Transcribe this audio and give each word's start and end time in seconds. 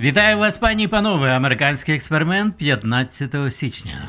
Вітаю 0.00 0.38
вас, 0.38 0.58
пані 0.58 0.84
і 0.84 0.88
панове! 0.88 1.30
Американський 1.30 1.94
експеримент 1.94 2.56
15 2.56 3.52
січня. 3.54 4.08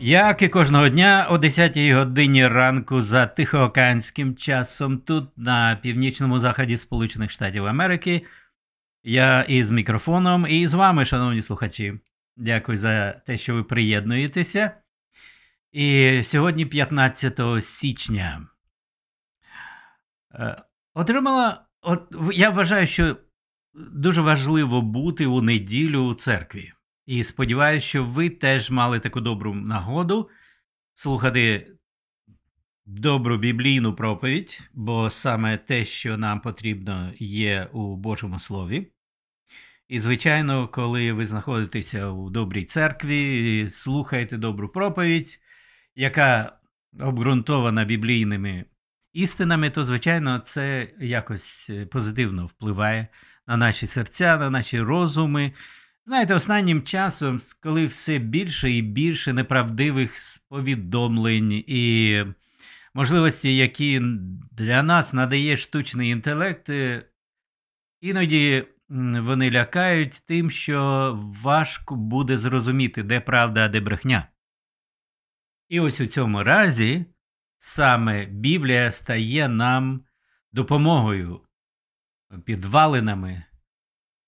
Як 0.00 0.42
і 0.42 0.48
кожного 0.48 0.88
дня 0.88 1.26
о 1.30 1.38
10 1.38 1.78
годині 1.78 2.48
ранку 2.48 3.02
за 3.02 3.26
тихоокеанським 3.26 4.36
часом, 4.36 4.98
тут 4.98 5.38
на 5.38 5.78
північному 5.82 6.40
заході 6.40 6.76
Сполучених 6.76 7.30
Штатів 7.30 7.66
Америки, 7.66 8.22
я 9.04 9.42
із 9.42 9.70
мікрофоном 9.70 10.46
і 10.48 10.66
з 10.66 10.74
вами, 10.74 11.04
шановні 11.04 11.42
слухачі. 11.42 11.94
Дякую 12.36 12.78
за 12.78 13.12
те, 13.12 13.36
що 13.36 13.54
ви 13.54 13.64
приєднуєтеся. 13.64 14.70
І 15.72 16.20
сьогодні, 16.24 16.66
15 16.66 17.40
січня, 17.60 18.48
отримала. 20.94 21.64
От 21.82 22.14
я 22.32 22.50
вважаю, 22.50 22.86
що 22.86 23.16
дуже 23.74 24.20
важливо 24.20 24.82
бути 24.82 25.26
у 25.26 25.42
неділю 25.42 25.98
у 25.98 26.14
церкві. 26.14 26.72
І 27.06 27.24
сподіваюся, 27.24 27.86
що 27.86 28.04
ви 28.04 28.30
теж 28.30 28.70
мали 28.70 29.00
таку 29.00 29.20
добру 29.20 29.54
нагоду 29.54 30.30
слухати 30.94 31.72
добру 32.86 33.38
біблійну 33.38 33.94
проповідь, 33.94 34.70
бо 34.74 35.10
саме 35.10 35.56
те, 35.56 35.84
що 35.84 36.18
нам 36.18 36.40
потрібно, 36.40 37.12
є 37.18 37.68
у 37.72 37.96
Божому 37.96 38.38
Слові. 38.38 38.92
І, 39.88 39.98
звичайно, 39.98 40.68
коли 40.68 41.12
ви 41.12 41.26
знаходитеся 41.26 42.08
у 42.08 42.30
добрій 42.30 42.64
церкві, 42.64 43.68
слухаєте 43.70 44.36
добру 44.36 44.68
проповідь, 44.68 45.40
яка 45.94 46.58
обґрунтована 47.00 47.84
біблійними 47.84 48.64
істинами, 49.12 49.70
то, 49.70 49.84
звичайно, 49.84 50.38
це 50.38 50.88
якось 51.00 51.70
позитивно 51.90 52.46
впливає 52.46 53.08
на 53.46 53.56
наші 53.56 53.86
серця, 53.86 54.36
на 54.36 54.50
наші 54.50 54.80
розуми. 54.80 55.52
Знаєте, 56.06 56.34
останнім 56.34 56.82
часом, 56.82 57.38
коли 57.60 57.86
все 57.86 58.18
більше 58.18 58.70
і 58.70 58.82
більше 58.82 59.32
неправдивих 59.32 60.14
повідомлень 60.48 61.64
і 61.66 62.24
можливості, 62.94 63.56
які 63.56 64.00
для 64.52 64.82
нас 64.82 65.12
надає 65.12 65.56
штучний 65.56 66.10
інтелект, 66.10 66.70
іноді 68.00 68.64
вони 69.20 69.50
лякають 69.50 70.22
тим, 70.26 70.50
що 70.50 71.12
важко 71.42 71.96
буде 71.96 72.36
зрозуміти, 72.36 73.02
де 73.02 73.20
правда, 73.20 73.64
а 73.64 73.68
де 73.68 73.80
брехня. 73.80 74.28
І 75.68 75.80
ось 75.80 76.00
у 76.00 76.06
цьому 76.06 76.42
разі 76.42 77.04
саме 77.58 78.26
Біблія 78.26 78.90
стає 78.90 79.48
нам 79.48 80.04
допомогою, 80.52 81.40
підвалинами 82.44 83.44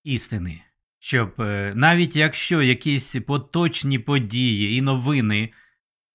істини, 0.05 0.63
щоб 0.99 1.41
е, 1.41 1.73
навіть 1.77 2.17
якщо 2.17 2.63
якісь 2.63 3.17
поточні 3.27 3.99
події 3.99 4.77
і 4.77 4.83
новини 4.83 5.53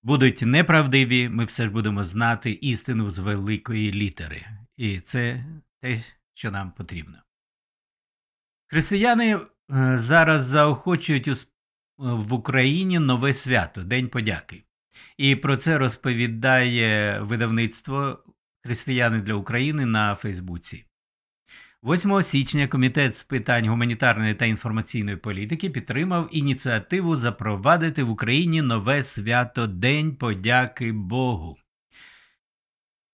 будуть 0.02 0.42
неправдиві, 0.42 1.28
ми 1.28 1.44
все 1.44 1.64
ж 1.64 1.70
будемо 1.70 2.02
знати 2.02 2.50
істину 2.50 3.10
з 3.10 3.18
великої 3.18 3.92
літери. 3.92 4.46
І 4.76 5.00
це 5.00 5.44
те, 5.80 6.02
що 6.34 6.50
нам 6.50 6.72
потрібно. 6.72 7.18
Християни 8.66 9.36
е, 9.36 9.96
зараз 9.96 10.44
заохочують 10.44 11.46
в 11.98 12.32
Україні 12.32 12.98
нове 12.98 13.34
свято 13.34 13.84
День 13.84 14.08
подяки. 14.08 14.65
І 15.16 15.36
про 15.36 15.56
це 15.56 15.78
розповідає 15.78 17.20
видавництво 17.22 18.18
Християни 18.64 19.18
для 19.18 19.34
України 19.34 19.86
на 19.86 20.14
Фейсбуці. 20.14 20.84
8 21.82 22.22
січня 22.22 22.68
Комітет 22.68 23.16
з 23.16 23.24
питань 23.24 23.68
гуманітарної 23.68 24.34
та 24.34 24.44
інформаційної 24.44 25.16
політики 25.16 25.70
підтримав 25.70 26.28
ініціативу 26.32 27.16
запровадити 27.16 28.02
в 28.02 28.10
Україні 28.10 28.62
нове 28.62 29.02
свято 29.02 29.66
День 29.66 30.16
подяки 30.16 30.92
Богу. 30.92 31.56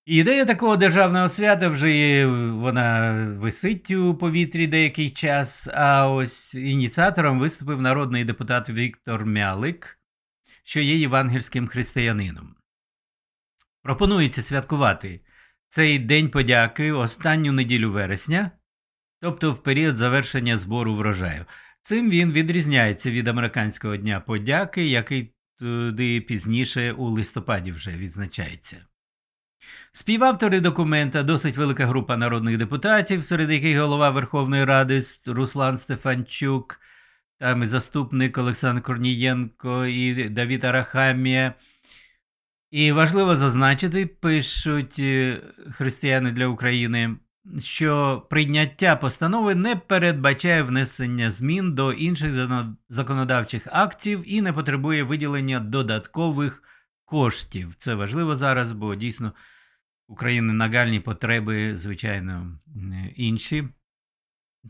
Ідея 0.06 0.44
такого 0.44 0.76
державного 0.76 1.28
свята 1.28 1.69
вже 1.69 1.97
є, 1.97 2.26
вона 2.26 3.12
висить 3.38 3.91
у 3.91 4.14
повітрі 4.14 4.66
деякий 4.66 5.10
час. 5.10 5.69
А 5.75 6.09
ось 6.09 6.54
ініціатором 6.54 7.38
виступив 7.38 7.81
народний 7.81 8.25
депутат 8.25 8.70
Віктор 8.70 9.26
Мялик, 9.26 9.99
що 10.62 10.81
є 10.81 10.97
євангельським 10.97 11.69
християнином. 11.69 12.55
Пропонується 13.83 14.43
святкувати 14.43 15.21
цей 15.69 15.99
День 15.99 16.31
подяки 16.31 16.93
останню 16.93 17.53
неділю 17.53 17.93
вересня, 17.93 18.50
тобто 19.21 19.53
в 19.53 19.62
період 19.62 19.97
завершення 19.97 20.56
збору 20.56 20.95
врожаю. 20.95 21.45
Цим 21.83 22.11
він 22.11 22.33
відрізняється 22.33 23.11
від 23.11 23.28
американського 23.28 23.97
дня 23.97 24.21
подяки, 24.21 24.87
який 24.87 25.34
туди 25.59 26.21
пізніше 26.21 26.93
у 26.93 27.09
листопаді 27.09 27.73
вже 27.73 27.91
відзначається. 27.91 28.87
Співавтори 29.93 30.61
документа 30.61 31.23
досить 31.23 31.56
велика 31.56 31.87
група 31.87 32.17
народних 32.17 32.59
депутатів, 32.59 33.25
серед 33.25 33.50
яких 33.50 33.79
голова 33.79 34.11
Верховної 34.11 34.65
Ради 34.65 35.00
Руслан 35.27 35.79
Стефанчук, 35.79 36.81
там 37.42 37.62
і 37.62 37.66
заступник 37.66 38.38
Олександр 38.38 38.82
Корнієнко 38.82 39.86
і 39.86 40.28
Давід 40.28 40.64
Арахамія. 40.64 41.54
І 42.70 42.92
важливо 42.92 43.36
зазначити, 43.36 44.06
пишуть 44.06 44.97
е, 44.98 45.42
християни 45.70 46.32
для 46.32 46.47
України, 46.47 47.16
що 47.60 48.22
прийняття 48.31 48.97
постанови 48.97 49.54
не 49.54 49.76
передбачає 49.76 50.62
внесення 50.62 51.31
змін 51.31 51.75
до 51.75 51.92
інших 51.92 52.48
законодавчих 52.88 53.69
актів 53.72 54.22
і 54.26 54.42
не 54.42 54.52
потребує 54.52 55.02
виділення 55.02 55.60
додаткових 55.60 56.62
коштів. 57.04 57.75
Це 57.75 57.94
важливо 57.94 58.36
зараз, 58.36 58.72
бо 58.72 58.94
дійсно 58.94 59.32
України 60.08 60.52
нагальні 60.52 61.00
потреби, 61.00 61.76
звичайно, 61.76 62.58
інші. 63.16 63.69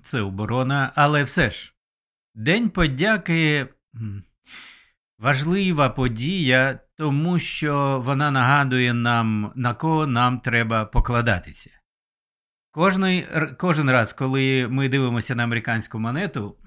Це 0.02 0.20
оборона, 0.20 0.92
але 0.94 1.22
все 1.22 1.50
ж, 1.50 1.71
День 2.34 2.70
подяки 2.70 3.68
важлива 5.18 5.90
подія, 5.90 6.80
тому 6.96 7.38
що 7.38 8.02
вона 8.04 8.30
нагадує 8.30 8.94
нам, 8.94 9.52
на 9.56 9.74
кого 9.74 10.06
нам 10.06 10.40
треба 10.40 10.84
покладатися. 10.84 11.70
Кожний, 12.70 13.26
Кожен 13.58 13.90
раз, 13.90 14.12
коли 14.12 14.68
ми 14.68 14.88
дивимося 14.88 15.34
на 15.34 15.44
американську 15.44 15.98
монету, 15.98 16.58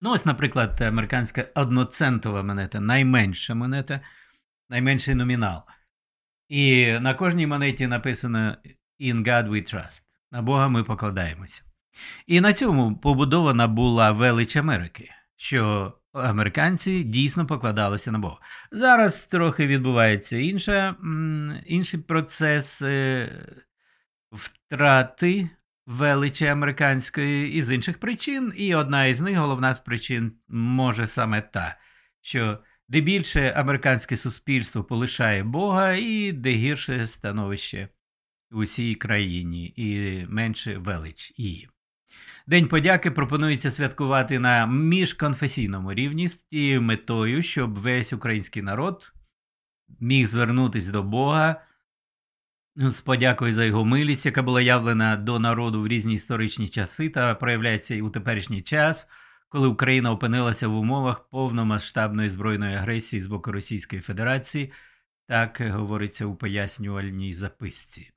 ну 0.00 0.10
ось, 0.10 0.26
наприклад, 0.26 0.80
американська 0.80 1.46
одноцентова 1.54 2.42
монета, 2.42 2.80
найменша 2.80 3.54
монета, 3.54 4.00
найменший 4.68 5.14
номінал. 5.14 5.62
І 6.48 6.92
на 7.00 7.14
кожній 7.14 7.46
монеті 7.46 7.86
написано 7.86 8.56
In 9.00 9.16
God 9.16 9.48
we 9.48 9.74
trust. 9.74 10.04
На 10.32 10.42
Бога 10.42 10.68
ми 10.68 10.84
покладаємося. 10.84 11.67
І 12.26 12.40
на 12.40 12.52
цьому 12.52 12.96
побудована 12.96 13.68
була 13.68 14.10
велич 14.10 14.56
Америки, 14.56 15.10
що 15.36 15.92
американці 16.12 17.04
дійсно 17.04 17.46
покладалися 17.46 18.12
на 18.12 18.18
Бога. 18.18 18.38
Зараз 18.72 19.26
трохи 19.26 19.66
відбувається 19.66 20.36
інша, 20.36 20.96
інший 21.66 22.00
процес 22.00 22.82
е, 22.82 23.30
втрати 24.32 25.50
величі 25.86 26.46
американської 26.46 27.52
із 27.52 27.70
інших 27.70 28.00
причин, 28.00 28.52
і 28.56 28.74
одна 28.74 29.04
із 29.04 29.20
них, 29.20 29.38
головна 29.38 29.74
з 29.74 29.80
причин, 29.80 30.32
може 30.48 31.06
саме 31.06 31.40
та, 31.40 31.78
що 32.20 32.58
де 32.88 33.00
більше 33.00 33.52
американське 33.56 34.16
суспільство 34.16 34.84
полишає 34.84 35.44
Бога, 35.44 35.92
і 35.92 36.32
де 36.32 36.50
гірше 36.50 37.06
становище 37.06 37.88
у 38.50 38.64
цій 38.64 38.94
країні, 38.94 39.72
і 39.76 40.26
менше 40.28 40.78
велич 40.78 41.32
її. 41.36 41.68
День 42.48 42.68
подяки 42.68 43.10
пропонується 43.10 43.70
святкувати 43.70 44.38
на 44.38 44.66
міжконфесійному 44.66 45.94
рівні 45.94 46.28
з 46.28 46.42
тією 46.42 46.82
метою, 46.82 47.42
щоб 47.42 47.78
весь 47.78 48.12
український 48.12 48.62
народ 48.62 49.12
міг 50.00 50.26
звернутися 50.26 50.92
до 50.92 51.02
Бога 51.02 51.62
з 52.76 53.00
подякою 53.00 53.54
за 53.54 53.64
його 53.64 53.84
милість, 53.84 54.26
яка 54.26 54.42
була 54.42 54.60
явлена 54.60 55.16
до 55.16 55.38
народу 55.38 55.80
в 55.80 55.88
різні 55.88 56.14
історичні 56.14 56.68
часи 56.68 57.08
та 57.08 57.34
проявляється 57.34 57.94
і 57.94 58.02
у 58.02 58.10
теперішній 58.10 58.60
час 58.60 59.08
коли 59.48 59.68
Україна 59.68 60.12
опинилася 60.12 60.68
в 60.68 60.76
умовах 60.76 61.28
повномасштабної 61.28 62.28
збройної 62.28 62.76
агресії 62.76 63.22
з 63.22 63.26
боку 63.26 63.52
Російської 63.52 64.02
Федерації, 64.02 64.72
так 65.26 65.62
говориться 65.70 66.26
у 66.26 66.34
пояснювальній 66.34 67.34
записці. 67.34 68.10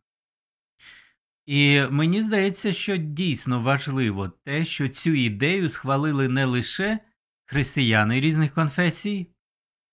І 1.46 1.82
мені 1.90 2.22
здається, 2.22 2.74
що 2.74 2.98
дійсно 2.98 3.62
важливо 3.62 4.30
те, 4.30 4.66
що 4.66 4.90
цю 4.90 5.10
ідею 5.10 5.70
схвалили 5.70 6.28
не 6.28 6.46
лише 6.46 7.00
християни 7.46 8.22
різних 8.22 8.54
конфесій, 8.54 9.28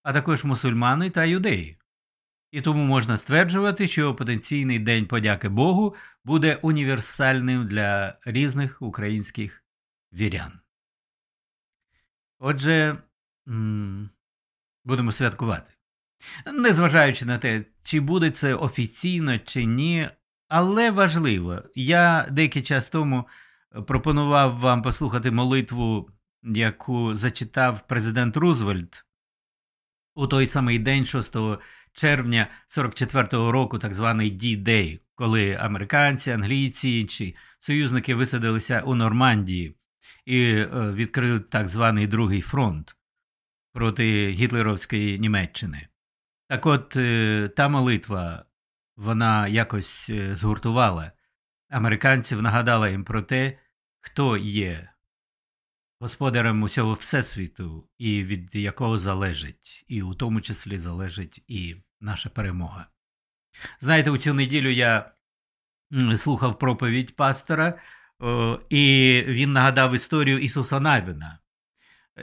а 0.03 0.13
також 0.13 0.45
мусульмани 0.45 1.11
та 1.11 1.25
юдеї. 1.25 1.79
І 2.51 2.61
тому 2.61 2.85
можна 2.85 3.17
стверджувати, 3.17 3.89
що 3.89 4.15
потенційний 4.15 4.79
День 4.79 5.07
подяки 5.07 5.49
Богу 5.49 5.97
буде 6.25 6.59
універсальним 6.63 7.67
для 7.67 8.19
різних 8.25 8.83
українських 8.83 9.65
вірян. 10.13 10.61
Отже, 12.39 12.99
будемо 14.85 15.13
святкувати. 15.13 15.73
Незважаючи 16.55 17.25
на 17.25 17.39
те, 17.39 17.65
чи 17.83 18.01
буде 18.01 18.31
це 18.31 18.55
офіційно, 18.55 19.39
чи 19.39 19.65
ні, 19.65 20.11
але 20.49 20.91
важливо, 20.91 21.63
я 21.75 22.29
деякий 22.31 22.63
час 22.63 22.91
тому 22.91 23.25
пропонував 23.87 24.59
вам 24.59 24.83
послухати 24.83 25.31
молитву, 25.31 26.11
яку 26.43 27.15
зачитав 27.15 27.87
президент 27.87 28.37
Рузвельт 28.37 29.05
у 30.15 30.27
той 30.27 30.47
самий 30.47 30.79
день, 30.79 31.05
6 31.05 31.37
червня 31.93 32.49
44-го 32.69 33.53
року, 33.53 33.79
так 33.79 33.95
званий 33.95 34.33
D-Day, 34.33 35.01
коли 35.15 35.55
американці, 35.55 36.31
англійці 36.31 36.91
інші 36.91 37.37
союзники 37.59 38.15
висадилися 38.15 38.81
у 38.81 38.95
Нормандії 38.95 39.77
і 40.27 40.43
е, 40.43 40.67
відкрили 40.73 41.41
так 41.41 41.69
званий 41.69 42.07
Другий 42.07 42.41
фронт 42.41 42.97
проти 43.73 44.31
гітлеровської 44.31 45.19
Німеччини. 45.19 45.89
Так 46.49 46.67
от 46.67 46.97
е, 46.97 47.49
та 47.57 47.69
молитва 47.69 48.45
вона 48.99 49.49
якось 49.49 50.11
е, 50.11 50.35
згуртувала 50.35 51.13
американців, 51.71 52.43
нагадала 52.43 52.89
їм 52.89 53.05
про 53.05 53.23
те, 53.23 53.59
хто 54.01 54.37
є 54.37 54.91
господарем 56.01 56.63
усього 56.63 56.93
всесвіту, 56.93 57.89
і 57.99 58.25
від 58.25 58.55
якого 58.55 58.99
залежить, 58.99 59.85
і 59.89 60.03
у 60.03 60.15
тому 60.15 60.41
числі 60.41 60.79
залежить 60.79 61.45
і 61.49 61.77
наша 62.01 62.29
перемога. 62.29 62.87
Знаєте, 63.81 64.11
у 64.11 64.19
цю 64.19 64.35
неділю 64.35 64.71
я 64.71 65.11
слухав 66.17 66.59
проповідь 66.59 67.17
пастора, 67.17 67.79
і 68.69 69.25
він 69.27 69.53
нагадав 69.53 69.95
історію 69.95 70.39
Ісуса 70.39 70.81
Навіна. 70.81 71.39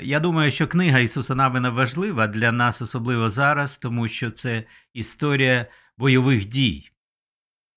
Я 0.02 0.20
думаю, 0.20 0.52
що 0.52 0.68
книга 0.68 1.00
Ісуса 1.00 1.36
Навина 1.36 1.70
важлива 1.70 2.28
для 2.28 2.52
нас, 2.52 2.82
особливо 2.82 3.30
зараз, 3.30 3.78
тому 3.78 4.08
що 4.08 4.32
це 4.32 4.64
історія 4.94 5.68
бойових 5.98 6.46
дій, 6.46 6.90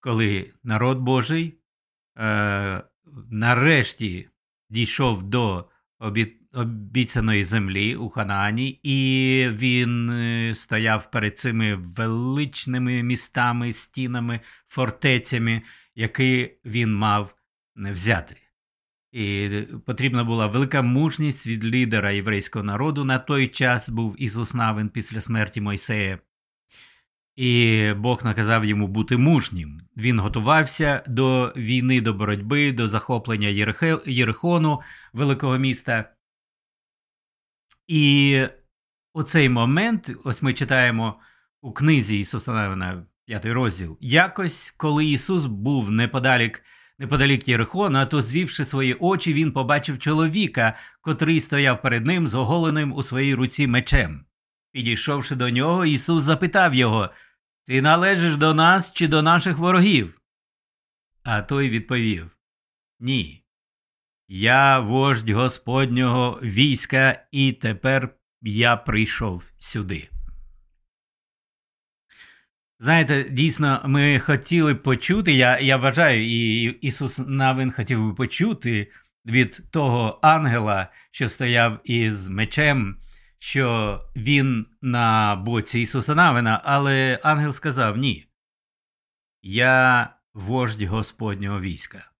коли 0.00 0.52
народ 0.64 0.98
Божий 0.98 1.58
е, 2.18 2.82
нарешті 3.30 4.28
дійшов 4.70 5.22
до 5.22 5.68
обіцяної 6.52 7.44
землі 7.44 7.96
у 7.96 8.08
Ханаані, 8.08 8.80
і 8.82 9.48
він 9.52 10.10
е, 10.10 10.54
стояв 10.54 11.10
перед 11.10 11.38
цими 11.38 11.74
величними 11.74 13.02
містами, 13.02 13.72
стінами, 13.72 14.40
фортецями, 14.68 15.62
які 15.94 16.58
він 16.64 16.94
мав 16.94 17.34
взяти. 17.76 18.36
І 19.12 19.50
потрібна 19.86 20.24
була 20.24 20.46
велика 20.46 20.82
мужність 20.82 21.46
від 21.46 21.64
лідера 21.64 22.10
єврейського 22.10 22.64
народу. 22.64 23.04
На 23.04 23.18
той 23.18 23.48
час 23.48 23.90
був 23.90 24.14
Ісус 24.18 24.54
Навин 24.54 24.88
після 24.88 25.20
смерті 25.20 25.60
Мойсея. 25.60 26.18
І 27.38 27.92
Бог 27.96 28.24
наказав 28.24 28.64
йому 28.64 28.88
бути 28.88 29.16
мужнім. 29.16 29.80
Він 29.96 30.18
готувався 30.20 31.02
до 31.06 31.52
війни, 31.56 32.00
до 32.00 32.14
боротьби, 32.14 32.72
до 32.72 32.88
захоплення 32.88 33.48
Єрихону, 34.06 34.80
великого 35.12 35.58
міста. 35.58 36.10
І 37.86 38.42
у 39.14 39.22
цей 39.22 39.48
момент, 39.48 40.10
ось 40.24 40.42
ми 40.42 40.54
читаємо 40.54 41.20
у 41.60 41.72
книзі 41.72 42.20
Ісуса 42.20 42.52
Навина, 42.52 43.06
п'ятий 43.26 43.52
розділ, 43.52 43.98
якось, 44.00 44.74
коли 44.76 45.06
Ісус 45.06 45.46
був 45.46 45.90
неподалік 45.90 46.62
неподалік 46.98 47.48
Єрихона, 47.48 48.06
то, 48.06 48.22
звівши 48.22 48.64
свої 48.64 48.94
очі, 48.94 49.34
він 49.34 49.52
побачив 49.52 49.98
чоловіка, 49.98 50.76
котрий 51.00 51.40
стояв 51.40 51.82
перед 51.82 52.06
ним 52.06 52.28
з 52.28 52.34
оголеним 52.34 52.92
у 52.92 53.02
своїй 53.02 53.34
руці 53.34 53.66
мечем. 53.66 54.24
Підійшовши 54.72 55.36
до 55.36 55.50
нього, 55.50 55.84
Ісус 55.84 56.22
запитав 56.22 56.74
його 56.74 57.10
Ти 57.68 57.82
належиш 57.82 58.36
до 58.36 58.54
нас 58.54 58.92
чи 58.92 59.08
до 59.08 59.22
наших 59.22 59.58
ворогів? 59.58 60.20
А 61.22 61.42
той 61.42 61.68
відповів 61.68 62.30
Ні. 63.00 63.44
Я 64.28 64.78
вождь 64.78 65.30
Господнього 65.30 66.40
війська, 66.42 67.26
і 67.32 67.52
тепер 67.52 68.14
я 68.42 68.76
прийшов 68.76 69.50
сюди. 69.58 70.08
Знаєте, 72.78 73.24
дійсно, 73.30 73.82
ми 73.84 74.18
хотіли 74.18 74.74
почути. 74.74 75.32
Я 75.32 75.58
я 75.58 75.76
вважаю, 75.76 76.24
і 76.24 76.62
Ісус 76.62 77.18
Навин 77.26 77.72
хотів 77.72 78.08
би 78.08 78.14
почути 78.14 78.92
від 79.26 79.62
того 79.70 80.18
ангела, 80.22 80.92
що 81.10 81.28
стояв 81.28 81.80
із 81.84 82.28
мечем, 82.28 82.96
що 83.38 84.00
він 84.16 84.66
на 84.82 85.36
боці 85.36 85.80
Ісуса 85.80 86.14
Навина, 86.14 86.60
але 86.64 87.20
ангел 87.22 87.52
сказав 87.52 87.96
ні. 87.96 88.26
Я 89.42 90.08
вождь 90.34 90.82
Господнього 90.82 91.60
війська. 91.60 92.10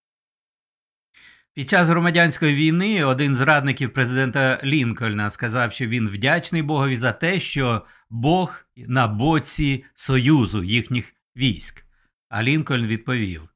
Під 1.55 1.69
час 1.69 1.89
громадянської 1.89 2.55
війни 2.55 3.05
один 3.05 3.35
з 3.35 3.41
радників 3.41 3.93
президента 3.93 4.61
Лінкольна 4.65 5.31
сказав, 5.31 5.73
що 5.73 5.87
він 5.87 6.09
вдячний 6.09 6.63
Богові 6.63 6.97
за 6.97 7.13
те, 7.13 7.41
що 7.41 7.87
Бог 8.11 8.65
на 8.77 9.09
боці 9.09 9.85
Союзу 9.95 10.65
їхніх 10.65 11.15
військ. 11.37 11.85
А 12.29 12.43
Лінкольн 12.43 12.87
відповів: 12.87 13.49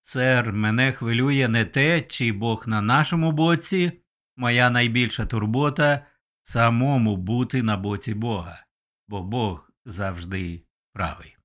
Сер, 0.00 0.52
мене 0.52 0.92
хвилює 0.92 1.48
не 1.48 1.64
те, 1.64 2.02
чи 2.02 2.32
Бог 2.32 2.68
на 2.68 2.82
нашому 2.82 3.32
боці, 3.32 3.92
моя 4.36 4.70
найбільша 4.70 5.26
турбота 5.26 6.06
самому 6.50 7.16
бути 7.16 7.62
на 7.62 7.76
боці 7.76 8.14
Бога, 8.14 8.64
бо 9.08 9.22
Бог 9.22 9.70
завжди 9.84 10.64
правий. 10.92 11.36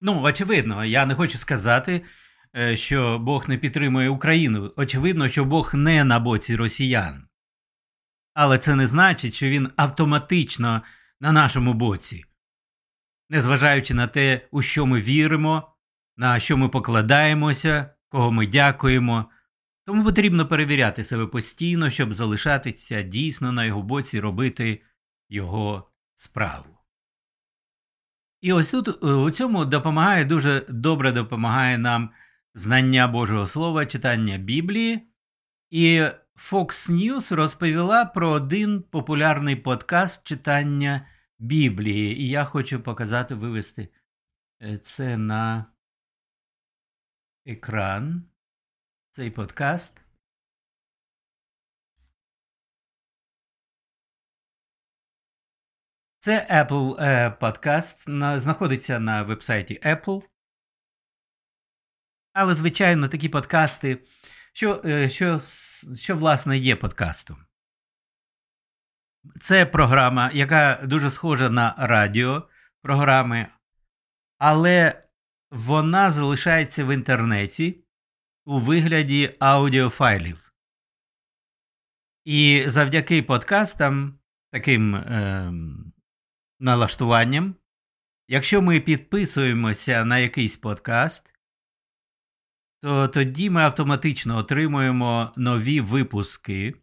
Ну, 0.00 0.22
очевидно, 0.22 0.84
я 0.84 1.06
не 1.06 1.14
хочу 1.14 1.38
сказати. 1.38 2.04
Е, 2.56 2.76
що 2.76 3.18
Бог 3.18 3.48
не 3.48 3.58
підтримує 3.58 4.08
Україну. 4.08 4.72
Очевидно, 4.76 5.28
що 5.28 5.44
Бог 5.44 5.74
не 5.74 6.04
на 6.04 6.18
боці 6.20 6.56
росіян. 6.56 7.26
Але 8.34 8.58
це 8.58 8.74
не 8.74 8.86
значить, 8.86 9.34
що 9.34 9.48
він 9.48 9.70
автоматично 9.76 10.82
на 11.20 11.32
нашому 11.32 11.74
боці. 11.74 12.24
Незважаючи 13.28 13.94
на 13.94 14.06
те, 14.06 14.48
у 14.50 14.62
що 14.62 14.86
ми 14.86 15.00
віримо, 15.00 15.76
на 16.16 16.40
що 16.40 16.56
ми 16.56 16.68
покладаємося, 16.68 17.94
кого 18.08 18.32
ми 18.32 18.46
дякуємо. 18.46 19.30
Тому 19.86 20.04
потрібно 20.04 20.48
перевіряти 20.48 21.04
себе 21.04 21.26
постійно, 21.26 21.90
щоб 21.90 22.12
залишатися 22.12 23.02
дійсно 23.02 23.52
на 23.52 23.64
його 23.64 23.82
боці 23.82 24.20
робити 24.20 24.82
його 25.28 25.90
справу. 26.14 26.78
І 28.40 28.52
ось 28.52 28.70
тут 28.70 28.88
е, 28.88 29.06
у 29.06 29.30
цьому 29.30 29.64
допомагає 29.64 30.24
дуже 30.24 30.66
добре 30.68 31.12
допомагає 31.12 31.78
нам 31.78 32.10
знання 32.54 33.08
Божого 33.08 33.46
Слова, 33.46 33.86
читання 33.86 34.38
Біблії, 34.38 35.06
і 35.70 36.00
Fox 36.36 36.90
News 36.90 37.34
розповіла 37.34 38.04
про 38.04 38.30
один 38.30 38.82
популярний 38.82 39.56
подкаст 39.56 40.26
читання 40.26 41.08
Біблії. 41.38 42.20
І 42.20 42.28
я 42.28 42.44
хочу 42.44 42.80
показати, 42.80 43.34
вивести 43.34 43.88
е, 44.62 44.78
це 44.78 45.16
на 45.16 45.66
екран, 47.46 48.29
цей 49.20 49.30
подкаст. 49.30 50.00
Це 56.18 56.46
Apple 56.50 57.02
е, 57.02 57.30
подкаст, 57.30 58.04
знаходиться 58.40 58.98
на 58.98 59.22
вебсайті 59.22 59.80
Apple. 59.84 60.22
Але, 62.32 62.54
звичайно, 62.54 63.08
такі 63.08 63.28
подкасти, 63.28 64.04
що, 64.52 64.82
е, 64.84 65.08
що, 65.08 65.38
що 65.96 66.16
власне 66.16 66.58
є 66.58 66.76
подкастом. 66.76 67.44
Це 69.40 69.66
програма, 69.66 70.30
яка 70.34 70.80
дуже 70.84 71.10
схожа 71.10 71.50
на 71.50 71.74
радіо 71.78 72.48
програми, 72.82 73.46
але 74.38 75.08
вона 75.50 76.10
залишається 76.10 76.84
в 76.84 76.94
інтернеті 76.94 77.84
у 78.44 78.58
вигляді 78.58 79.36
аудіофайлів. 79.38 80.52
І 82.24 82.64
завдяки 82.66 83.22
подкастам, 83.22 84.18
таким 84.52 84.94
е, 84.94 85.52
налаштуванням, 86.60 87.54
якщо 88.28 88.62
ми 88.62 88.80
підписуємося 88.80 90.04
на 90.04 90.18
якийсь 90.18 90.56
подкаст, 90.56 91.34
то 92.82 93.08
тоді 93.08 93.50
ми 93.50 93.62
автоматично 93.62 94.36
отримуємо 94.36 95.32
нові 95.36 95.80
випуски. 95.80 96.74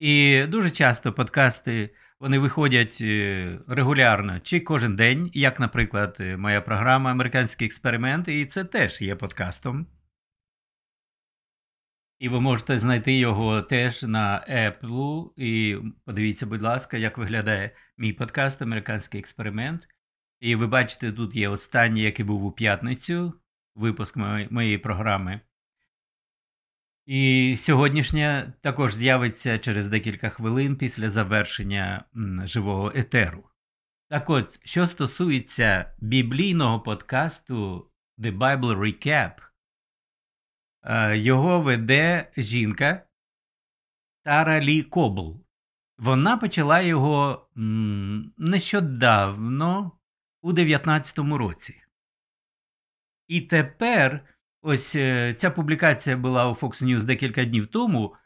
І 0.00 0.44
дуже 0.48 0.70
часто 0.70 1.12
подкасти 1.12 1.94
Вони 2.20 2.38
виходять 2.38 2.98
е, 3.00 3.58
регулярно 3.68 4.40
чи 4.40 4.60
кожен 4.60 4.96
день, 4.96 5.30
як, 5.34 5.60
наприклад, 5.60 6.16
е, 6.20 6.36
моя 6.36 6.60
програма 6.60 7.10
Американський 7.10 7.66
експеримент, 7.66 8.28
і 8.28 8.46
це 8.46 8.64
теж 8.64 9.02
є 9.02 9.16
подкастом. 9.16 9.86
І 12.20 12.28
ви 12.28 12.40
можете 12.40 12.78
знайти 12.78 13.12
його 13.12 13.62
теж 13.62 14.02
на 14.02 14.46
Apple. 14.50 15.30
І 15.36 15.78
подивіться, 16.04 16.46
будь 16.46 16.62
ласка, 16.62 16.96
як 16.96 17.18
виглядає 17.18 17.70
мій 17.98 18.12
подкаст 18.12 18.62
Американський 18.62 19.20
експеримент. 19.20 19.88
І 20.40 20.54
ви 20.54 20.66
бачите, 20.66 21.12
тут 21.12 21.36
є 21.36 21.48
останній, 21.48 22.02
який 22.02 22.24
був 22.24 22.44
у 22.44 22.52
п'ятницю, 22.52 23.32
випуск 23.74 24.16
моєї 24.50 24.78
програми. 24.78 25.40
І 27.06 27.56
сьогоднішня 27.60 28.52
також 28.60 28.94
з'явиться 28.94 29.58
через 29.58 29.86
декілька 29.86 30.28
хвилин 30.28 30.76
після 30.76 31.08
завершення 31.08 32.04
живого 32.44 32.92
етеру. 32.94 33.44
Так 34.08 34.30
от, 34.30 34.66
що 34.66 34.86
стосується 34.86 35.94
біблійного 36.00 36.80
подкасту 36.80 37.90
The 38.18 38.38
Bible 38.38 38.78
Recap, 38.78 39.49
його 41.12 41.60
веде 41.60 42.32
жінка 42.36 43.02
Тара 44.22 44.60
Лі 44.60 44.82
Кобл. 44.82 45.44
Вона 45.98 46.36
почала 46.36 46.80
його 46.80 47.48
нещодавно 48.36 49.92
у 50.42 50.52
19-му 50.52 51.38
році. 51.38 51.82
І 53.28 53.40
тепер 53.40 54.24
ось 54.62 54.94
е, 54.94 55.34
ця 55.38 55.50
публікація 55.50 56.16
була 56.16 56.48
у 56.48 56.54
Fox 56.54 56.84
News 56.84 57.02
декілька 57.02 57.44
днів 57.44 57.66
тому. 57.66 58.16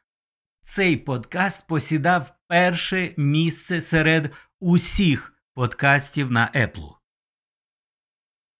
Цей 0.62 0.96
подкаст 0.96 1.66
посідав 1.66 2.34
перше 2.46 3.14
місце 3.16 3.80
серед 3.80 4.32
усіх 4.60 5.34
подкастів 5.54 6.30
на 6.30 6.52
Apple. 6.54 7.03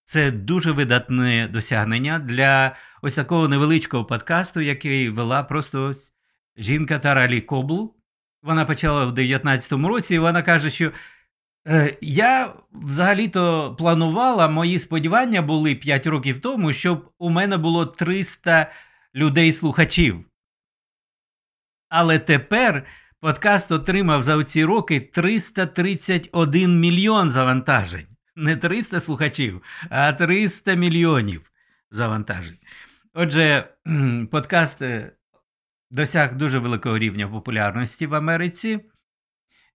Це 0.05 0.31
дуже 0.31 0.73
видатне 0.73 1.49
досягнення 1.53 2.19
для 2.19 2.77
ось 3.03 3.15
такого 3.15 3.49
невеличкого 3.49 4.05
подкасту, 4.05 4.61
який 4.61 5.09
вела 5.09 5.43
просто 5.43 5.95
жінка 6.57 6.99
Таралі 6.99 7.41
Кобл. 7.41 7.95
Вона 8.43 8.65
почала 8.65 9.05
в 9.05 9.15
2019 9.15 9.73
році, 9.73 10.15
і 10.15 10.19
вона 10.19 10.43
каже, 10.43 10.71
що 10.71 10.93
Е, 11.69 11.99
я 12.01 12.55
взагалі-то 12.73 13.75
планувала, 13.79 14.49
мої 14.49 14.79
сподівання 14.79 15.43
були 15.43 15.75
5 15.75 16.07
років 16.07 16.41
тому, 16.41 16.73
щоб 16.73 17.11
у 17.19 17.31
мене 17.31 17.57
було 17.57 17.87
300 17.87 18.73
людей-слухачів. 19.15 20.25
Але 21.89 22.19
тепер 22.19 22.87
подкаст 23.21 23.73
отримав 23.73 24.23
за 24.23 24.45
ці 24.45 24.65
роки 24.65 25.01
331 25.01 26.81
мільйон 26.81 27.31
завантажень. 27.31 28.14
Не 28.37 28.57
300 28.57 29.01
слухачів, 29.01 29.63
а 29.91 30.13
300 30.13 30.75
мільйонів 30.75 31.51
завантажень. 31.91 32.59
Отже, 33.15 33.69
подкаст 34.31 34.83
е, 34.83 35.13
досяг 35.91 36.37
дуже 36.37 36.59
великого 36.59 36.99
рівня 36.99 37.29
популярності 37.29 38.07
в 38.07 38.15
Америці. 38.15 38.81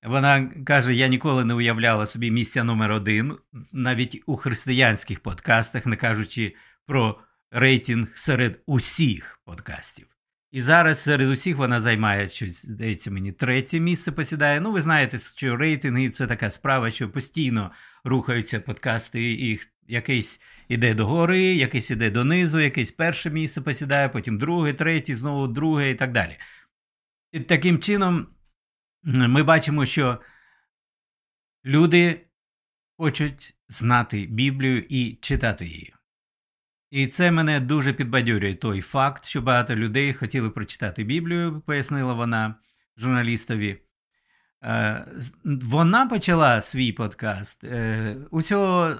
Вона 0.03 0.51
каже: 0.65 0.93
я 0.93 1.07
ніколи 1.07 1.45
не 1.45 1.53
уявляла 1.53 2.05
собі 2.05 2.31
місця 2.31 2.63
номер 2.63 2.91
один, 2.91 3.37
навіть 3.71 4.23
у 4.25 4.35
християнських 4.35 5.19
подкастах, 5.19 5.85
не 5.85 5.95
кажучи 5.95 6.55
про 6.85 7.19
рейтинг 7.51 8.07
серед 8.17 8.61
усіх 8.65 9.39
подкастів. 9.45 10.07
І 10.51 10.61
зараз 10.61 11.03
серед 11.03 11.29
усіх 11.29 11.57
вона 11.57 11.79
займає 11.79 12.27
щось, 12.27 12.65
здається, 12.65 13.11
мені 13.11 13.31
третє 13.31 13.79
місце 13.79 14.11
посідає. 14.11 14.61
Ну, 14.61 14.71
ви 14.71 14.81
знаєте, 14.81 15.17
що 15.17 15.55
рейтинги 15.55 16.09
це 16.09 16.27
така 16.27 16.49
справа, 16.49 16.91
що 16.91 17.09
постійно 17.09 17.71
рухаються 18.03 18.59
подкасти, 18.59 19.31
і 19.31 19.59
якийсь 19.87 20.41
іде 20.67 20.93
догори, 20.93 21.39
якийсь 21.39 21.91
іде 21.91 22.09
донизу, 22.09 22.59
якесь 22.59 22.91
перше 22.91 23.29
місце 23.29 23.61
посідає, 23.61 24.09
потім 24.09 24.37
друге, 24.37 24.73
третє, 24.73 25.15
знову 25.15 25.47
друге 25.47 25.91
і 25.91 25.95
так 25.95 26.11
далі. 26.11 26.37
І 27.31 27.39
таким 27.39 27.79
чином 27.79 28.27
ми 29.03 29.43
бачимо, 29.43 29.85
що 29.85 30.21
люди 31.65 32.27
хочуть 32.97 33.55
знати 33.67 34.25
Біблію 34.25 34.85
і 34.89 35.15
читати 35.21 35.65
її. 35.65 35.93
І 36.91 37.07
це 37.07 37.31
мене 37.31 37.59
дуже 37.59 37.93
підбадьорює 37.93 38.55
той 38.55 38.81
факт, 38.81 39.25
що 39.25 39.41
багато 39.41 39.75
людей 39.75 40.13
хотіли 40.13 40.49
прочитати 40.49 41.03
Біблію, 41.03 41.61
пояснила 41.65 42.13
вона 42.13 42.55
журналістові. 42.97 43.81
Е, 44.63 45.05
вона 45.45 46.05
почала 46.05 46.61
свій 46.61 46.91
подкаст 46.91 47.63
е, 47.63 48.15
усього 48.31 48.95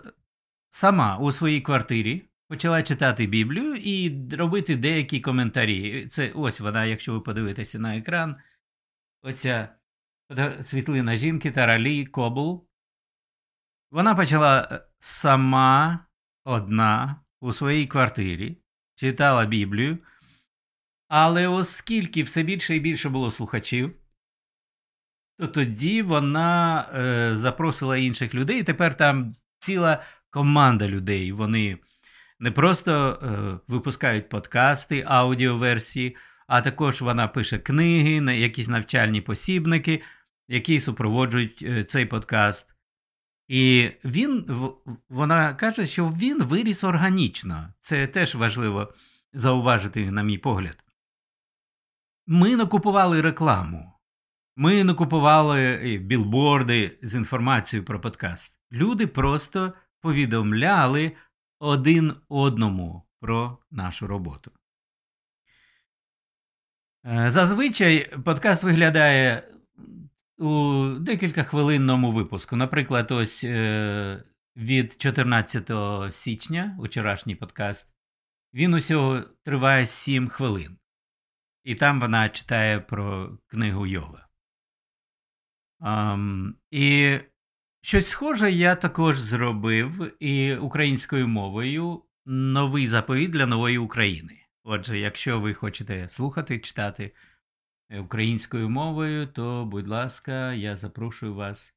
сама 0.70 1.18
у 1.18 1.32
своїй 1.32 1.62
квартирі, 1.62 2.30
почала 2.48 2.84
читати 2.84 3.26
Біблію 3.26 3.76
і 3.76 4.28
робити 4.36 4.76
деякі 4.76 5.20
коментарі. 5.20 6.08
Це 6.08 6.32
ось 6.36 6.60
вона, 6.60 6.86
якщо 6.86 7.14
ви 7.14 7.20
подивитеся 7.20 7.80
на 7.80 7.98
екран, 7.98 8.36
оця 9.22 9.70
світлина 10.62 11.16
жінки 11.16 11.52
Таралі 11.52 12.06
Кобл. 12.06 12.68
Вона 13.92 14.16
почала 14.16 14.68
е, 14.72 14.82
сама 15.00 16.06
одна 16.44 17.16
у 17.42 17.52
своїй 17.52 17.88
квартирі, 17.88 18.58
читала 18.96 19.46
Біблію, 19.46 19.98
але 21.08 21.48
оскільки 21.48 22.24
все 22.24 22.44
більше 22.44 22.76
і 22.76 22.80
більше 22.80 23.10
було 23.10 23.32
слухачів, 23.32 23.96
то 25.38 25.48
тоді 25.48 26.02
вона 26.02 26.82
е, 26.94 27.36
запросила 27.36 27.98
інших 27.98 28.34
людей, 28.34 28.60
і 28.60 28.64
тепер 28.64 28.98
там 28.98 29.36
ціла 29.60 30.04
команда 30.30 30.88
людей. 30.88 31.32
Вони 31.32 31.78
не 32.40 32.52
просто 32.52 33.20
е, 33.24 33.60
випускають 33.68 34.30
подкасти, 34.30 35.04
аудіоверсії, 35.08 36.16
а 36.48 36.62
також 36.62 37.02
вона 37.02 37.28
пише 37.28 37.60
книги, 37.60 38.40
якісь 38.40 38.68
навчальні 38.68 39.22
посібники 39.22 40.02
які 40.50 40.80
супроводжують 40.80 41.62
е, 41.62 41.84
цей 41.84 42.06
подкаст. 42.06 42.76
І 43.50 43.92
він, 44.06 44.46
вона 45.10 45.54
каже, 45.54 45.88
що 45.88 46.08
він 46.08 46.44
виріс 46.44 46.84
органічно. 46.84 47.74
Це 47.80 48.08
теж 48.08 48.36
важливо 48.36 48.94
зауважити, 49.34 50.12
на 50.12 50.24
мій 50.24 50.38
погляд. 50.38 50.86
Ми 52.28 52.56
не 52.56 52.66
купували 52.66 53.22
рекламу, 53.22 53.94
ми 54.56 54.84
не 54.84 54.94
купували 54.94 55.98
білборди 55.98 57.00
з 57.02 57.16
інформацією 57.16 57.86
про 57.86 58.02
подкаст. 58.02 58.58
Люди 58.72 59.08
просто 59.08 59.74
повідомляли 60.02 61.12
один 61.60 62.16
одному 62.28 63.04
про 63.20 63.58
нашу 63.72 64.08
роботу. 64.08 64.52
Е, 67.06 67.32
зазвичай 67.32 68.16
подкаст 68.26 68.64
виглядає 68.64 69.50
у 70.40 70.86
декілька 71.00 71.44
хвилинному 71.44 72.12
випуску. 72.12 72.56
Наприклад, 72.56 73.12
ось 73.12 73.44
е, 73.44 74.24
від 74.56 75.02
14 75.02 75.72
січня, 76.14 76.78
вчорашній 76.80 77.36
подкаст, 77.36 77.98
він 78.54 78.74
усього 78.74 79.22
триває 79.44 79.86
7 79.86 80.28
хвилин. 80.28 80.78
І 81.64 81.76
там 81.76 82.00
вона 82.00 82.30
читає 82.30 82.80
про 82.80 83.38
книгу 83.48 83.88
Йова. 83.88 84.28
Um, 85.80 86.54
і 86.72 87.20
щось 87.82 88.10
схоже 88.10 88.52
я 88.52 88.76
також 88.76 89.20
зробив 89.20 90.24
і 90.24 90.56
українською 90.56 91.28
мовою 91.28 92.04
новий 92.26 92.88
заповіт 92.88 93.32
для 93.32 93.46
нової 93.46 93.78
України. 93.78 94.40
Отже, 94.64 95.00
якщо 95.00 95.40
ви 95.40 95.54
хочете 95.54 96.10
слухати, 96.10 96.60
читати 96.60 97.12
українською 97.98 98.70
мовою, 98.70 99.28
то, 99.28 99.66
будь 99.66 99.88
ласка, 99.88 100.54
я 100.54 100.78
запрошую 100.78 101.36
вас 101.36 101.76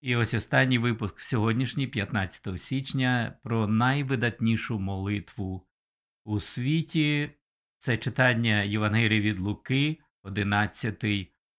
І 0.00 0.16
ось 0.16 0.34
останній 0.34 0.78
випуск 0.78 1.20
сьогоднішній, 1.20 1.86
15 1.86 2.62
січня, 2.62 3.38
про 3.42 3.66
найвидатнішу 3.66 4.78
молитву 4.78 5.66
у 6.24 6.40
світі. 6.40 7.30
Це 7.78 7.98
читання 7.98 8.62
Євангелія 8.62 9.20
від 9.20 9.38
Луки, 9.38 9.98
11 10.22 11.04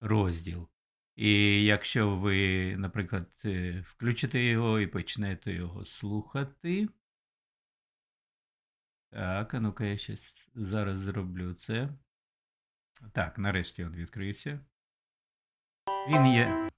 розділ. 0.01 0.69
І 1.15 1.63
якщо 1.63 2.15
ви, 2.15 2.75
наприклад, 2.77 3.31
е, 3.45 3.83
включите 3.87 4.43
його 4.43 4.79
і 4.79 4.87
почнете 4.87 5.53
його 5.53 5.85
слухати. 5.85 6.87
Так, 9.11 9.53
а 9.53 9.59
ну-ка 9.59 9.85
я 9.85 9.97
ще 9.97 10.15
зараз 10.55 10.99
зроблю 10.99 11.53
це. 11.53 11.89
Так, 13.13 13.37
нарешті 13.37 13.83
він 13.83 13.95
відкрився. 13.95 14.59
Він 16.09 16.25
є. 16.25 16.69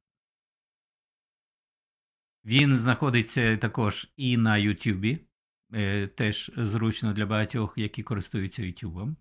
Він 2.50 2.76
знаходиться 2.76 3.58
також 3.58 4.12
і 4.18 4.38
на 4.38 4.58
Ютубі. 4.58 5.20
Е, 5.74 6.08
теж 6.08 6.52
зручно 6.58 7.14
для 7.14 7.26
багатьох, 7.26 7.74
які 7.78 8.04
користуються 8.04 8.64
Ютубом. 8.64 9.18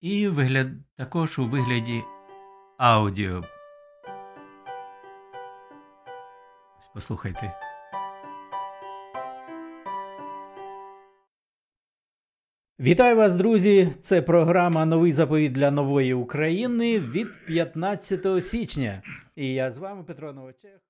І 0.00 0.28
вигляд, 0.28 0.68
також 0.96 1.38
у 1.38 1.46
вигляді 1.46 2.02
аудіо. 2.78 3.44
Послухайте. 6.94 7.58
Вітаю 12.80 13.16
вас, 13.16 13.34
друзі! 13.34 13.92
Це 14.02 14.22
програма 14.22 14.86
Новий 14.86 15.12
заповіт 15.12 15.52
для 15.52 15.70
нової 15.70 16.14
України 16.14 16.98
від 16.98 17.28
15 17.46 18.44
січня. 18.44 19.02
І 19.36 19.54
я 19.54 19.70
з 19.70 19.78
вами 19.78 20.04
Петро 20.04 20.32
Новочех. 20.32 20.89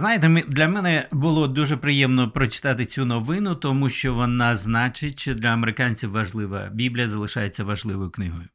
Знаєте, 0.00 0.44
для 0.48 0.68
мене 0.68 1.08
було 1.12 1.48
дуже 1.48 1.76
приємно 1.76 2.30
прочитати 2.30 2.86
цю 2.86 3.04
новину, 3.04 3.54
тому 3.54 3.88
що 3.90 4.14
вона 4.14 4.56
значить, 4.56 5.20
що 5.20 5.34
для 5.34 5.48
американців 5.48 6.10
важлива 6.10 6.68
Біблія 6.72 7.08
залишається 7.08 7.64
важливою 7.64 8.10
книгою. 8.10 8.48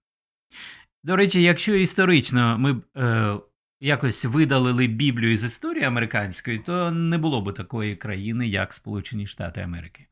До 1.04 1.16
речі, 1.16 1.42
якщо 1.42 1.75
історично 1.75 2.58
ми 2.58 2.82
е, 2.98 3.36
якось 3.80 4.25
видалили 4.25 4.88
Біблію 4.88 5.38
з 5.38 5.44
історії 5.44 5.84
американської, 5.84 6.60
то 6.60 6.92
не 6.92 7.18
було 7.18 7.42
б 7.42 7.54
такої 7.54 7.96
країни, 7.96 8.48
як 8.48 8.74
Сполучені 8.74 9.28
Штати 9.28 9.62
Америки. 9.62 10.06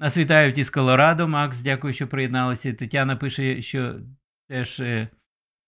Нас 0.00 0.16
вітають 0.16 0.58
із 0.58 0.70
Колорадо. 0.70 1.28
Макс, 1.28 1.60
дякую, 1.60 1.92
що 1.92 2.08
приєдналися. 2.08 2.72
Тетяна 2.72 3.16
пише, 3.16 3.62
що 3.62 3.94
теж 4.48 4.80
е, 4.80 5.08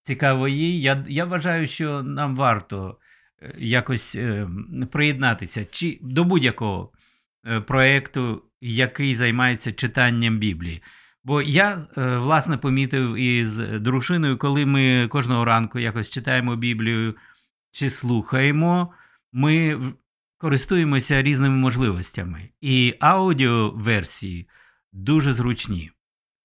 цікаво 0.03 0.49
їй. 0.49 0.81
Я, 0.81 1.05
Я 1.09 1.25
вважаю, 1.25 1.67
що 1.67 2.03
нам 2.03 2.37
варто 2.37 2.99
якось 3.59 4.15
е, 4.15 4.49
приєднатися 4.91 5.65
чи 5.71 5.99
до 6.03 6.25
будь-якого 6.25 6.93
проєкту, 7.67 8.43
який 8.61 9.15
займається 9.15 9.73
читанням 9.73 10.39
Біблії. 10.39 10.83
Бо 11.25 11.43
я, 11.43 11.87
власне, 11.97 12.57
помітив 12.57 13.15
із 13.15 13.57
дружиною, 13.59 14.39
коли 14.39 14.67
ми 14.67 15.09
кожного 15.09 15.45
ранку 15.45 15.79
якось 15.79 16.11
читаємо 16.11 16.57
Біблію 16.57 17.15
чи 17.71 17.91
слухаємо, 17.91 18.93
ми 19.33 19.81
користуємося 20.39 21.23
різними 21.23 21.57
можливостями, 21.57 22.49
і 22.61 22.95
аудіоверсії 23.01 24.49
дуже 24.93 25.33
зручні. 25.33 25.91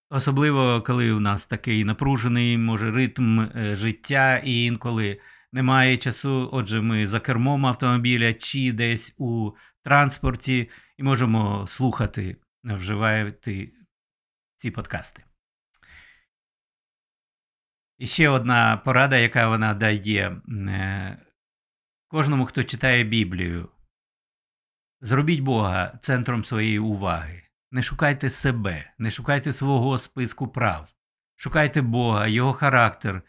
Особливо, 0.10 0.82
коли 0.82 1.12
у 1.12 1.20
нас 1.20 1.48
такий 1.48 1.84
напружений, 1.84 2.58
може, 2.58 2.92
ритм 2.92 3.40
е, 3.40 3.76
життя, 3.76 4.38
і 4.38 4.64
інколи 4.64 5.20
немає 5.54 5.98
часу. 5.98 6.50
Отже, 6.52 6.82
ми 6.82 7.08
за 7.08 7.20
кермом 7.20 7.66
автомобіля 7.66 8.34
чи 8.34 8.72
десь 8.72 9.16
у 9.18 9.52
транспорті 9.84 10.70
і 10.98 11.04
можемо 11.04 11.68
слухати, 11.68 12.38
вживати 12.64 13.74
ці 14.58 14.72
подкасти. 14.72 15.24
І 17.98 18.08
ще 18.08 18.30
одна 18.30 18.78
порада, 18.78 19.18
яка 19.18 19.48
вона 19.48 19.74
дає 19.74 20.42
е, 20.48 21.18
кожному, 22.08 22.46
хто 22.46 22.64
читає 22.64 23.04
Біблію. 23.04 23.70
Зробіть 25.02 25.40
Бога 25.40 25.98
центром 26.02 26.44
своєї 26.44 26.80
уваги. 26.80 27.44
Не 27.72 27.82
шукайте 27.82 28.30
себе, 28.30 28.94
не 28.98 29.12
шукайте 29.12 29.52
свого 29.52 29.98
списку 29.98 30.48
прав. 30.48 30.94
Шукайте 31.36 31.82
Бога, 31.82 32.28
Його 32.28 32.54
характер, 32.54 33.22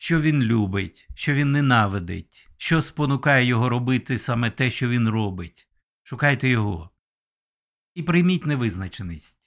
що 0.00 0.20
Він 0.20 0.42
любить, 0.42 1.08
що 1.14 1.34
Він 1.34 1.52
ненавидить, 1.52 2.48
що 2.56 2.82
спонукає 2.82 3.44
Його 3.46 3.68
робити 3.68 4.18
саме 4.18 4.50
те, 4.50 4.70
що 4.70 4.88
Він 4.88 5.08
робить. 5.08 5.68
Шукайте 6.02 6.48
Його. 6.48 6.90
І 7.94 8.02
прийміть 8.02 8.46
невизначеність. 8.46 9.38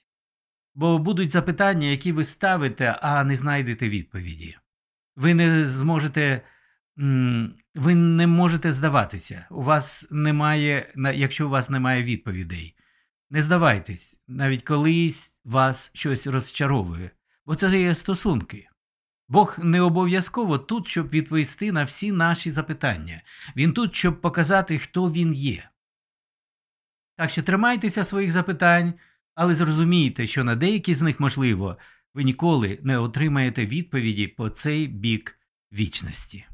Бо 0.74 0.98
будуть 0.98 1.32
запитання, 1.32 1.86
які 1.86 2.12
ви 2.12 2.24
ставите, 2.24 2.98
а 3.02 3.24
не 3.24 3.36
знайдете 3.36 3.88
відповіді. 3.88 4.56
Ви 5.16 5.34
не 5.34 5.66
зможете 5.66 6.42
ви 7.74 7.94
не 7.94 8.26
можете 8.26 8.72
здаватися. 8.72 9.46
У 9.50 9.62
вас 9.62 10.08
немає, 10.10 10.94
якщо 11.14 11.46
у 11.46 11.50
вас 11.50 11.70
немає 11.70 12.02
відповідей. 12.02 12.76
Не 13.30 13.42
здавайтесь, 13.42 14.22
навіть 14.28 14.62
колись 14.62 15.40
вас 15.44 15.90
щось 15.94 16.26
розчаровує, 16.26 17.10
бо 17.46 17.54
це 17.54 17.80
є 17.80 17.94
стосунки. 17.94 18.68
Бог 19.28 19.58
не 19.62 19.80
обов'язково 19.80 20.58
тут, 20.58 20.88
щоб 20.88 21.08
відповісти 21.08 21.72
на 21.72 21.84
всі 21.84 22.12
наші 22.12 22.50
запитання. 22.50 23.22
Він 23.56 23.72
тут, 23.72 23.94
щоб 23.94 24.20
показати, 24.20 24.78
хто 24.78 25.10
він 25.10 25.34
є. 25.34 25.68
Так 27.16 27.30
що 27.30 27.42
тримайтеся 27.42 28.04
своїх 28.04 28.32
запитань, 28.32 28.94
але 29.34 29.54
зрозумійте, 29.54 30.26
що 30.26 30.44
на 30.44 30.56
деякі 30.56 30.94
з 30.94 31.02
них, 31.02 31.20
можливо, 31.20 31.78
ви 32.14 32.24
ніколи 32.24 32.78
не 32.82 32.98
отримаєте 32.98 33.66
відповіді 33.66 34.28
по 34.28 34.48
цей 34.48 34.86
бік 34.86 35.38
вічності. 35.72 36.46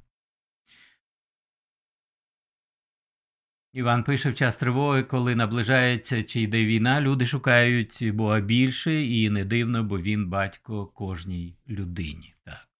Іван 3.72 4.04
пише 4.04 4.30
в 4.30 4.34
час 4.34 4.56
тривоги, 4.56 5.02
коли 5.02 5.34
наближається 5.34 6.22
чи 6.22 6.40
йде 6.40 6.64
війна, 6.64 7.00
люди 7.00 7.26
шукають 7.26 8.10
Бога 8.14 8.40
більше, 8.40 9.02
і 9.02 9.30
не 9.30 9.44
дивно, 9.44 9.84
бо 9.84 10.00
він 10.00 10.28
батько 10.28 10.86
кожній 10.86 11.56
людині. 11.68 12.34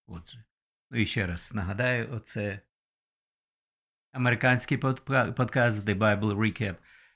Отже. 0.07 0.43
Ну 0.91 0.97
і 0.99 1.05
ще 1.05 1.27
раз 1.27 1.53
нагадаю, 1.53 2.13
оце 2.13 2.61
американський 4.11 4.77
подкаст 4.77 5.85
The 5.85 5.97
Bible 5.97 6.35
Recap. 6.35 6.75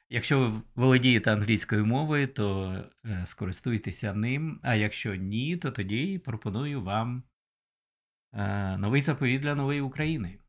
Якщо 0.09 0.39
ви 0.39 0.61
володієте 0.75 1.33
англійською 1.33 1.85
мовою, 1.85 2.27
то 2.27 2.73
е, 3.05 3.25
скористуйтеся 3.25 4.13
ним. 4.13 4.59
А 4.63 4.75
якщо 4.75 5.15
ні, 5.15 5.57
то 5.57 5.71
тоді 5.71 6.19
пропоную 6.19 6.83
вам 6.83 7.23
е, 8.33 8.77
новий 8.77 9.01
заповідь 9.01 9.41
для 9.41 9.55
нової 9.55 9.81
України. 9.81 10.39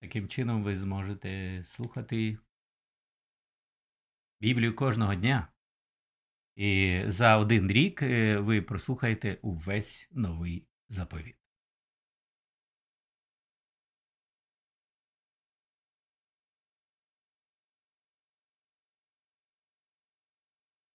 Таким 0.00 0.28
чином 0.28 0.62
ви 0.62 0.76
зможете 0.76 1.62
слухати 1.64 2.38
Біблію 4.40 4.74
кожного 4.76 5.14
дня. 5.14 5.48
І 6.56 7.02
за 7.06 7.36
один 7.36 7.70
рік 7.70 8.02
е, 8.02 8.38
ви 8.38 8.62
прослухаєте 8.62 9.38
увесь 9.42 10.08
новий 10.12 10.68
заповіт. 10.88 11.36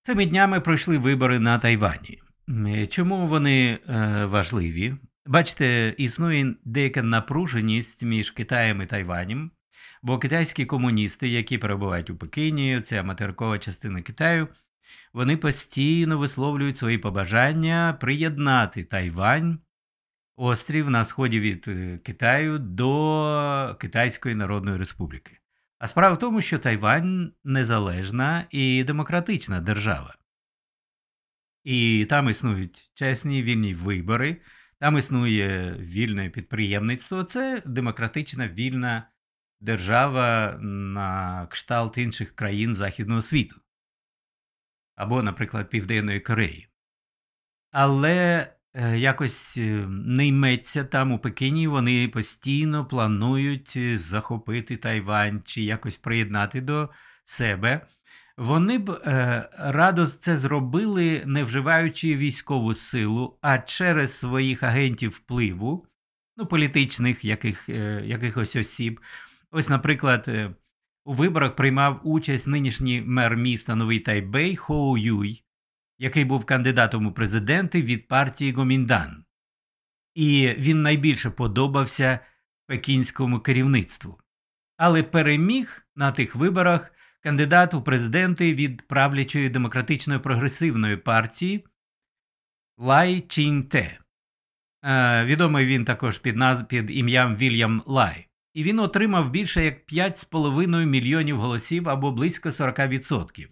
Цими 0.08 0.26
днями 0.26 0.62
пройшли 0.62 0.98
вибори 0.98 1.40
на 1.40 1.60
Тайвані. 1.60 2.22
Чому 2.90 3.28
вони 3.28 3.80
е, 3.90 4.26
важливі? 4.26 4.96
Бачите, 5.26 5.96
існує 5.98 6.56
деяка 6.66 7.04
напруженість 7.04 8.04
між 8.04 8.32
Китаєм 8.32 8.82
і 8.82 8.86
Тайванем, 8.86 9.52
бо 10.04 10.20
китайські 10.20 10.66
комуністи, 10.66 11.28
які 11.28 11.58
перебувають 11.58 12.10
у 12.10 12.18
Пекіні, 12.18 12.82
це 12.82 13.04
материкова 13.04 13.60
частина 13.60 14.02
Китаю, 14.02 14.48
вони 15.14 15.38
постійно 15.38 16.18
висловлюють 16.18 16.78
свої 16.78 16.98
побажання 16.98 17.98
приєднати 18.02 18.84
Тайвань, 18.84 19.60
острів 20.38 20.90
на 20.90 21.04
сході 21.04 21.40
від 21.40 21.68
е, 21.68 21.98
Китаю 21.98 22.60
до 22.60 23.78
Китайської 23.80 24.36
Народної 24.36 24.78
Республіки. 24.78 25.40
А 25.80 25.88
справа 25.88 26.16
в 26.16 26.20
тому, 26.20 26.42
що 26.42 26.60
Тайвань 26.60 27.34
незалежна 27.44 28.48
і 28.52 28.84
демократична 28.84 29.62
держава. 29.62 30.16
І 31.64 32.06
там 32.10 32.30
існують 32.30 32.92
чесні 32.94 33.44
вільні 33.44 33.74
вибори. 33.74 34.42
Там 34.80 34.98
існує 34.98 35.78
вільне 35.80 36.30
підприємництво, 36.30 37.24
це 37.24 37.64
демократична 37.66 38.48
вільна 38.48 39.10
держава 39.60 40.58
на 40.62 41.48
кшталт 41.52 41.98
інших 41.98 42.36
країн 42.36 42.76
Західного 42.76 43.22
світу. 43.22 43.62
Або, 44.96 45.24
наприклад, 45.24 45.70
Південної 45.70 46.20
Кореї. 46.20 46.68
Але 47.72 48.48
якось 48.82 49.58
е, 49.58 49.86
не 49.90 50.28
йметься 50.28 50.84
там 50.84 51.12
у 51.12 51.20
Пекіні, 51.20 51.68
вони 51.68 52.08
постійно 52.08 52.86
планують 52.86 54.00
захопити 54.00 54.78
Тайвань 54.78 55.42
чи 55.46 55.62
якось 55.62 55.98
приєднати 55.98 56.62
до 56.62 56.90
себе. 57.24 57.88
Вони 58.38 58.78
б 58.78 58.90
е, 58.90 59.50
радо 59.60 60.06
це 60.06 60.38
зробили, 60.38 61.24
не 61.26 61.44
вживаючи 61.44 62.16
військову 62.16 62.74
силу, 62.74 63.38
а 63.42 63.58
через 63.58 64.18
своїх 64.18 64.64
агентів 64.64 65.12
впливу, 65.12 65.86
ну, 66.38 66.46
політичних 66.46 67.26
яких, 67.26 67.70
е, 67.70 68.04
якихось 68.06 68.56
осіб. 68.56 69.00
Ось, 69.52 69.70
наприклад, 69.70 70.26
е, 70.28 70.56
у 71.06 71.14
виборах 71.14 71.56
приймав 71.56 72.02
участь 72.04 72.48
нинішній 72.48 73.02
мер 73.02 73.38
міста 73.38 73.76
Новий 73.76 74.00
Тайбей 74.00 74.56
Хоу 74.56 74.98
Юй. 74.98 75.44
Який 75.98 76.26
був 76.26 76.46
кандидатом 76.46 77.06
у 77.06 77.12
президенти 77.12 77.82
від 77.82 78.08
партії 78.08 78.52
Гоміндан. 78.52 79.24
І 80.16 80.56
він 80.58 80.82
найбільше 80.82 81.30
подобався 81.30 82.20
пекінському 82.68 83.40
керівництву. 83.40 84.20
Але 84.78 85.04
переміг 85.04 85.88
на 85.96 86.12
тих 86.12 86.36
виборах 86.36 86.92
кандидат 87.24 87.74
у 87.74 87.82
президенти 87.82 88.54
від 88.54 88.88
правлячої 88.88 89.50
демократичної 89.50 90.20
прогресивної 90.20 90.98
партії 90.98 91.66
Лай 92.78 93.22
Чінте. 93.22 94.00
Е, 94.84 95.26
відомий 95.26 95.66
він 95.66 95.86
також 95.86 96.18
під 96.18 96.36
наз... 96.36 96.64
під 96.64 96.90
ім'ям 96.90 97.36
Вільям 97.36 97.84
Лай. 97.86 98.28
І 98.54 98.64
він 98.64 98.80
отримав 98.80 99.30
більше 99.30 99.64
як 99.64 99.92
5,5 99.92 100.86
мільйонів 100.86 101.38
голосів 101.38 101.90
або 101.90 102.12
близько 102.12 102.50
40%. 102.50 103.48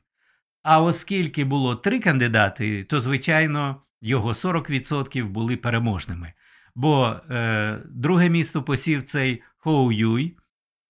А 0.65 0.81
оскільки 0.81 1.43
було 1.43 1.75
три 1.75 1.99
кандидати, 1.99 2.83
то, 2.83 2.99
звичайно, 2.99 3.81
його 4.01 4.31
40% 4.31 5.25
були 5.25 5.57
переможними. 5.57 6.33
Бо 6.75 7.07
е, 7.29 7.79
друге 7.85 8.29
місто 8.29 8.63
посів 8.63 9.03
цей 9.03 9.43
Хоу 9.57 9.91
Юй, 9.91 10.37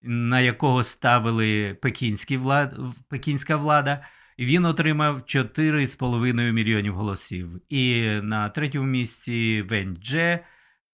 на 0.02 0.42
якого 0.42 0.84
ставили 0.84 1.78
пекінські 1.82 2.38
влад... 2.38 2.76
пекінська 3.10 3.56
влада, 3.56 4.06
він 4.40 4.66
отримав 4.66 5.18
4,5 5.18 6.52
мільйонів 6.52 6.94
голосів. 6.94 7.62
І 7.70 8.06
на 8.24 8.50
третьому 8.50 8.88
місці 8.88 9.62
Вен 9.62 9.96
Дже, 9.96 10.40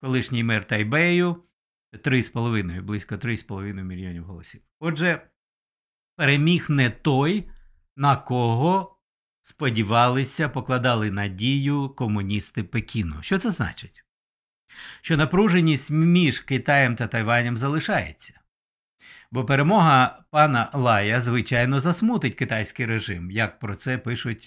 колишній 0.02 0.44
мер 0.44 0.64
Тайбею, 0.64 1.44
3,5, 1.94 2.82
близько 2.82 3.16
3,5 3.16 3.84
мільйонів 3.84 4.24
голосів. 4.24 4.62
Отже, 4.80 5.22
переміг 6.16 6.66
не 6.70 6.90
той, 6.90 7.48
на 7.96 8.16
кого 8.16 8.98
сподівалися, 9.42 10.50
покладали 10.50 11.12
надію 11.12 11.90
комуністи 11.90 12.64
Пекіну. 12.64 13.16
Що 13.22 13.38
це 13.38 13.52
значить? 13.52 14.04
Що 15.02 15.18
напруженість 15.18 15.90
між 15.90 16.40
Китаєм 16.40 16.96
та 16.96 17.08
Тайванем 17.08 17.58
залишається. 17.58 18.42
Бо 19.32 19.46
перемога 19.46 20.24
пана 20.32 20.70
Лая, 20.74 21.22
звичайно, 21.22 21.80
засмутить 21.80 22.36
китайський 22.36 22.86
режим, 22.86 23.32
як 23.32 23.60
про 23.60 23.76
це 23.76 23.98
пишуть 23.98 24.46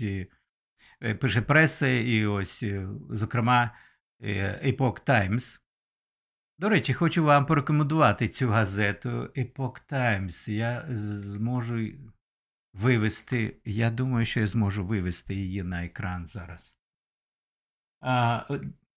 е, 1.03 1.15
пише 1.15 1.43
преса, 1.43 1.87
і 1.87 2.27
ось, 2.27 2.63
е, 2.63 2.89
зокрема, 3.11 3.71
е, 4.23 4.61
Epoch 4.65 5.07
Times. 5.07 5.59
До 6.59 6.69
речі, 6.69 6.95
хочу 6.95 7.25
вам 7.25 7.47
порекомендувати 7.47 8.29
цю 8.29 8.49
газету 8.49 9.09
Epoch 9.37 9.83
Times. 9.91 10.51
Я 10.51 10.87
зможу 10.91 11.81
вивести, 12.75 13.61
я 13.65 13.91
думаю, 13.91 14.27
що 14.27 14.41
я 14.41 14.47
зможу 14.47 14.87
вивести 14.87 15.35
її 15.35 15.63
на 15.63 15.85
екран 15.85 16.27
зараз. 16.27 16.79
А, 18.01 18.45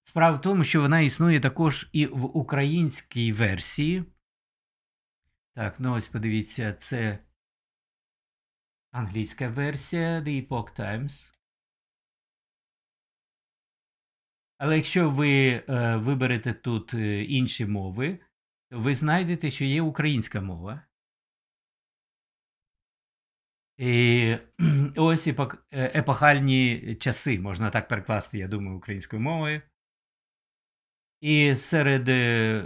Справа 0.04 0.38
в 0.38 0.42
тому, 0.42 0.64
що 0.64 0.82
вона 0.82 1.00
існує 1.00 1.40
також 1.40 1.90
і 1.92 2.06
в 2.06 2.38
українській 2.38 3.34
версії. 3.34 4.04
Так, 5.56 5.80
ну 5.80 5.94
ось 5.94 6.08
подивіться, 6.08 6.74
це 6.74 7.20
англійська 8.92 9.50
версія 9.50 10.22
The 10.22 10.48
Epoch 10.48 10.80
Times. 10.80 11.34
Але 14.58 14.76
якщо 14.76 15.10
ви 15.10 15.50
е, 15.50 15.96
виберете 15.96 16.54
тут 16.54 16.94
е, 16.94 17.24
інші 17.24 17.66
мови, 17.66 18.20
то 18.70 18.80
ви 18.80 18.96
знайдете, 18.96 19.52
що 19.52 19.66
є 19.66 19.82
українська 19.82 20.42
мова. 20.42 20.87
І 23.78 24.36
Ось 24.96 25.28
е, 25.28 25.34
епохальні 25.72 26.96
часи, 27.00 27.40
можна 27.40 27.70
так 27.70 27.88
перекласти, 27.88 28.38
я 28.38 28.48
думаю, 28.48 28.78
українською 28.78 29.22
мовою. 29.22 29.62
І 31.22 31.56
серед 31.56 32.10
е, 32.10 32.66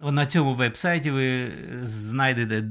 на 0.00 0.26
цьому 0.26 0.54
вебсайті 0.54 1.10
ви 1.10 1.52
знайдете 1.82 2.64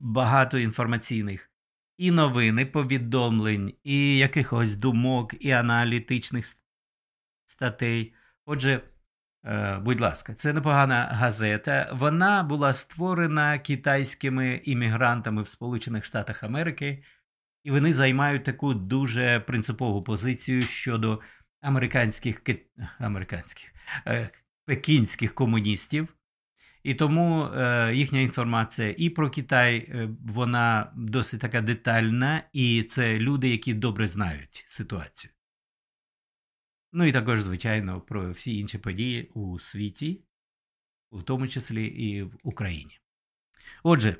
багато 0.00 0.58
інформаційних 0.58 1.50
і 1.96 2.10
новин, 2.10 2.70
повідомлень, 2.72 3.74
і 3.84 4.16
якихось 4.16 4.74
думок, 4.74 5.34
і 5.40 5.50
аналітичних 5.50 6.46
статей. 7.46 8.14
Отже, 8.44 8.72
е, 8.72 8.95
будь 9.82 10.00
ласка, 10.00 10.34
це 10.34 10.52
непогана 10.52 11.08
газета. 11.12 11.90
Вона 11.92 12.42
була 12.42 12.72
створена 12.72 13.58
китайськими 13.58 14.60
іммігрантами 14.64 15.42
в 15.42 15.48
Сполучених 15.48 16.04
Штатах 16.04 16.42
Америки, 16.42 17.02
і 17.64 17.70
вони 17.70 17.92
займають 17.92 18.44
таку 18.44 18.74
дуже 18.74 19.40
принципову 19.40 20.02
позицію 20.02 20.62
щодо 20.62 21.20
американських 21.60 22.42
американських 22.98 23.74
е, 24.06 24.30
пекінських 24.66 25.34
комуністів. 25.34 26.16
І 26.82 26.94
тому 26.94 27.44
е, 27.44 27.94
їхня 27.94 28.20
інформація 28.20 28.94
і 28.98 29.10
про 29.10 29.30
Китай 29.30 29.76
е, 29.76 30.08
вона 30.26 30.92
досить 30.96 31.40
така 31.40 31.60
детальна, 31.60 32.42
і 32.52 32.82
це 32.82 33.18
люди, 33.18 33.48
які 33.48 33.74
добре 33.74 34.08
знають 34.08 34.64
ситуацію. 34.66 35.30
Ну 36.98 37.04
і 37.04 37.12
також, 37.12 37.40
звичайно, 37.40 38.00
про 38.00 38.30
всі 38.30 38.58
інші 38.58 38.78
події 38.78 39.30
у 39.34 39.58
світі, 39.58 40.24
у 41.10 41.22
тому 41.22 41.48
числі 41.48 41.86
і 41.86 42.22
в 42.22 42.38
Україні. 42.42 43.00
Отже, 43.82 44.16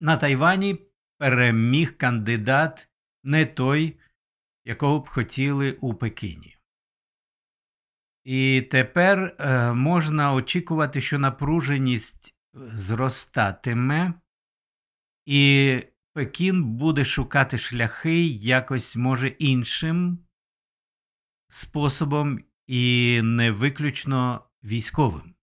на 0.00 0.16
Тайвані 0.16 0.78
переміг 1.18 1.96
кандидат 1.96 2.88
не 3.24 3.46
той, 3.46 3.98
якого 4.64 5.00
б 5.00 5.08
хотіли 5.08 5.72
у 5.72 5.94
Пекіні. 5.94 6.56
І 8.24 8.62
тепер 8.62 9.36
е, 9.38 9.72
можна 9.72 10.34
очікувати, 10.34 11.00
що 11.00 11.18
напруженість 11.18 12.34
зростатиме, 12.54 14.14
і 15.26 15.82
Пекін 16.12 16.64
буде 16.64 17.04
шукати 17.04 17.58
шляхи 17.58 18.26
якось 18.26 18.96
може 18.96 19.28
іншим 19.28 20.24
способом 21.48 22.40
і 22.66 23.20
не 23.22 23.50
виключно 23.50 24.40
військовим. 24.64 25.34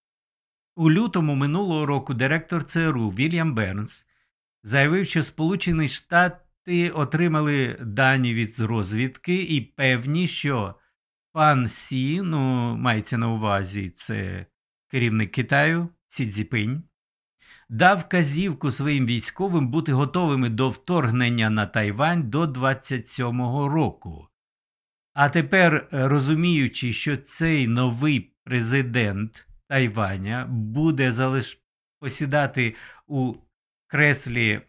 У 0.76 0.92
лютому 0.92 1.36
минулого 1.36 1.86
року 1.86 2.14
директор 2.14 2.64
ЦРУ 2.64 3.10
Вільям 3.10 3.56
Бернс 3.56 4.06
заявив, 4.64 5.06
що 5.06 5.24
Сполучені 5.24 5.88
Штати 5.88 6.90
отримали 6.90 7.78
дані 7.82 8.34
від 8.34 8.60
розвідки 8.60 9.44
і 9.44 9.62
певні, 9.62 10.28
що 10.28 10.76
пан 11.32 11.68
Сі, 11.68 12.22
ну, 12.22 12.76
мається 12.78 13.18
на 13.18 13.30
увазі, 13.30 13.90
це 13.90 14.46
керівник 14.88 15.32
Китаю 15.32 15.90
Сі 16.08 16.28
Цзіньпін, 16.28 16.84
дав 17.70 17.98
вказівку 17.98 18.72
своїм 18.72 19.06
військовим 19.06 19.68
бути 19.68 19.94
готовими 19.94 20.50
до 20.50 20.70
вторгнення 20.70 21.50
на 21.50 21.66
Тайвань 21.66 22.30
до 22.30 22.44
27-го 22.44 23.70
року. 23.70 24.28
А 25.14 25.30
тепер, 25.30 25.90
е, 25.94 26.08
розуміючи, 26.08 26.94
що 26.94 27.18
цей 27.18 27.68
новий 27.68 28.36
президент 28.44 29.48
Тайваня 29.68 30.48
буде 30.50 31.12
залиш... 31.12 31.62
посідати 32.00 32.76
у 33.08 33.36
креслі 33.88 34.62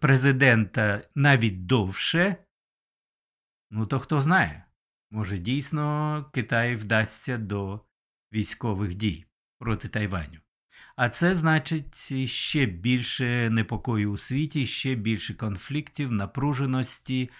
президента 0.00 1.02
навіть 1.14 1.66
довше, 1.66 2.36
ну 3.70 3.86
то 3.86 3.98
хто 3.98 4.20
знає, 4.20 4.64
може 5.10 5.38
дійсно 5.38 6.30
Китай 6.34 6.74
вдасться 6.74 7.38
до 7.38 7.80
військових 8.32 8.94
дій 8.94 9.24
проти 9.58 9.88
Тайваню. 9.88 10.40
А 10.96 11.08
це 11.08 11.34
значить 11.34 12.28
ще 12.28 12.66
більше 12.66 13.50
непокою 13.50 14.10
у 14.10 14.16
світі, 14.16 14.66
ще 14.66 14.94
більше 14.94 15.34
конфліктів, 15.34 16.12
напруженості. 16.12 17.30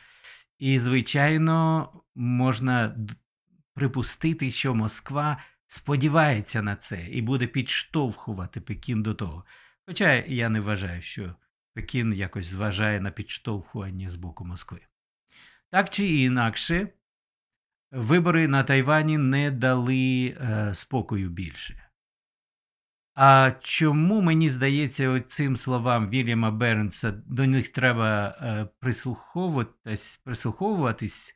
І, 0.58 0.78
звичайно, 0.78 1.88
можна 2.16 2.96
припустити, 3.74 4.50
що 4.50 4.74
Москва 4.74 5.38
сподівається 5.66 6.62
на 6.62 6.76
це 6.76 7.06
і 7.06 7.22
буде 7.22 7.46
підштовхувати 7.46 8.60
Пекін 8.60 9.02
до 9.02 9.14
того. 9.14 9.44
Хоча 9.86 10.14
я 10.14 10.48
не 10.48 10.60
вважаю, 10.60 11.02
що 11.02 11.34
Пекін 11.74 12.12
якось 12.12 12.46
зважає 12.46 13.00
на 13.00 13.10
підштовхування 13.10 14.10
з 14.10 14.16
боку 14.16 14.44
Москви. 14.44 14.80
Так 15.70 15.90
чи 15.90 16.06
інакше, 16.06 16.88
вибори 17.92 18.48
на 18.48 18.64
Тайвані 18.64 19.18
не 19.18 19.50
дали 19.50 20.36
е, 20.40 20.74
спокою 20.74 21.30
більше. 21.30 21.82
А 23.14 23.52
чому 23.60 24.22
мені 24.22 24.48
здається, 24.48 25.20
цим 25.20 25.56
словам 25.56 26.08
Вільяма 26.08 26.50
Бернса 26.50 27.10
до 27.10 27.46
них 27.46 27.68
треба 27.68 28.28
е, 28.28 28.68
прислуховуватись, 28.80 30.16
прислуховуватись? 30.16 31.35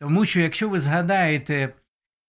Тому 0.00 0.24
що, 0.24 0.40
якщо 0.40 0.68
ви 0.68 0.80
згадаєте, 0.80 1.74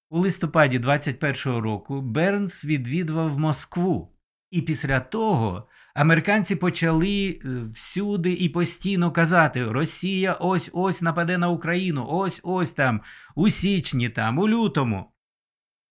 у 0.09 0.19
листопаді 0.19 0.79
21-го 0.79 1.61
року 1.61 2.01
Бернс 2.01 2.65
відвідував 2.65 3.39
Москву 3.39 4.15
І 4.51 4.61
після 4.61 4.99
того 4.99 5.67
американці 5.95 6.55
почали 6.55 7.29
е, 7.29 7.49
всюди 7.73 8.33
і 8.33 8.49
постійно 8.49 9.11
казати: 9.11 9.65
Росія 9.71 10.33
ось 10.33 10.69
ось 10.73 11.01
нападе 11.01 11.37
на 11.37 11.49
Україну, 11.49 12.05
ось 12.09 12.39
ось 12.43 12.73
там, 12.73 13.01
у 13.35 13.49
січні, 13.49 14.09
там, 14.09 14.39
у 14.39 14.49
лютому. 14.49 15.11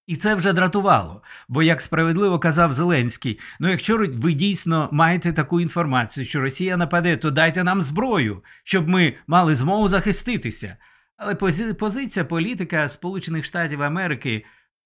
І 0.07 0.17
це 0.17 0.35
вже 0.35 0.53
дратувало. 0.53 1.23
Бо, 1.49 1.63
як 1.63 1.81
справедливо 1.81 2.39
казав 2.39 2.73
Зеленський, 2.73 3.41
ну 3.61 3.69
якщо 3.69 3.99
ви 4.15 4.33
дійсно 4.33 4.89
маєте 4.93 5.33
таку 5.33 5.61
інформацію, 5.61 6.27
що 6.27 6.41
Росія 6.41 6.77
нападе, 6.77 7.17
то 7.17 7.31
дайте 7.31 7.65
нам 7.65 7.83
зброю, 7.83 8.45
щоб 8.65 8.89
ми 8.89 9.15
мали 9.27 9.55
змогу 9.55 9.89
захиститися. 9.89 10.77
Але 11.19 11.35
позиція 11.75 12.25
політика 12.25 12.89
Сполучених 12.89 13.45
Штатів 13.45 13.83
Америки 13.83 14.45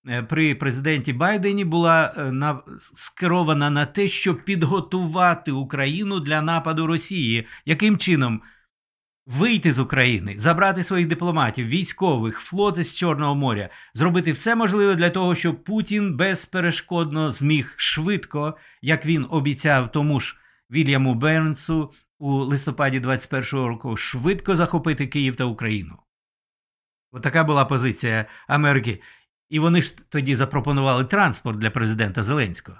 е, 0.08 0.22
при 0.22 0.54
президенті 0.54 1.12
Байдені 1.12 1.64
була 1.64 2.14
е, 2.16 2.32
на, 2.32 2.60
скерована 2.78 3.70
на 3.70 3.86
те, 3.86 4.08
щоб 4.08 4.44
підготувати 4.44 5.52
Україну 5.52 6.20
для 6.20 6.42
нападу 6.42 6.86
Росії. 6.86 7.46
Яким 7.66 7.98
чином? 7.98 8.42
Вийти 9.26 9.72
з 9.72 9.78
України, 9.78 10.34
забрати 10.38 10.82
своїх 10.82 11.08
дипломатів, 11.08 11.66
військових, 11.66 12.38
флоти 12.38 12.82
з 12.84 12.94
Чорного 12.94 13.34
моря, 13.34 13.68
зробити 13.94 14.32
все 14.32 14.54
можливе 14.54 14.94
для 14.94 15.10
того, 15.10 15.34
щоб 15.34 15.64
Путін 15.64 16.16
безперешкодно 16.16 17.30
зміг 17.30 17.74
швидко, 17.76 18.56
як 18.82 19.06
він 19.06 19.26
обіцяв 19.30 19.92
тому 19.92 20.20
ж 20.20 20.36
Вільяму 20.70 21.14
Бернсу 21.14 21.92
у 22.18 22.32
листопаді 22.32 23.00
21-го 23.00 23.68
року, 23.68 23.96
швидко 23.96 24.56
захопити 24.56 25.06
Київ 25.06 25.36
та 25.36 25.44
Україну. 25.44 25.98
Отака 27.12 27.44
була 27.44 27.64
позиція 27.64 28.26
Америки. 28.48 29.02
І 29.50 29.58
вони 29.58 29.82
ж 29.82 29.94
тоді 30.08 30.34
запропонували 30.34 31.04
транспорт 31.04 31.58
для 31.58 31.70
президента 31.70 32.22
Зеленського. 32.22 32.78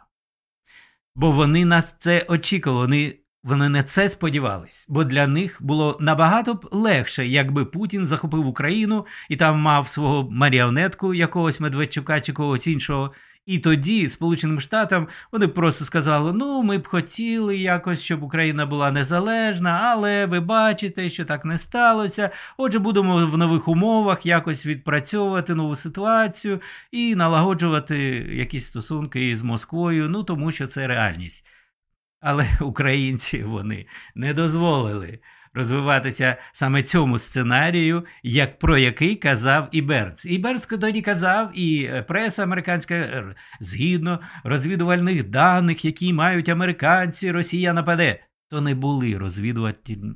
Бо 1.15 1.31
вони 1.31 1.65
нас 1.65 1.97
це 1.99 2.27
очікували. 2.29 2.81
Вони 2.81 3.19
вони 3.45 3.69
на 3.69 3.83
це 3.83 4.09
сподівались, 4.09 4.87
бо 4.89 5.05
для 5.05 5.27
них 5.27 5.59
було 5.61 5.97
набагато 6.01 6.55
б 6.55 6.69
легше, 6.71 7.27
якби 7.27 7.65
Путін 7.65 8.07
захопив 8.07 8.47
Україну 8.47 9.07
і 9.29 9.37
там 9.37 9.61
мав 9.61 9.89
свого 9.89 10.31
маріонетку 10.31 11.15
якогось 11.15 11.61
Медведчука 11.61 12.21
чи 12.21 12.33
когось 12.33 12.67
іншого. 12.67 13.13
І 13.47 13.59
тоді 13.59 14.09
Сполученим 14.09 14.61
Штатам 14.61 15.09
вони 15.33 15.49
просто 15.49 15.85
сказали: 15.85 16.33
ну, 16.33 16.63
ми 16.63 16.79
б 16.79 16.87
хотіли 16.89 17.57
якось, 17.57 18.03
щоб 18.03 18.23
Україна 18.23 18.67
була 18.67 18.91
незалежна, 18.91 19.71
але 19.71 20.27
ви 20.27 20.41
бачите, 20.41 21.09
що 21.09 21.25
так 21.25 21.45
не 21.45 21.59
сталося. 21.59 22.31
Отже, 22.57 22.79
будемо 22.79 23.27
в 23.27 23.39
нових 23.39 23.69
умовах 23.69 24.27
якось 24.27 24.67
відпрацьовувати 24.67 25.55
нову 25.55 25.77
ситуацію 25.77 26.61
і 26.91 27.15
налагоджувати 27.15 27.99
якісь 28.33 28.67
стосунки 28.67 29.37
з 29.37 29.43
Москвою, 29.43 30.09
ну 30.09 30.25
тому 30.25 30.53
що 30.53 30.67
це 30.67 30.87
реальність. 30.87 31.47
Але 32.21 32.49
українці 32.61 33.43
вони 33.43 33.87
не 34.15 34.35
дозволили 34.35 35.19
розвиватися 35.55 36.37
саме 36.53 36.83
цьому 36.83 37.19
сценарію, 37.19 38.05
як 38.23 38.59
про 38.59 38.79
який 38.79 39.17
казав 39.17 39.69
і 39.73 39.83
Бернс. 39.83 40.27
І 40.27 40.39
Бернс 40.39 40.67
тоді 40.67 41.03
казав, 41.03 41.59
і 41.59 41.91
преса 42.09 42.43
американська 42.43 43.25
згідно 43.61 44.21
розвідувальних 44.45 45.25
даних, 45.25 45.85
які 45.85 46.13
мають 46.13 46.49
американці, 46.49 47.31
Росія 47.31 47.73
нападе. 47.73 48.25
То 48.51 48.61
не 48.61 48.75
були 48.75 49.19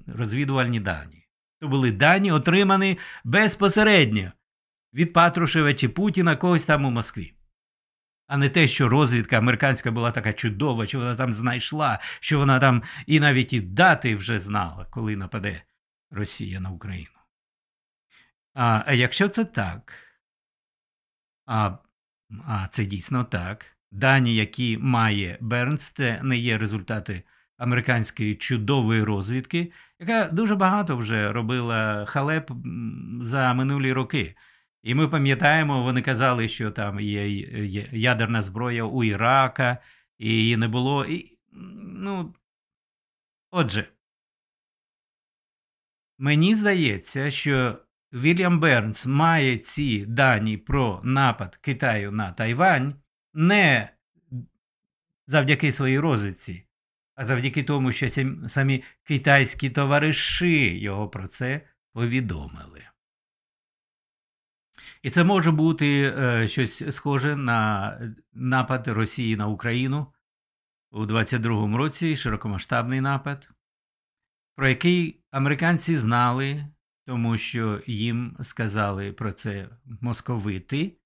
розвідувальні 0.07 0.81
дані. 0.81 1.27
То 1.61 1.69
були 1.69 1.93
дані, 1.93 2.33
отримані 2.33 2.99
безпосередньо 3.25 4.33
від 4.95 5.13
Патрушева 5.13 5.75
чи 5.75 5.89
Путіна 5.89 6.37
когось 6.37 6.65
там 6.65 6.85
у 6.85 6.91
Москві 6.91 7.36
а 8.27 8.37
не 8.37 8.49
те, 8.49 8.69
що 8.69 8.89
розвідка 8.89 9.39
американська 9.39 9.91
була 9.91 10.13
така 10.13 10.33
чудова, 10.33 10.87
що 10.87 10.99
вона 10.99 11.17
там 11.17 11.33
знайшла, 11.33 11.99
що 12.21 12.39
вона 12.39 12.61
там 12.61 12.83
і 13.07 13.21
навіть 13.21 13.53
і 13.53 13.61
дати 13.61 14.17
вже 14.17 14.39
знала, 14.39 14.87
коли 14.91 15.17
нападе 15.17 15.63
Росія 16.11 16.61
на 16.61 16.71
Україну. 16.71 17.11
А 18.55 18.83
а 18.87 18.93
якщо 18.93 19.29
це 19.29 19.45
так, 19.45 19.93
а, 21.47 21.79
а 22.47 22.69
це 22.71 22.85
дійсно 22.85 23.25
так, 23.25 23.67
дані, 23.93 24.35
які 24.35 24.79
має 24.79 25.39
Бернс, 25.41 25.93
це 25.93 26.21
не 26.23 26.37
є 26.37 26.59
результати 26.59 27.23
американської 27.57 28.35
чудової 28.35 29.03
розвідки, 29.03 29.73
яка 30.01 30.29
дуже 30.29 30.55
багато 30.55 30.97
вже 30.97 31.33
робила 31.33 32.05
халеп 32.05 32.51
за 33.21 33.55
минулі 33.55 33.93
роки. 33.93 34.37
І 34.87 34.95
ми 34.95 35.09
пам'ятаємо, 35.09 35.83
вони 35.83 36.03
казали, 36.03 36.49
що 36.49 36.71
там 36.71 37.01
є 37.01 37.29
ядерна 37.93 38.43
зброя 38.43 38.85
у 38.85 39.05
Ірака, 39.05 39.79
і 40.19 40.29
її 40.29 40.57
не 40.57 40.69
було. 40.69 41.05
І, 41.05 41.39
ну, 41.83 42.35
Отже, 43.51 43.89
мені 46.19 46.55
здається, 46.55 47.31
що 47.31 47.79
Вільям 48.13 48.61
Бернс 48.61 49.07
має 49.07 49.59
ці 49.59 50.07
дані 50.07 50.57
про 50.57 51.01
напад 51.05 51.57
Китаю 51.57 52.13
на 52.13 52.33
Тайвань 52.33 52.95
не 53.35 53.93
завдяки 55.27 55.73
своїй 55.73 55.99
розвідці, 55.99 56.67
а 57.15 57.25
завдяки 57.25 57.63
тому, 57.65 57.93
що 57.93 58.09
самі 58.49 58.85
китайські 59.05 59.71
товариші 59.71 60.79
його 60.79 61.09
про 61.09 61.27
це 61.27 61.61
повідомили. 61.93 62.83
І 65.07 65.11
це 65.11 65.25
може 65.25 65.51
бути 65.51 66.15
е, 66.19 66.49
щось 66.49 66.95
схоже 66.95 67.37
на 67.37 68.01
напад 68.33 68.89
Росії 68.89 69.37
на 69.37 69.47
Україну 69.47 70.07
у 70.91 71.03
22-му 71.05 71.79
році, 71.79 72.17
широкомасштабний 72.17 73.01
напад, 73.01 73.51
про 74.57 74.69
який 74.69 75.25
американці 75.31 75.97
знали, 75.97 76.67
тому 77.05 77.39
що 77.39 77.83
їм 77.87 78.37
сказали 78.41 79.13
про 79.13 79.33
це 79.33 79.69
московити, 80.01 80.97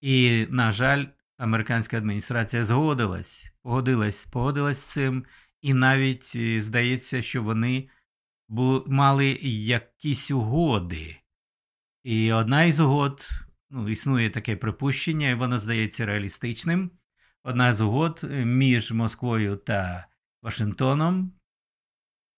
і, 0.00 0.46
на 0.50 0.72
жаль, 0.72 1.06
американська 1.38 1.96
адміністрація 1.96 2.64
згодилась, 2.64 3.52
погодилась, 3.62 4.24
погодилась 4.24 4.78
з 4.78 4.92
цим, 4.92 5.24
і 5.60 5.74
навіть 5.74 6.32
е, 6.36 6.60
здається, 6.60 7.22
що 7.22 7.42
вони 7.42 7.88
мали 8.86 9.38
якісь 9.42 10.30
угоди. 10.30 11.16
І 12.06 12.32
одна 12.32 12.64
із 12.64 12.80
угод, 12.80 13.28
ну, 13.70 13.88
існує 13.88 14.30
таке 14.30 14.56
припущення, 14.56 15.30
і 15.30 15.34
воно 15.34 15.58
здається 15.58 16.06
реалістичним. 16.06 16.90
Одна 17.42 17.72
з 17.72 17.80
угод 17.80 18.20
е, 18.24 18.44
між 18.44 18.92
Москвою 18.92 19.56
та 19.56 20.06
Вашингтоном 20.42 21.32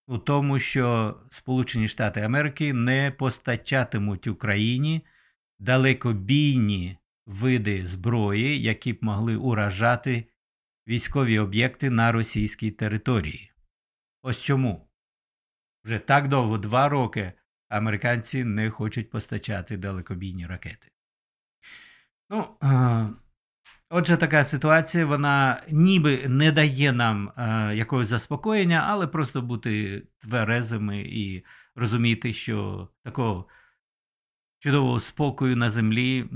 у 0.06 0.18
тому, 0.18 0.58
що 0.58 1.14
Сполучені 1.30 1.88
Штати 1.88 2.20
Америки 2.20 2.72
не 2.72 3.10
постачатимуть 3.10 4.26
Україні 4.26 5.06
далекобійні 5.58 6.98
види 7.26 7.86
зброї, 7.86 8.62
які 8.62 8.92
б 8.92 8.98
могли 9.00 9.36
уражати 9.36 10.24
військові 10.86 11.38
об'єкти 11.38 11.90
на 11.90 12.12
російській 12.12 12.70
території. 12.70 13.52
Ось 14.22 14.42
чому 14.42 14.88
вже 15.84 15.98
так 15.98 16.28
довго, 16.28 16.58
два 16.58 16.88
роки 16.88 17.32
американці 17.68 18.44
не 18.44 18.70
хочуть 18.70 19.10
постачати 19.10 19.76
далекобійні 19.76 20.46
ракети. 20.46 20.88
Ну, 22.30 22.56
Отже, 23.90 24.16
така 24.16 24.44
ситуація, 24.44 25.06
вона 25.06 25.62
ніби 25.70 26.28
не 26.28 26.52
дає 26.52 26.92
нам 26.92 27.28
е, 27.28 27.76
якогось 27.76 28.06
заспокоєння, 28.06 28.84
але 28.88 29.06
просто 29.06 29.42
бути 29.42 30.02
тверезими 30.18 31.00
і 31.00 31.44
розуміти, 31.74 32.32
що 32.32 32.88
такого 33.04 33.48
чудового 34.58 35.00
спокою 35.00 35.56
на 35.56 35.68
землі, 35.68 36.28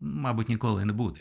мабуть, 0.00 0.48
ніколи 0.48 0.84
не 0.84 0.92
буде. 0.92 1.20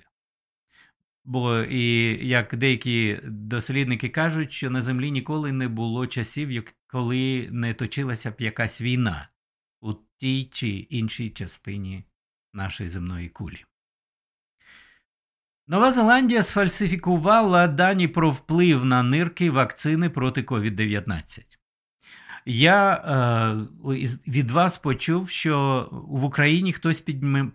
Бо 1.25 1.59
і 1.59 1.83
як 2.27 2.55
деякі 2.55 3.19
дослідники 3.23 4.09
кажуть, 4.09 4.51
що 4.51 4.69
на 4.69 4.81
землі 4.81 5.11
ніколи 5.11 5.51
не 5.51 5.67
було 5.67 6.07
часів, 6.07 6.63
коли 6.87 7.49
не 7.51 7.73
точилася 7.73 8.31
б 8.31 8.35
якась 8.39 8.81
війна 8.81 9.29
тій 10.17 10.49
чи 10.51 10.67
іншій 10.67 11.29
частині 11.29 12.03
нашої 12.53 12.89
земної 12.89 13.29
кулі. 13.29 13.65
Нова 15.67 15.91
Зеландія 15.91 16.43
сфальсифікувала 16.43 17.67
дані 17.67 18.07
про 18.07 18.31
вплив 18.31 18.85
на 18.85 19.03
нирки 19.03 19.51
вакцини 19.51 20.09
проти 20.09 20.41
COVID-19. 20.41 21.39
Я 22.45 22.93
е, 22.93 23.97
від 24.27 24.51
вас 24.51 24.77
почув, 24.77 25.29
що 25.29 25.87
в 25.91 26.23
Україні 26.23 26.73
хтось 26.73 26.99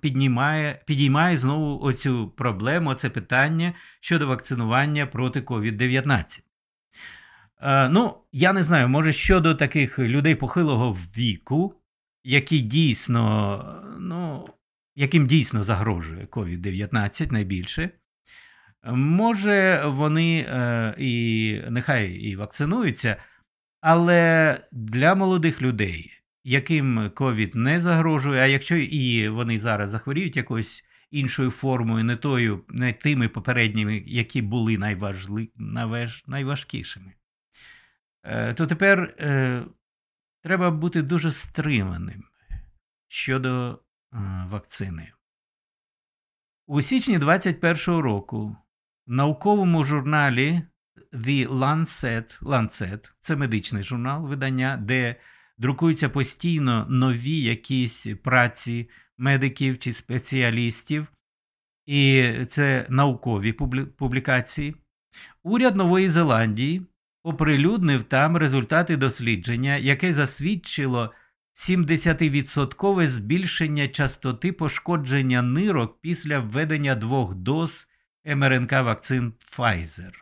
піднімає 0.00 0.82
підіймає 0.86 1.36
знову 1.36 1.80
оцю 1.82 2.28
проблему, 2.36 2.94
це 2.94 3.10
питання 3.10 3.72
щодо 4.00 4.26
вакцинування 4.26 5.06
проти 5.06 5.40
COVID-19. 5.40 6.40
Е, 7.62 7.88
ну, 7.88 8.14
я 8.32 8.52
не 8.52 8.62
знаю, 8.62 8.88
може 8.88 9.12
щодо 9.12 9.54
таких 9.54 9.98
людей 9.98 10.34
похилого 10.34 10.92
віку, 10.92 11.79
які 12.24 12.61
дійсно, 12.61 13.96
ну, 13.98 14.48
яким 14.96 15.26
дійсно 15.26 15.62
загрожує 15.62 16.24
COVID-19 16.24 17.33
найбільше, 17.33 17.90
Може, 18.92 19.83
вони 19.87 20.46
е, 20.48 20.94
і 20.98 21.62
нехай 21.70 22.12
і 22.12 22.37
вакцинуються, 22.37 23.16
але 23.80 24.61
для 24.72 25.14
молодих 25.14 25.62
людей, 25.62 26.11
яким 26.44 27.11
ковід 27.14 27.54
не 27.54 27.80
загрожує, 27.80 28.40
а 28.40 28.46
якщо 28.46 28.76
і 28.76 29.28
вони 29.28 29.59
зараз 29.59 29.90
захворіють 29.90 30.37
якоюсь 30.37 30.85
іншою 31.11 31.50
формою, 31.50 32.04
не 32.04 32.16
тою, 32.16 32.64
не 32.68 32.92
тими 32.92 33.28
попередніми, 33.28 34.02
які 34.06 34.42
були 34.42 34.78
найважли, 34.78 35.48
найваж, 35.56 36.24
найважкішими, 36.26 37.12
е, 38.24 38.54
то 38.54 38.66
тепер 38.66 39.14
е, 39.18 39.62
треба 40.42 40.70
бути 40.70 41.03
дуже 41.03 41.31
стриманим 41.31 42.24
щодо 43.09 43.72
е, 43.72 43.76
вакцини. 44.48 45.12
У 46.66 46.83
січні 46.83 47.18
2021 47.18 48.00
року 48.00 48.57
в 49.07 49.12
науковому 49.12 49.85
журналі 49.85 50.62
The 51.12 51.48
Lancet, 51.48 52.42
Lancet 52.42 53.11
це 53.20 53.37
медичний 53.37 53.83
журнал 53.83 54.26
видання, 54.26 54.76
де 54.76 55.16
друкуються 55.59 56.09
постійно 56.09 56.87
нові 56.90 57.42
якісь 57.42 58.07
праці 58.22 58.90
медиків 59.18 59.79
чи 59.79 59.92
спеціалістів, 59.92 61.07
і 61.87 62.33
це 62.48 62.87
наукові 62.90 63.53
публікації. 63.98 64.76
Уряд 65.42 65.76
Нової 65.76 66.09
Зеландії 66.09 66.87
оприлюднив 67.22 68.02
там 68.02 68.37
результати 68.37 68.96
дослідження, 68.96 69.76
яке 69.76 70.12
засвідчило 70.12 71.12
70% 71.54 73.06
збільшення 73.06 73.88
частоти 73.88 74.52
пошкодження 74.52 75.42
нирок 75.42 76.00
після 76.00 76.38
введення 76.38 76.94
двох 76.94 77.35
доз 77.35 77.88
МРНК 78.24 78.72
вакцин 78.72 79.33
Pfizer. 79.38 80.12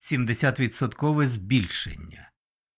70% 0.00 1.26
збільшення. 1.26 2.30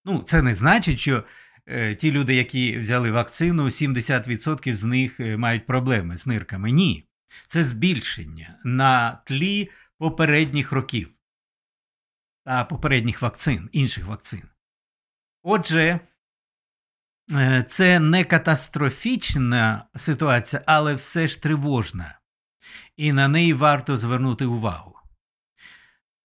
Ну, 0.04 0.22
це 0.22 0.42
не 0.42 0.54
значить, 0.54 0.98
що 0.98 1.24
е, 1.66 1.94
ті 1.94 2.12
люди, 2.12 2.34
які 2.34 2.78
взяли 2.78 3.10
вакцину, 3.10 3.64
70% 3.64 4.74
з 4.74 4.84
них 4.84 5.20
е, 5.20 5.36
мають 5.36 5.66
проблеми 5.66 6.16
з 6.16 6.26
нирками. 6.26 6.70
Ні. 6.70 7.06
Це 7.46 7.62
збільшення 7.62 8.58
на 8.64 9.22
тлі 9.26 9.70
попередніх 9.98 10.72
років 10.72 11.10
та 12.50 12.64
попередніх 12.64 13.22
вакцин, 13.22 13.68
інших 13.72 14.06
вакцин. 14.06 14.42
Отже, 15.42 16.00
е, 17.32 17.64
це 17.68 18.00
не 18.00 18.24
катастрофічна 18.24 19.86
ситуація, 19.96 20.62
але 20.66 20.94
все 20.94 21.28
ж 21.28 21.42
тривожна. 21.42 22.18
І 22.96 23.12
на 23.12 23.28
неї 23.28 23.52
варто 23.52 23.96
звернути 23.96 24.44
увагу. 24.44 24.96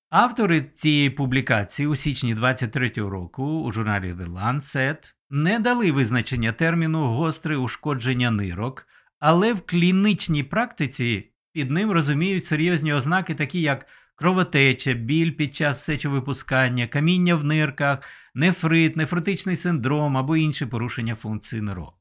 Автори 0.10 0.62
цієї 0.62 1.10
публікації 1.10 1.88
у 1.88 1.96
січні 1.96 2.36
23-го 2.36 3.10
року 3.10 3.44
у 3.44 3.72
журналі 3.72 4.14
The 4.14 4.34
Lancet 4.34 5.14
не 5.30 5.60
дали 5.60 5.92
визначення 5.92 6.52
терміну 6.52 7.04
гостре 7.04 7.58
ушкодження 7.58 8.32
нирок, 8.32 8.88
але 9.20 9.54
в 9.54 9.62
клінічній 9.62 10.44
практиці 10.44 11.32
під 11.52 11.72
ним 11.72 11.92
розуміють 11.92 12.46
серйозні 12.46 12.94
ознаки, 12.94 13.36
такі 13.36 13.62
як 13.62 13.88
кровотеча, 14.15 14.93
біль 14.93 15.32
під 15.32 15.56
час 15.56 15.84
сечовипускання, 15.84 16.88
каміння 16.88 17.36
в 17.36 17.43
нирках, 17.43 17.99
нефрит, 18.34 18.95
нефротичний 18.95 19.56
синдром 19.56 20.17
або 20.17 20.38
інші 20.38 20.65
порушення 20.65 21.15
функції 21.15 21.62
нирок. 21.62 21.99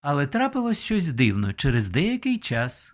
Але 0.00 0.26
трапилось 0.26 0.82
щось 0.82 1.12
дивно 1.12 1.52
через 1.52 1.88
деякий 1.88 2.38
час. 2.38 2.92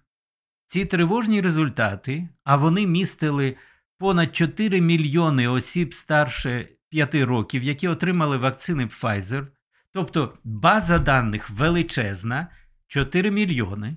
Ці 0.66 0.84
тривожні 0.84 1.40
результати, 1.40 2.28
а 2.44 2.56
вони 2.56 2.86
містили 2.86 3.56
понад 3.98 4.36
4 4.36 4.80
мільйони 4.80 5.48
осіб 5.48 5.94
старше 5.94 6.68
5 6.88 7.14
років, 7.14 7.62
які 7.62 7.88
отримали 7.88 8.36
вакцини 8.36 8.86
Pfizer, 8.86 9.46
тобто 9.92 10.38
база 10.44 10.98
даних 10.98 11.50
величезна 11.50 12.48
4 12.86 13.30
мільйони. 13.30 13.96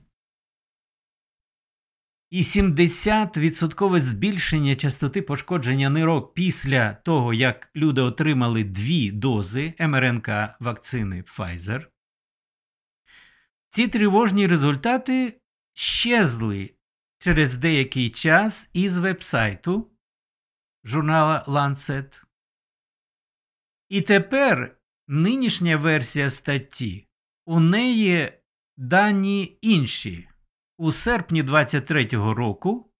І 2.29 2.41
70% 2.41 3.99
збільшення 3.99 4.75
частоти 4.75 5.21
пошкодження 5.21 5.89
нирок 5.89 6.33
після 6.33 6.93
того, 6.93 7.33
як 7.33 7.69
люди 7.75 8.01
отримали 8.01 8.63
дві 8.63 9.11
дози 9.11 9.73
МРНК 9.79 10.29
вакцини 10.59 11.21
Pfizer. 11.21 11.85
Ці 13.69 13.87
тривожні 13.87 14.47
результати 14.47 15.41
щезли 15.73 16.73
через 17.19 17.55
деякий 17.55 18.09
час 18.09 18.69
із 18.73 18.97
вебсайту 18.97 19.91
журнала 20.83 21.45
Lancet. 21.47 22.23
І 23.89 24.01
тепер 24.01 24.77
нинішня 25.07 25.77
версія 25.77 26.29
статті 26.29 27.07
у 27.45 27.59
неї 27.59 28.33
дані 28.77 29.57
інші. 29.61 30.29
У 30.77 30.91
серпні 30.91 31.43
23-го 31.43 32.33
року 32.33 32.91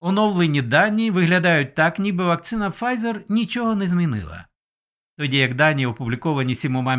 оновлені 0.00 0.62
дані 0.62 1.10
виглядають 1.10 1.74
так, 1.74 1.98
ніби 1.98 2.24
вакцина 2.24 2.70
Pfizer 2.70 3.24
нічого 3.28 3.74
не 3.74 3.86
змінила. 3.86 4.46
Тоді 5.16 5.36
як 5.36 5.54
дані, 5.54 5.86
опубліковані 5.86 6.54
сімома 6.54 6.96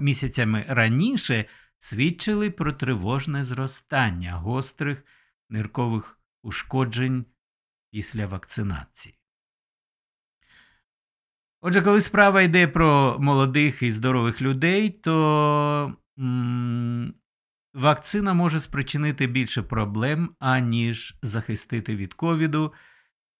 місяцями 0.00 0.64
раніше, 0.68 1.44
свідчили 1.78 2.50
про 2.50 2.72
тривожне 2.72 3.44
зростання 3.44 4.32
гострих 4.32 5.04
ниркових 5.50 6.20
ушкоджень 6.42 7.24
після 7.90 8.26
вакцинації. 8.26 9.18
Отже, 11.60 11.82
коли 11.82 12.00
справа 12.00 12.42
йде 12.42 12.68
про 12.68 13.16
молодих 13.20 13.82
і 13.82 13.92
здорових 13.92 14.42
людей, 14.42 14.90
то 14.90 15.96
вакцина 17.74 18.34
може 18.34 18.60
спричинити 18.60 19.26
більше 19.26 19.62
проблем, 19.62 20.34
аніж 20.38 21.14
захистити 21.22 21.96
від 21.96 22.14
ковіду. 22.14 22.72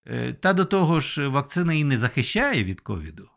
Е, 0.07 0.33
та 0.33 0.53
до 0.53 0.65
того 0.65 1.01
ж, 1.01 1.29
вакцина 1.29 1.75
і 1.75 1.85
не 1.85 1.97
захищає 1.97 2.65
від 2.65 2.81
ковіду. 2.81 3.31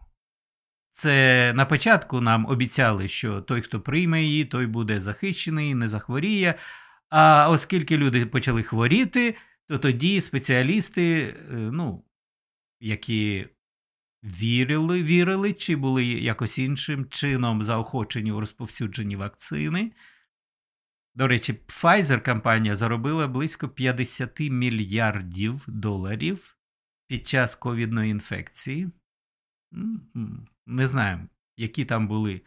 Це 0.91 1.53
на 1.55 1.65
початку 1.65 2.21
нам 2.21 2.45
обіцяли, 2.45 3.07
що 3.07 3.41
той, 3.41 3.61
хто 3.61 3.81
прийме 3.81 4.23
її, 4.23 4.45
той 4.45 4.65
буде 4.65 4.99
захищений, 4.99 5.75
не 5.75 5.87
захворіє. 5.87 6.55
А 7.09 7.49
оскільки 7.49 7.97
люди 7.97 8.25
почали 8.25 8.63
хворіти, 8.63 9.35
то 9.67 9.77
тоді 9.77 10.21
спеціалісти, 10.21 11.21
е, 11.21 11.53
ну, 11.53 12.03
які 12.79 13.47
вірили, 14.23 15.03
вірили, 15.03 15.53
чи 15.53 15.75
були 15.75 16.05
якось 16.05 16.57
іншим 16.59 17.05
чином 17.09 17.63
заохочені 17.63 18.31
у 18.31 18.39
розповсюдженні 18.39 19.15
вакцини. 19.15 19.91
До 21.17 21.27
речі, 21.27 21.59
Pfizer 21.67 22.25
компанія 22.25 22.75
заробила 22.75 23.27
близько 23.27 23.69
50 23.69 24.39
мільярдів 24.39 25.65
доларів 25.67 26.57
під 27.07 27.27
час 27.27 27.55
ковідної 27.55 28.11
інфекції. 28.11 28.89
Не 30.65 30.87
знаємо, 30.87 31.27
які 31.57 31.85
там 31.85 32.07
були 32.07 32.41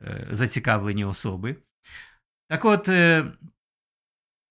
е, 0.00 0.28
зацікавлені 0.30 1.04
особи. 1.04 1.56
Так 2.48 2.64
от, 2.64 2.88
е, 2.88 3.32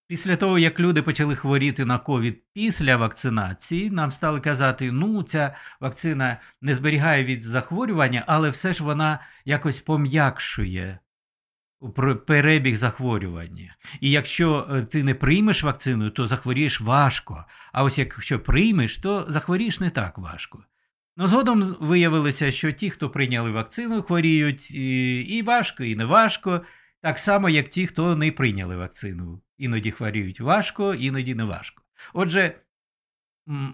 після 0.07 0.37
того, 0.37 0.59
як 0.59 0.79
люди 0.79 1.01
почали 1.03 1.35
хворіти 1.35 1.85
на 1.85 1.99
ковід 1.99 2.43
після 2.53 2.97
вакцинації, 2.97 3.89
нам 3.89 4.11
стали 4.11 4.39
казати, 4.39 4.91
ну, 4.91 5.23
ця 5.23 5.55
вакцина 5.79 6.41
не 6.61 6.75
зберігає 6.75 7.23
від 7.23 7.43
захворювання, 7.43 8.23
але 8.27 8.49
все 8.49 8.73
ж 8.73 8.83
вона 8.83 9.19
якось 9.45 9.79
пом'якшує 9.79 10.99
перебіг 12.27 12.75
захворювання. 12.75 13.75
І 14.01 14.11
якщо 14.11 14.67
е, 14.71 14.81
ти 14.81 15.03
не 15.03 15.15
приймеш 15.15 15.63
вакцину, 15.63 16.09
то 16.09 16.27
захворієш 16.27 16.81
важко. 16.81 17.45
А 17.73 17.83
ось 17.83 17.97
якщо 17.97 18.39
приймеш, 18.39 18.97
то 18.97 19.25
захворієш 19.29 19.79
не 19.79 19.89
так 19.89 20.17
важко. 20.17 20.63
Ну, 21.17 21.27
згодом 21.27 21.61
виявилося, 21.79 22.51
що 22.51 22.71
ті, 22.71 22.89
хто 22.89 23.09
прийняли 23.09 23.51
вакцину, 23.51 24.01
хворіють 24.01 24.71
і, 24.71 25.43
важко, 25.45 25.83
і 25.83 25.95
не 25.95 26.05
важко, 26.05 26.61
так 27.01 27.19
само, 27.19 27.49
як 27.49 27.69
ті, 27.69 27.87
хто 27.87 28.15
не 28.15 28.31
прийняли 28.31 28.75
вакцину. 28.75 29.41
Іноді 29.57 29.91
хворіють 29.91 30.39
важко, 30.39 30.93
іноді 30.93 31.35
не 31.35 31.43
важко. 31.43 31.83
Отже, 32.13 32.59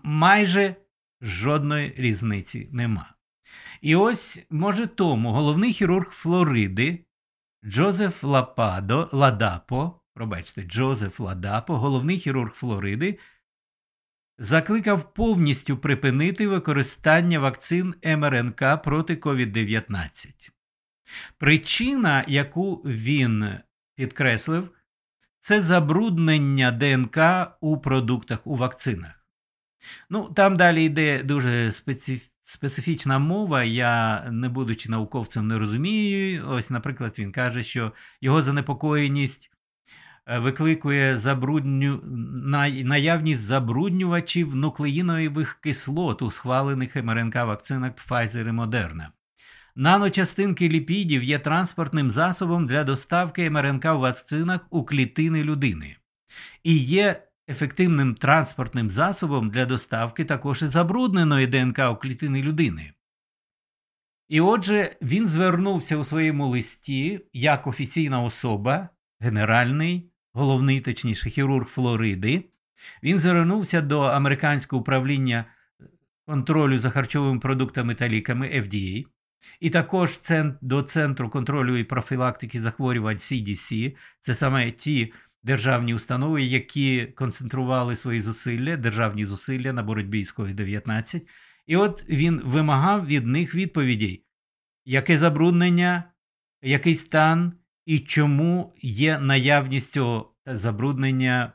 майже 0.04 0.76
жодної 1.22 1.94
різниці 1.98 2.70
нема. 2.72 3.14
І 3.82 3.96
ось, 3.96 4.40
може, 4.50 4.88
тому 4.88 5.32
головний 5.32 5.74
хірург 5.74 6.12
Флориди 6.12 7.06
Джозеф 7.66 8.24
Лападо 8.24 9.10
Ладапо, 9.12 10.02
пробачте, 10.14 10.64
Джозеф 10.64 11.20
Ладапо, 11.20 11.78
головний 11.78 12.20
хірург 12.20 12.52
Флориди, 12.54 13.20
закликав 14.38 15.14
повністю 15.14 15.78
припинити 15.78 16.48
використання 16.48 17.40
вакцин 17.40 17.96
МРНК 18.06 18.82
проти 18.84 19.16
COVID-19. 19.16 20.52
Причина, 21.38 22.26
яку 22.28 22.76
він 22.76 23.58
підкреслив, 23.96 24.70
це 25.40 25.62
забруднення 25.62 26.72
ДНК 26.72 27.18
у 27.62 27.78
продуктах 27.78 28.48
у 28.48 28.56
вакцинах. 28.56 29.28
Ну, 30.10 30.30
Там 30.30 30.58
далі 30.58 30.86
йде 30.86 31.24
дуже 31.24 31.72
специфічно 31.72 32.33
специфічна 32.44 33.20
мова, 33.20 33.64
я, 33.64 34.26
не 34.32 34.50
будучи 34.50 34.90
науковцем, 34.90 35.48
не 35.48 35.58
розумію. 35.58 36.44
Ось, 36.48 36.70
наприклад, 36.70 37.16
він 37.20 37.32
каже, 37.32 37.64
що 37.64 37.92
його 38.22 38.42
занепокоєність 38.42 39.52
е, 40.28 40.40
викликує 40.40 41.18
забрудню... 41.18 42.02
наявність 42.84 43.42
забруднювачів 43.42 44.56
нуклеїнових 44.56 45.54
кислот 45.54 46.22
у 46.22 46.32
схвалених 46.32 46.96
МРНК 46.96 47.36
вакцинах 47.36 47.92
Pfizer 47.92 48.50
і 48.50 48.52
Moderna. 48.52 49.08
Наночастинки 49.76 50.70
ліпідів 50.70 51.24
є 51.24 51.40
транспортним 51.40 52.12
засобом 52.12 52.68
для 52.68 52.84
доставки 52.84 53.50
МРНК 53.50 53.86
в 53.86 53.98
вакцинах 53.98 54.62
у 54.70 54.86
клітини 54.86 55.44
людини 55.44 55.96
і 56.64 56.78
є 56.78 57.28
ефективним 57.50 58.16
транспортним 58.16 58.90
засобом 58.90 59.50
для 59.50 59.66
доставки 59.66 60.26
також 60.26 60.62
і 60.62 60.68
забрудненої 60.68 61.48
ДНК 61.48 61.80
у 61.92 61.96
клітини 61.96 62.42
людини. 62.42 62.94
І 64.30 64.42
отже, 64.42 64.96
він 65.02 65.26
звернувся 65.26 65.98
у 65.98 66.04
своєму 66.04 66.48
листі 66.48 67.22
як 67.34 67.68
офіційна 67.68 68.22
особа, 68.22 68.90
генеральний, 69.20 70.12
головний, 70.34 70.82
точніше, 70.82 71.30
хірург 71.30 71.68
Флориди. 71.68 72.44
Він 73.04 73.20
звернувся 73.20 73.82
до 73.82 74.02
американського 74.02 74.82
управління 74.82 75.46
контролю 76.26 76.78
за 76.78 76.90
харчовими 76.90 77.40
продуктами 77.40 77.96
та 77.96 78.10
ліками 78.10 78.48
FDA, 78.48 79.06
і 79.60 79.70
також 79.70 80.20
до 80.62 80.82
Центру 80.82 81.30
контролю 81.30 81.78
і 81.78 81.84
профілактики 81.84 82.62
захворювань 82.62 83.18
CDC, 83.18 83.96
це 84.20 84.34
саме 84.34 84.72
ті 84.72 85.14
державні 85.44 85.94
установи, 85.94 86.44
які 86.44 87.06
концентрували 87.06 87.96
свої 87.96 88.22
зусилля, 88.22 88.78
державні 88.78 89.26
зусилля 89.26 89.74
на 89.74 89.84
боротьбі 89.84 90.24
з 90.24 90.36
COVID-19. 90.36 91.22
І 91.68 91.76
от 91.76 92.06
він 92.10 92.42
вимагав 92.46 93.06
від 93.06 93.28
них 93.28 93.56
відповідей, 93.56 94.26
яке 94.86 95.18
забруднення, 95.18 96.04
який 96.62 96.96
стан 96.96 97.54
і 97.86 98.00
чому 98.00 98.74
є 98.82 99.20
наявність 99.20 99.92
цього 99.92 100.36
забруднення 100.46 101.54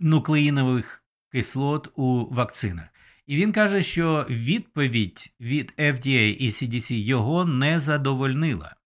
нуклеїнових 0.00 1.04
кислот 1.32 1.92
у 1.96 2.34
вакцинах. 2.34 2.88
І 3.26 3.36
він 3.36 3.52
каже, 3.52 3.82
що 3.82 4.26
відповідь 4.30 5.34
від 5.40 5.74
FDA 5.78 6.36
і 6.36 6.48
CDC 6.48 6.94
його 6.94 7.44
не 7.44 7.80
задовольнила. 7.80 8.76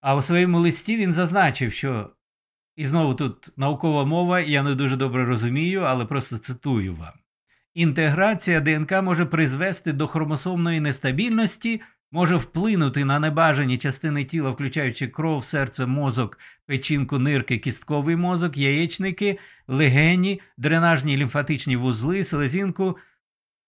А 0.00 0.16
у 0.16 0.22
своєму 0.22 0.58
листі 0.58 0.96
він 0.96 1.12
зазначив, 1.12 1.72
що 1.72 2.10
і 2.76 2.86
знову 2.86 3.14
тут 3.14 3.52
наукова 3.56 4.04
мова, 4.04 4.40
я 4.40 4.62
не 4.62 4.74
дуже 4.74 4.96
добре 4.96 5.24
розумію, 5.24 5.80
але 5.80 6.04
просто 6.04 6.38
цитую 6.38 6.94
вам. 6.94 7.12
Інтеграція 7.74 8.60
ДНК 8.60 8.92
може 9.02 9.26
призвести 9.26 9.92
до 9.92 10.06
хромосомної 10.06 10.80
нестабільності, 10.80 11.80
може 12.12 12.36
вплинути 12.36 13.04
на 13.04 13.20
небажані 13.20 13.78
частини 13.78 14.24
тіла, 14.24 14.50
включаючи 14.50 15.08
кров, 15.08 15.44
серце, 15.44 15.86
мозок, 15.86 16.38
печінку, 16.66 17.18
нирки, 17.18 17.58
кістковий 17.58 18.16
мозок, 18.16 18.56
яєчники, 18.56 19.38
легені, 19.68 20.40
дренажні 20.58 21.16
лімфатичні 21.16 21.76
вузли, 21.76 22.24
селезінку 22.24 22.96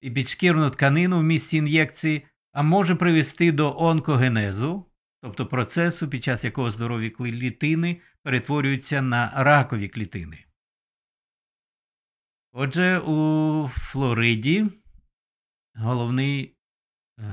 і 0.00 0.10
підшкірну 0.10 0.70
тканину 0.70 1.18
в 1.18 1.22
місці 1.22 1.56
ін'єкції, 1.56 2.26
а 2.52 2.62
може 2.62 2.94
привести 2.94 3.52
до 3.52 3.76
онкогенезу, 3.78 4.84
тобто 5.20 5.46
процесу, 5.46 6.08
під 6.08 6.24
час 6.24 6.44
якого 6.44 6.70
здорові 6.70 7.10
клітини 7.10 8.00
перетворюються 8.22 9.02
на 9.02 9.32
ракові 9.36 9.88
клітини. 9.88 10.44
Отже, 12.52 12.98
у 12.98 13.68
Флориді 13.68 14.66
головний 15.74 16.56
е, 17.18 17.24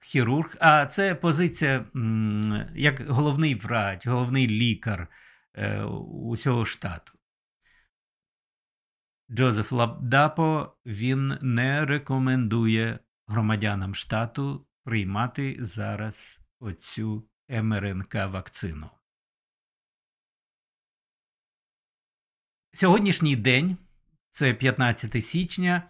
хірург, 0.00 0.56
а 0.60 0.86
це 0.86 1.14
позиція 1.14 1.86
м, 1.96 2.68
як 2.74 3.08
головний 3.08 3.54
врач, 3.54 4.06
головний 4.06 4.48
лікар 4.48 5.08
е, 5.54 5.82
усього 5.84 6.64
штату. 6.64 7.12
Джозеф 9.30 9.72
Лабдапо 9.72 10.76
він 10.86 11.38
не 11.42 11.86
рекомендує 11.86 12.98
громадянам 13.26 13.94
штату 13.94 14.66
приймати 14.84 15.56
зараз 15.60 16.41
оцю 16.62 17.24
МРНК 17.48 18.14
вакцину. 18.14 18.90
Сьогоднішній 22.72 23.36
день, 23.36 23.76
це 24.30 24.54
15 24.54 25.24
січня, 25.24 25.82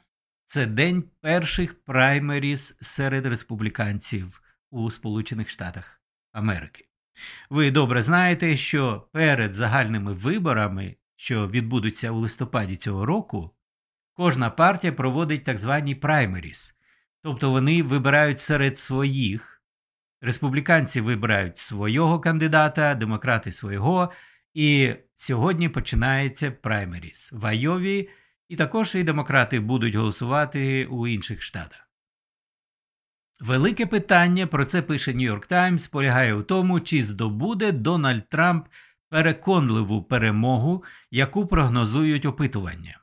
це 0.46 0.66
день 0.66 1.02
перших 1.20 1.84
праймеріс 1.84 2.76
серед 2.80 3.26
республіканців 3.26 4.42
у 4.70 4.90
Сполучених 4.90 5.50
Штатах 5.50 6.02
Америки. 6.32 6.88
Ви 7.50 7.70
добре 7.70 8.02
знаєте, 8.02 8.56
що 8.56 9.08
перед 9.12 9.54
загальними 9.54 10.12
виборами, 10.12 10.96
що 11.16 11.48
відбудуться 11.48 12.10
у 12.10 12.18
листопаді 12.18 12.76
цього 12.76 13.06
року, 13.06 13.50
кожна 14.12 14.50
партія 14.50 14.92
проводить 14.92 15.44
так 15.44 15.58
звані 15.58 15.94
праймеріс, 15.94 16.74
тобто 17.22 17.50
вони 17.50 17.82
вибирають 17.82 18.40
серед 18.40 18.78
своїх 18.78 19.51
Республіканці 20.24 21.00
вибирають 21.00 21.58
свого 21.58 22.20
кандидата, 22.20 22.94
демократи 22.94 23.52
свого. 23.52 24.12
І 24.54 24.94
сьогодні 25.16 25.68
починається 25.68 26.50
праймеріс 26.50 27.32
в 27.32 27.46
Айові, 27.46 28.08
і 28.48 28.56
також 28.56 28.94
і 28.94 29.02
демократи 29.02 29.60
будуть 29.60 29.94
голосувати 29.94 30.86
у 30.86 31.06
інших 31.06 31.42
штатах. 31.42 31.88
Велике 33.40 33.86
питання 33.86 34.46
про 34.46 34.64
це 34.64 34.82
пише 34.82 35.12
Нью-Йорк 35.12 35.46
Таймс 35.46 35.86
полягає 35.86 36.34
у 36.34 36.42
тому, 36.42 36.80
чи 36.80 37.02
здобуде 37.02 37.72
Дональд 37.72 38.28
Трамп 38.28 38.66
переконливу 39.08 40.02
перемогу, 40.02 40.84
яку 41.10 41.46
прогнозують 41.46 42.26
опитування. 42.26 42.98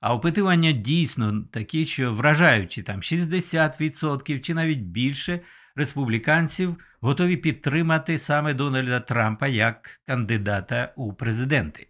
А 0.00 0.14
опитування 0.14 0.72
дійсно 0.72 1.42
такі, 1.52 1.84
що 1.86 2.14
вражаючи 2.14 2.82
там 2.82 3.00
60% 3.00 4.40
чи 4.40 4.54
навіть 4.54 4.80
більше 4.80 5.40
республіканців 5.78 6.76
готові 7.00 7.36
підтримати 7.36 8.18
саме 8.18 8.54
Дональда 8.54 9.00
Трампа 9.00 9.46
як 9.46 10.00
кандидата 10.06 10.92
у 10.96 11.12
президенти. 11.12 11.86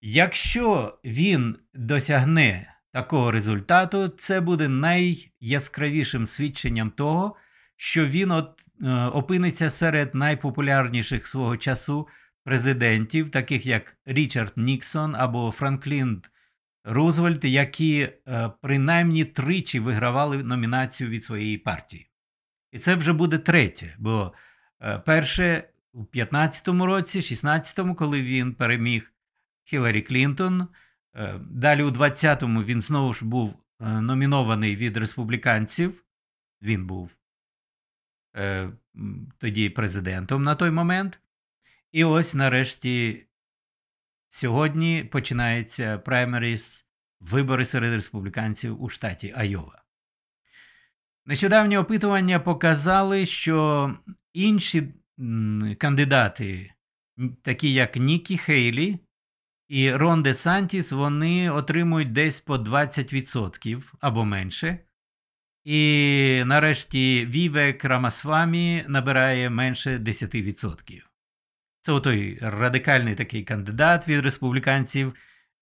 Якщо 0.00 0.98
він 1.04 1.56
досягне 1.74 2.74
такого 2.92 3.30
результату, 3.30 4.08
це 4.08 4.40
буде 4.40 4.68
найяскравішим 4.68 6.26
свідченням 6.26 6.90
того, 6.90 7.36
що 7.76 8.06
він 8.06 8.30
от, 8.30 8.60
е, 8.82 8.90
опиниться 8.92 9.70
серед 9.70 10.14
найпопулярніших 10.14 11.26
свого 11.26 11.56
часу 11.56 12.08
президентів, 12.44 13.30
таких 13.30 13.66
як 13.66 13.96
Річард 14.06 14.52
Ніксон 14.56 15.14
або 15.16 15.50
Франклін 15.50 16.22
Рузвельт, 16.84 17.44
які 17.44 18.00
е, 18.00 18.50
принаймні 18.62 19.24
тричі 19.24 19.80
вигравали 19.80 20.42
номінацію 20.42 21.10
від 21.10 21.24
своєї 21.24 21.58
партії. 21.58 22.10
І 22.74 22.78
це 22.78 22.94
вже 22.94 23.12
буде 23.12 23.38
третє. 23.38 23.96
Бо 23.98 24.32
е, 24.80 24.98
перше 24.98 25.68
у 25.92 26.04
15-му 26.04 26.86
році, 26.86 27.20
16-му, 27.20 27.94
коли 27.94 28.22
він 28.22 28.54
переміг 28.54 29.12
Хіларі 29.64 30.02
Клінтон. 30.02 30.68
Е, 31.14 31.40
далі 31.50 31.82
у 31.82 31.90
20-му 31.90 32.62
він 32.62 32.80
знову 32.80 33.12
ж 33.12 33.24
був 33.24 33.54
е, 33.80 34.00
номінований 34.00 34.76
від 34.76 34.96
республіканців. 34.96 36.04
Він 36.62 36.86
був 36.86 37.10
тоді 39.38 39.70
президентом 39.70 40.42
на 40.42 40.54
той 40.54 40.70
момент. 40.70 41.20
І 41.92 42.04
ось 42.04 42.34
нарешті 42.34 43.26
сьогодні 44.28 45.04
починається 45.04 45.98
праймеріс 45.98 46.86
вибори 47.20 47.64
серед 47.64 47.92
республіканців 47.92 48.82
у 48.82 48.88
штаті 48.88 49.34
Айова. 49.36 49.83
Нещодавні 51.26 51.76
опитування 51.76 52.40
показали, 52.40 53.26
що 53.26 53.90
інші 54.32 54.94
кандидати, 55.78 56.72
такі 57.42 57.72
як 57.72 57.96
Нікі 57.96 58.38
Хейлі 58.38 58.98
і 59.68 59.92
Рон 59.92 60.22
Де 60.22 60.34
Сантіс, 60.34 60.92
вони 60.92 61.50
отримують 61.50 62.12
десь 62.12 62.40
по 62.40 62.56
20% 62.56 63.92
або 64.00 64.24
менше. 64.24 64.78
І 65.64 66.42
нарешті 66.46 67.26
Вівек 67.26 67.84
Рамасвамі 67.84 68.84
набирає 68.88 69.50
менше 69.50 69.98
10%. 69.98 71.02
Це 71.80 72.00
той 72.00 72.38
радикальний 72.42 73.14
такий 73.14 73.44
кандидат 73.44 74.08
від 74.08 74.24
республіканців 74.24 75.14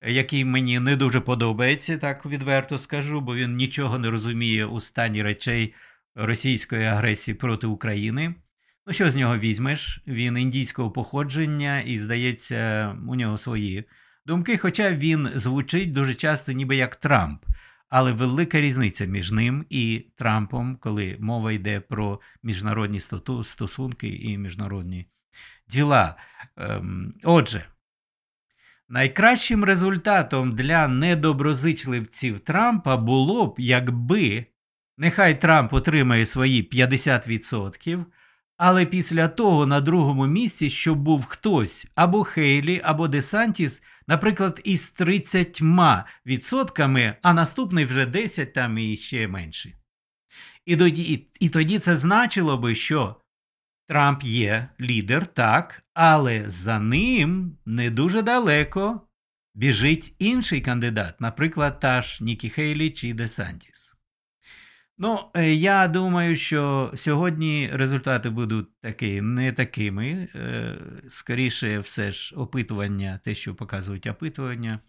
який 0.06 0.44
мені 0.44 0.80
не 0.80 0.96
дуже 0.96 1.20
подобається, 1.20 1.98
так 1.98 2.26
відверто 2.26 2.78
скажу, 2.78 3.20
бо 3.20 3.34
він 3.34 3.52
нічого 3.52 3.98
не 3.98 4.10
розуміє 4.10 4.66
у 4.66 4.80
стані 4.80 5.22
речей 5.22 5.74
російської 6.14 6.84
агресії 6.84 7.34
проти 7.34 7.66
України. 7.66 8.34
Ну, 8.86 8.92
що 8.92 9.10
з 9.10 9.14
нього 9.14 9.38
візьмеш? 9.38 10.02
Він 10.06 10.38
індійського 10.38 10.90
походження, 10.90 11.80
і, 11.80 11.98
здається, 11.98 12.90
у 13.08 13.14
нього 13.14 13.38
свої 13.38 13.84
думки. 14.26 14.58
Хоча 14.58 14.92
він 14.92 15.28
звучить 15.34 15.92
дуже 15.92 16.14
часто, 16.14 16.52
ніби 16.52 16.76
як 16.76 16.96
Трамп. 16.96 17.44
Але 17.88 18.12
велика 18.12 18.60
різниця 18.60 19.04
між 19.04 19.32
ним 19.32 19.66
і 19.70 20.06
Трампом, 20.16 20.76
коли 20.76 21.16
мова 21.20 21.52
йде 21.52 21.80
про 21.80 22.20
міжнародні 22.42 23.00
стосунки 23.42 24.08
і 24.08 24.38
міжнародні 24.38 25.06
діла. 25.68 26.16
Ем, 26.56 27.14
отже, 27.24 27.64
найкращим 28.92 29.64
результатом 29.64 30.54
для 30.54 30.88
недоброзичливців 30.88 32.40
Трампа 32.40 32.96
було 32.96 33.46
б, 33.46 33.54
якби 33.58 34.46
нехай 34.98 35.40
Трамп 35.40 35.72
отримає 35.72 36.26
свої 36.26 36.68
50%. 36.68 38.04
Але 38.56 38.86
після 38.86 39.28
того 39.28 39.66
на 39.66 39.80
другому 39.80 40.26
місці, 40.26 40.70
щоб 40.70 40.98
був 40.98 41.24
хтось 41.24 41.86
або 41.94 42.24
Хейлі, 42.24 42.80
або 42.84 43.08
Десантіс, 43.08 43.82
наприклад, 44.06 44.60
із 44.64 44.94
30%, 45.00 47.14
а 47.22 47.32
наступний 47.32 47.84
вже 47.84 48.06
10 48.06 48.52
там 48.52 48.78
і 48.78 48.96
ще 48.96 49.28
менше. 49.28 49.72
І 50.66 50.76
тоді, 50.76 51.02
і, 51.02 51.28
і 51.40 51.48
тоді 51.48 51.78
це 51.78 51.94
значило 51.94 52.58
би, 52.58 52.74
що 52.74 53.16
Трамп 53.92 54.22
є 54.22 54.68
лідер, 54.80 55.26
так, 55.26 55.82
але 55.94 56.48
за 56.48 56.78
ним 56.78 57.58
не 57.66 57.90
дуже 57.90 58.22
далеко 58.22 59.00
біжить 59.54 60.14
інший 60.18 60.60
кандидат, 60.60 61.20
наприклад, 61.20 61.80
та 61.80 62.02
ж 62.02 62.24
Нікі 62.24 62.50
Хейлі 62.50 62.90
чи 62.90 63.14
Десантіс. 63.14 63.96
Ну, 64.98 65.20
е, 65.34 65.54
я 65.54 65.88
думаю, 65.88 66.36
що 66.36 66.92
сьогодні 66.94 67.70
результати 67.72 68.30
будуть 68.30 68.80
такі, 68.80 69.20
не 69.20 69.52
такими. 69.52 70.28
Е, 70.34 70.78
скоріше, 71.08 71.78
все 71.78 72.12
ж, 72.12 72.34
опитування, 72.36 73.20
те, 73.24 73.34
що 73.34 73.54
показують 73.54 74.06
опитування. 74.06 74.80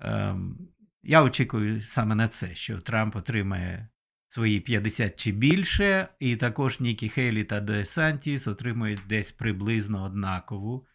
Ем, 0.00 0.58
я 1.02 1.22
очікую 1.22 1.82
саме 1.82 2.14
на 2.14 2.28
це, 2.28 2.54
що 2.54 2.78
Трамп 2.78 3.16
отримає 3.16 3.88
свої 4.34 4.60
50 4.60 5.16
чи 5.16 5.32
більше, 5.32 6.08
і 6.20 6.36
також 6.36 6.80
Нікі 6.80 7.08
Хейлі 7.08 7.44
та 7.44 7.60
Де 7.60 7.84
Сантіс 7.84 8.48
отримують 8.48 9.00
десь 9.08 9.32
приблизно 9.32 10.04
однакову 10.04 10.86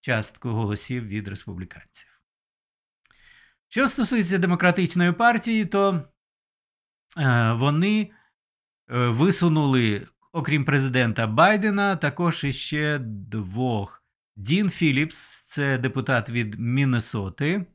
частку 0.00 0.48
голосів 0.48 1.06
від 1.06 1.28
республіканців. 1.28 2.20
Що 3.68 3.88
стосується 3.88 4.38
демократичної 4.38 5.12
партії, 5.12 5.66
то 5.66 6.08
Е, 7.18 7.52
вони 7.52 8.00
е, 8.00 9.08
висунули, 9.08 10.06
окрім 10.32 10.64
президента 10.64 11.26
Байдена, 11.26 11.96
також 11.96 12.44
іще 12.44 12.98
двох. 13.04 14.04
Дін 14.36 14.70
Філіпс, 14.70 15.46
це 15.46 15.78
депутат 15.78 16.30
від 16.30 16.54
Міннесоти, 16.54 17.66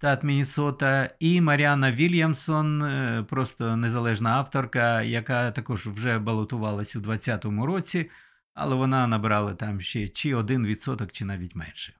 штат 0.00 0.24
Міннесота, 0.24 1.10
і 1.18 1.40
Маріана 1.40 1.92
Вільямсон, 1.92 2.82
е, 2.82 3.22
просто 3.28 3.76
незалежна 3.76 4.30
авторка, 4.30 5.02
яка 5.02 5.50
також 5.50 5.86
вже 5.86 6.18
балотувалась 6.18 6.96
у 6.96 7.00
2020 7.00 7.66
році, 7.66 8.10
але 8.54 8.74
вона 8.74 9.06
набрала 9.06 9.54
там 9.54 9.80
ще 9.80 10.08
чи 10.08 10.34
1%, 10.34 11.10
чи 11.10 11.24
навіть 11.24 11.54
менше. 11.54 11.94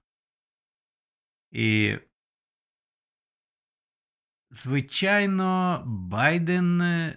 І 1.50 1.98
Звичайно, 4.50 5.82
Байден 5.86 6.82
е, 6.82 7.16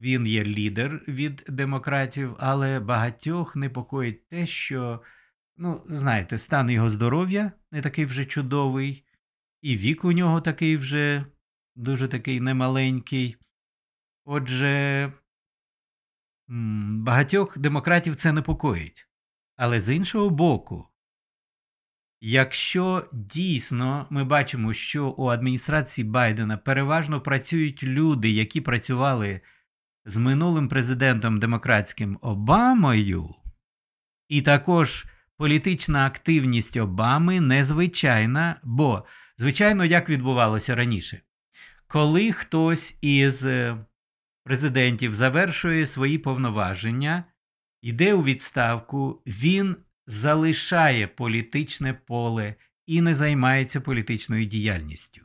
він 0.00 0.26
є 0.26 0.44
лідер 0.44 1.04
від 1.08 1.44
демократів, 1.48 2.36
але 2.38 2.80
багатьох 2.80 3.56
непокоїть 3.56 4.28
те, 4.28 4.46
що, 4.46 5.02
ну, 5.56 5.82
знаєте, 5.86 6.38
стан 6.38 6.70
його 6.70 6.88
здоров'я 6.88 7.52
не 7.70 7.82
такий 7.82 8.04
вже 8.04 8.24
чудовий, 8.24 9.04
і 9.62 9.76
вік 9.76 10.04
у 10.04 10.12
нього 10.12 10.40
такий 10.40 10.76
вже 10.76 11.26
дуже 11.76 12.08
такий 12.08 12.40
немаленький. 12.40 13.36
Отже, 14.24 15.12
багатьох 16.88 17.58
демократів 17.58 18.16
це 18.16 18.32
непокоїть. 18.32 19.08
Але 19.56 19.80
з 19.80 19.94
іншого 19.94 20.30
боку, 20.30 20.88
Якщо 22.24 23.08
дійсно 23.12 24.06
ми 24.10 24.24
бачимо, 24.24 24.72
що 24.72 25.08
у 25.08 25.26
адміністрації 25.26 26.04
Байдена 26.04 26.56
переважно 26.56 27.20
працюють 27.20 27.82
люди, 27.82 28.30
які 28.30 28.60
працювали 28.60 29.40
з 30.04 30.16
минулим 30.16 30.68
президентом 30.68 31.38
демократським 31.38 32.18
Обамою, 32.20 33.34
і 34.28 34.42
також 34.42 35.06
політична 35.36 36.06
активність 36.06 36.76
Обами 36.76 37.40
незвичайна, 37.40 38.60
бо, 38.62 39.04
звичайно, 39.38 39.84
як 39.84 40.08
відбувалося 40.08 40.74
раніше, 40.74 41.20
коли 41.86 42.32
хтось 42.32 42.98
із 43.00 43.46
е, 43.46 43.84
президентів 44.44 45.14
завершує 45.14 45.86
свої 45.86 46.18
повноваження, 46.18 47.24
йде 47.82 48.14
у 48.14 48.22
відставку, 48.22 49.22
він 49.26 49.76
залишає 50.06 51.06
політичне 51.06 51.94
поле 51.94 52.54
і 52.86 53.00
не 53.00 53.14
займається 53.14 53.80
політичною 53.80 54.44
діяльністю. 54.44 55.20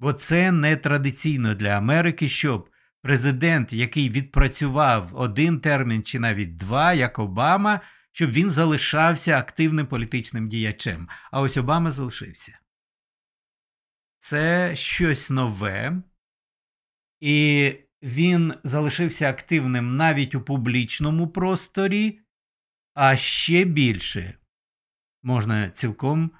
Бо 0.00 0.12
це 0.12 0.52
не 0.52 0.76
традиційно 0.76 1.54
для 1.54 1.68
Америки, 1.68 2.28
щоб 2.28 2.70
президент, 3.02 3.72
який 3.72 4.10
відпрацював 4.10 5.10
один 5.14 5.60
термін 5.60 6.02
чи 6.02 6.18
навіть 6.18 6.56
два, 6.56 6.92
як 6.92 7.18
Обама, 7.18 7.80
щоб 8.12 8.30
він 8.30 8.50
залишався 8.50 9.38
активним 9.38 9.86
політичним 9.86 10.48
діячем. 10.48 11.08
А 11.30 11.40
ось 11.40 11.56
Обама 11.56 11.90
залишився. 11.90 12.58
Це 14.26 14.76
щось 14.76 15.30
нове, 15.30 16.02
і 17.20 17.72
він 18.02 18.54
залишився 18.62 19.30
активним 19.30 19.96
навіть 19.96 20.34
у 20.34 20.40
публічному 20.40 21.28
просторі, 21.28 22.20
а 22.94 23.16
ще 23.16 23.64
більше 23.64 24.38
можна 25.22 25.70
цілком 25.70 26.30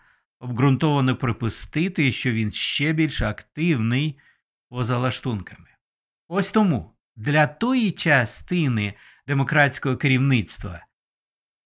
обґрунтовано 0.41 1.17
припустити, 1.17 2.13
що 2.13 2.33
він 2.33 2.53
ще 2.53 2.93
більш 2.93 3.23
активний 3.23 4.19
поза 4.69 4.99
лаштунками. 4.99 5.69
Ось 6.29 6.51
тому 6.51 6.97
для 7.17 7.47
тої 7.47 7.93
частини 7.93 8.95
демократського 9.27 9.97
керівництва 9.97 10.87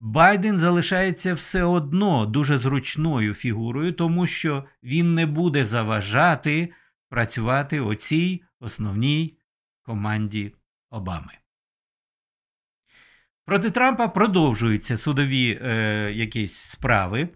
Байден 0.00 0.58
залишається 0.58 1.34
все 1.34 1.62
одно 1.62 2.26
дуже 2.26 2.58
зручною 2.58 3.34
фігурою, 3.34 3.92
тому 3.92 4.26
що 4.26 4.64
він 4.82 5.14
не 5.14 5.26
буде 5.26 5.64
заважати 5.64 6.72
працювати 7.08 7.80
оцій 7.80 8.42
основній 8.60 9.38
команді 9.82 10.54
Обами. 10.90 11.32
Проти 13.44 13.70
Трампа 13.70 14.08
продовжуються 14.08 14.96
судові 14.96 15.60
е, 15.62 16.12
якісь 16.12 16.54
справи. 16.54 17.28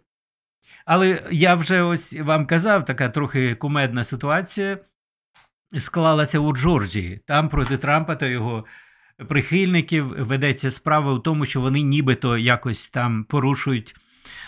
Але 0.86 1.28
я 1.30 1.54
вже 1.54 1.82
ось 1.82 2.12
вам 2.12 2.46
казав, 2.46 2.84
така 2.84 3.08
трохи 3.08 3.54
кумедна 3.54 4.04
ситуація 4.04 4.78
склалася 5.78 6.38
у 6.38 6.52
Джорджії. 6.56 7.20
Там 7.26 7.48
проти 7.48 7.78
Трампа 7.78 8.16
та 8.16 8.26
його 8.26 8.64
прихильників 9.28 10.24
ведеться 10.24 10.70
справа 10.70 11.12
в 11.12 11.22
тому, 11.22 11.46
що 11.46 11.60
вони 11.60 11.82
нібито 11.82 12.38
якось 12.38 12.90
там 12.90 13.24
порушують 13.24 13.94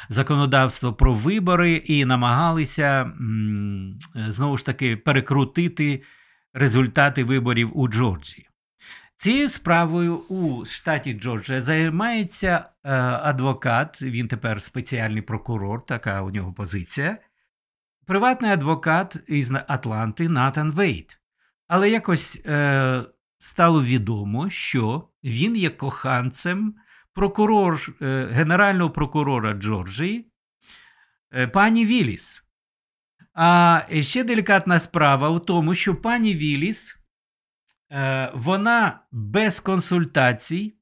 законодавство 0.09 0.93
про 0.93 1.13
вибори 1.13 1.73
і 1.73 2.05
намагалися 2.05 3.13
знову 4.15 4.57
ж 4.57 4.67
таки 4.67 4.97
перекрутити 4.97 6.03
результати 6.55 7.25
виборів 7.25 7.79
у 7.79 7.89
Джорджії. 7.89 8.49
Цією 9.17 9.49
справою 9.49 10.17
у 10.17 10.65
штаті 10.65 11.13
Джорджія 11.13 11.61
займається 11.61 12.65
е, 12.85 12.93
адвокат, 13.03 14.03
він 14.03 14.29
тепер 14.29 14.63
спеціальний 14.63 15.23
прокурор, 15.23 15.87
така 15.87 16.23
у 16.23 16.31
нього 16.31 16.53
позиція. 16.53 17.19
Приватний 18.07 18.51
адвокат 18.51 19.17
із 19.27 19.53
Атланти 19.69 20.29
Натан 20.29 20.73
Вейт. 20.73 21.19
Але 21.69 21.91
якось 21.91 22.41
е, 22.47 23.05
стало 23.39 23.85
відомо, 23.85 24.51
що 24.51 25.09
він 25.25 25.57
є 25.57 25.71
коханцем 25.71 26.75
прокурор, 27.13 27.97
е, 28.03 28.29
генерального 28.33 28.91
прокурора 28.91 29.53
Джорджії, 29.53 30.31
е, 31.35 31.47
пані 31.47 31.87
Віліс. 31.87 32.43
А 33.35 33.83
ще 34.01 34.25
делікатна 34.25 34.79
справа 34.79 35.31
в 35.31 35.45
тому, 35.45 35.75
що 35.75 35.95
пані 35.95 36.35
Віліс 36.35 36.97
Е, 37.93 38.31
вона 38.35 39.01
без 39.13 39.61
консультацій, 39.61 40.75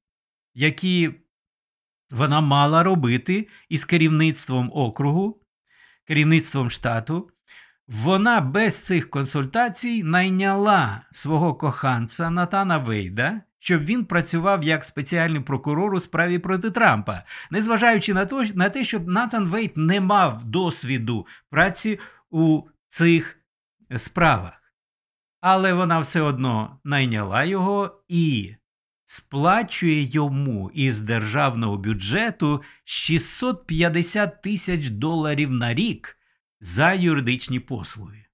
які 0.54 1.14
вона 2.10 2.40
мала 2.40 2.82
робити 2.82 3.48
із 3.68 3.84
керівництвом 3.84 4.70
округу, 4.74 5.42
керівництвом 6.04 6.70
штату, 6.70 7.30
вона 7.88 8.40
без 8.40 8.84
цих 8.84 9.10
консультацій 9.10 10.02
найняла 10.02 11.02
свого 11.12 11.54
коханця 11.54 12.30
Натана 12.30 12.78
Вейда, 12.78 13.40
щоб 13.58 13.84
він 13.84 14.04
працював 14.04 14.64
як 14.64 14.84
спеціальний 14.84 15.40
прокурор 15.40 15.94
у 15.94 16.00
справі 16.00 16.38
проти 16.38 16.70
Трампа, 16.70 17.22
незважаючи 17.50 18.14
на 18.14 18.26
то, 18.26 18.44
на 18.54 18.68
те, 18.68 18.84
що 18.84 19.00
Натан 19.00 19.48
Вейт 19.48 19.76
не 19.76 20.00
мав 20.00 20.46
досвіду 20.46 21.26
праці 21.50 21.98
у 22.30 22.62
цих 22.88 23.38
справах. 23.96 24.60
Але 25.40 25.72
вона 25.72 25.98
все 25.98 26.20
одно 26.20 26.78
найняла 26.84 27.44
його 27.44 28.02
і 28.08 28.54
сплачує 29.04 30.02
йому 30.02 30.70
із 30.74 31.00
державного 31.00 31.76
бюджету 31.76 32.62
650 32.84 34.42
тисяч 34.42 34.88
доларів 34.88 35.50
на 35.50 35.74
рік 35.74 36.18
за 36.60 36.92
юридичні 36.92 37.60
послуги. 37.60 38.24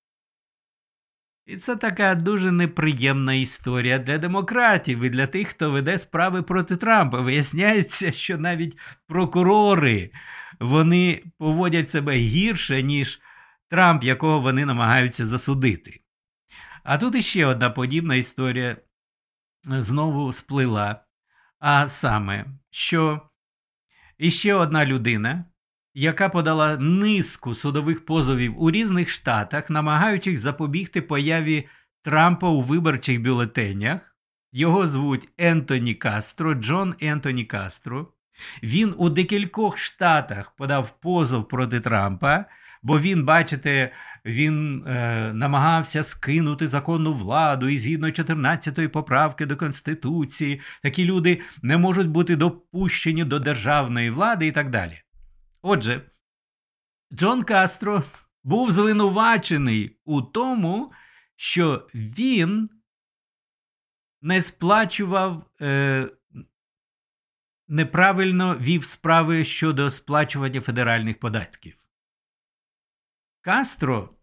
І 1.46 1.56
це 1.56 1.76
така 1.76 2.14
дуже 2.14 2.52
неприємна 2.52 3.34
історія 3.34 3.98
для 3.98 4.18
демократів 4.18 5.00
і 5.00 5.10
для 5.10 5.26
тих, 5.26 5.48
хто 5.48 5.70
веде 5.70 5.98
справи 5.98 6.42
проти 6.42 6.76
Трампа. 6.76 7.20
Виясняється, 7.20 8.12
що 8.12 8.38
навіть 8.38 8.78
прокурори 9.06 10.10
вони 10.60 11.22
поводять 11.38 11.90
себе 11.90 12.16
гірше, 12.16 12.82
ніж 12.82 13.20
Трамп, 13.68 14.04
якого 14.04 14.40
вони 14.40 14.66
намагаються 14.66 15.26
засудити. 15.26 16.00
А 16.84 16.98
тут 16.98 17.14
іще 17.14 17.46
одна 17.46 17.70
подібна 17.70 18.14
історія 18.14 18.76
знову 19.64 20.32
сплила. 20.32 21.04
А 21.58 21.88
саме, 21.88 22.46
що 22.70 23.30
іще 24.18 24.54
одна 24.54 24.86
людина, 24.86 25.44
яка 25.94 26.28
подала 26.28 26.76
низку 26.76 27.54
судових 27.54 28.04
позовів 28.04 28.62
у 28.62 28.70
різних 28.70 29.10
штатах, 29.10 29.70
намагаючись 29.70 30.40
запобігти 30.40 31.02
появі 31.02 31.68
Трампа 32.02 32.48
у 32.48 32.60
виборчих 32.60 33.22
бюлетенях. 33.22 34.16
Його 34.52 34.86
звуть 34.86 35.28
Ентоні 35.38 35.94
Кастро, 35.94 36.54
Джон 36.54 36.94
Ентоні 37.00 37.44
Кастро. 37.44 38.08
Він 38.62 38.94
у 38.98 39.10
декількох 39.10 39.78
штатах 39.78 40.56
подав 40.56 41.00
позов 41.00 41.48
проти 41.48 41.80
Трампа, 41.80 42.44
бо 42.82 43.00
він, 43.00 43.24
бачите, 43.24 43.92
він 44.24 44.84
е, 44.86 45.32
намагався 45.34 46.02
скинути 46.02 46.66
законну 46.66 47.12
владу 47.12 47.68
і 47.68 47.78
згідно 47.78 48.06
14-ї 48.06 48.88
поправки 48.88 49.46
до 49.46 49.56
Конституції, 49.56 50.60
такі 50.82 51.04
люди 51.04 51.40
не 51.62 51.76
можуть 51.76 52.08
бути 52.08 52.36
допущені 52.36 53.24
до 53.24 53.38
державної 53.38 54.10
влади 54.10 54.46
і 54.46 54.52
так 54.52 54.70
далі. 54.70 55.00
Отже, 55.62 56.10
Джон 57.12 57.42
Кастро 57.42 58.02
був 58.44 58.72
звинувачений 58.72 59.98
у 60.04 60.22
тому, 60.22 60.92
що 61.36 61.88
він 61.94 62.70
не 64.22 64.42
сплачував, 64.42 65.50
е, 65.60 66.08
неправильно 67.68 68.56
вів 68.56 68.84
справи 68.84 69.44
щодо 69.44 69.90
сплачування 69.90 70.60
федеральних 70.60 71.20
податків. 71.20 71.76
Кастро 73.40 74.14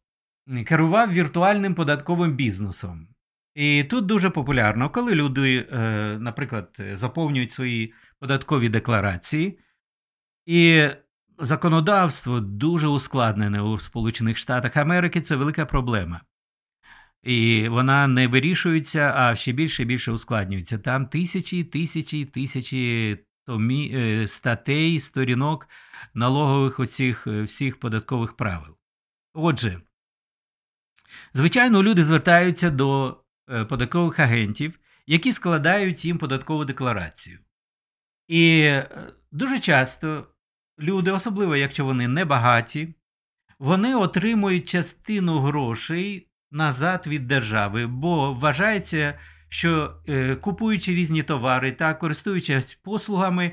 керував 0.65 1.13
віртуальним 1.13 1.75
податковим 1.75 2.35
бізнесом. 2.35 3.07
І 3.53 3.83
тут 3.83 4.05
дуже 4.05 4.29
популярно, 4.29 4.89
коли 4.89 5.15
люди, 5.15 5.67
е, 5.71 6.17
наприклад, 6.19 6.77
заповнюють 6.93 7.51
свої 7.51 7.93
податкові 8.19 8.69
декларації, 8.69 9.59
і 10.45 10.89
законодавство 11.38 12.39
дуже 12.39 12.88
ускладнене 12.88 13.61
у 13.61 13.77
Сполучених 13.77 14.38
Штатах 14.38 14.77
Америки 14.77 15.21
це 15.21 15.35
велика 15.35 15.65
проблема. 15.65 16.21
І 17.23 17.67
вона 17.69 18.07
не 18.07 18.27
вирішується, 18.27 19.13
а 19.15 19.35
ще 19.35 19.51
більше 19.51 19.83
і 19.83 19.85
більше 19.85 20.11
ускладнюється. 20.11 20.77
Там 20.77 21.07
тисячі, 21.07 21.63
тисячі, 21.63 22.25
тисячі 22.25 23.17
томі, 23.45 23.91
е, 23.95 24.27
статей, 24.27 24.99
сторінок 24.99 25.67
налогових 26.13 26.79
оцих 26.79 27.27
е, 27.27 27.41
всіх 27.41 27.79
податкових 27.79 28.35
правил. 28.35 28.77
Отже, 29.33 29.81
звичайно, 31.33 31.83
люди 31.83 32.03
звертаються 32.03 32.69
до 32.69 33.21
е, 33.49 33.65
податкових 33.65 34.19
агентів, 34.19 34.79
які 35.07 35.31
складають 35.31 36.05
їм 36.05 36.17
податкову 36.17 36.65
декларацію. 36.65 37.39
І 38.27 38.71
дуже 39.31 39.59
часто 39.59 40.27
люди, 40.80 41.11
особливо 41.11 41.55
якщо 41.55 41.86
вони 41.86 42.07
не 42.07 42.25
багаті, 42.25 42.93
вони 43.59 43.95
отримують 43.95 44.69
частину 44.69 45.39
грошей 45.39 46.28
назад 46.51 47.07
від 47.07 47.28
держави, 47.28 47.88
бо 47.88 48.34
вважається, 48.34 49.19
що 49.49 50.01
е, 50.09 50.36
купуючи 50.36 50.95
різні 50.95 51.23
товари 51.23 51.71
та 51.71 51.93
користуючись 51.93 52.75
послугами, 52.75 53.51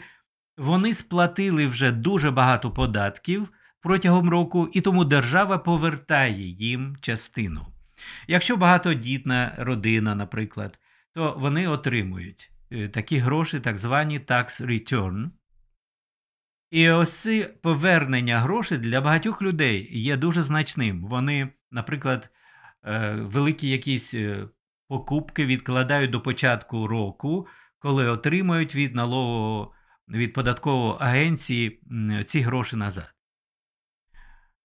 вони 0.58 0.94
сплатили 0.94 1.66
вже 1.66 1.92
дуже 1.92 2.30
багато 2.30 2.70
податків 2.70 3.52
протягом 3.80 4.30
року, 4.30 4.68
і 4.72 4.80
тому 4.80 5.04
держава 5.04 5.58
повертає 5.58 6.48
їм 6.48 6.96
частину. 7.00 7.66
Якщо 8.28 8.56
багатодітна 8.56 9.54
родина, 9.58 10.14
наприклад, 10.14 10.78
то 11.14 11.34
вони 11.38 11.68
отримують 11.68 12.50
е, 12.70 12.88
такі 12.88 13.18
гроші, 13.18 13.60
так 13.60 13.78
звані 13.78 14.20
tax 14.20 14.66
return. 14.66 15.30
І 16.74 16.90
ось 16.90 17.28
повернення 17.62 18.40
грошей 18.40 18.78
для 18.78 19.00
багатьох 19.00 19.42
людей 19.42 19.88
є 20.00 20.16
дуже 20.16 20.42
значним. 20.42 21.04
Вони, 21.04 21.48
наприклад, 21.70 22.30
е, 22.84 23.14
великі 23.14 23.68
якісь 23.68 24.14
е, 24.14 24.48
покупки 24.88 25.46
відкладають 25.46 26.10
до 26.10 26.20
початку 26.20 26.86
року, 26.86 27.46
коли 27.78 28.08
отримують 28.08 28.74
від 28.74 28.94
налогового 28.94 29.72
від 30.08 30.32
податкової 30.32 30.96
агенції 31.00 31.80
ці 32.26 32.40
гроші 32.40 32.76
назад. 32.76 33.14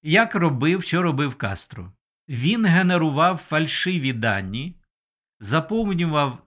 Як 0.02 0.36
робив, 0.36 0.84
що 0.84 1.02
робив 1.02 1.36
Кастро? 1.36 1.92
Він 2.30 2.66
генерував 2.66 3.38
фальшиві 3.38 4.14
дані, 4.14 4.82
заповнював 5.40 6.46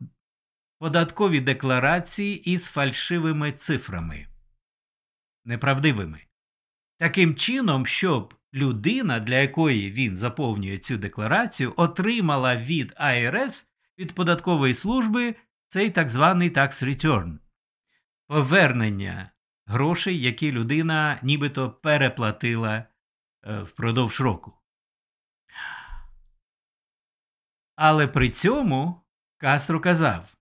податкові 0.79 1.41
декларації 1.41 2.51
із 2.51 2.67
фальшивими 2.67 3.53
цифрами 3.53 4.27
неправдивими. 5.45 6.21
Таким 6.99 7.35
чином, 7.35 7.87
щоб 7.87 8.35
людина, 8.55 9.21
для 9.21 9.37
якої 9.37 9.91
він 9.91 10.17
заповнює 10.17 10.79
цю 10.79 10.97
декларацію, 10.97 11.75
отримала 11.77 12.57
від 12.57 12.93
АРС 12.97 13.67
від 13.99 14.15
податкової 14.15 14.75
служби 14.75 15.35
цей 15.69 15.91
так 15.91 16.09
званий 16.09 16.51
tax 16.51 16.85
return– 16.85 17.39
повернення 18.27 19.31
грошей, 19.67 20.21
які 20.21 20.53
людина 20.53 21.19
нібито 21.23 21.71
переплатила 21.71 22.85
е, 23.45 23.63
впродовж 23.63 24.21
року. 24.21 24.53
Але 27.77 28.07
при 28.07 28.31
цьому 28.31 29.03
Кастро 29.37 29.81
казав: 29.81 30.37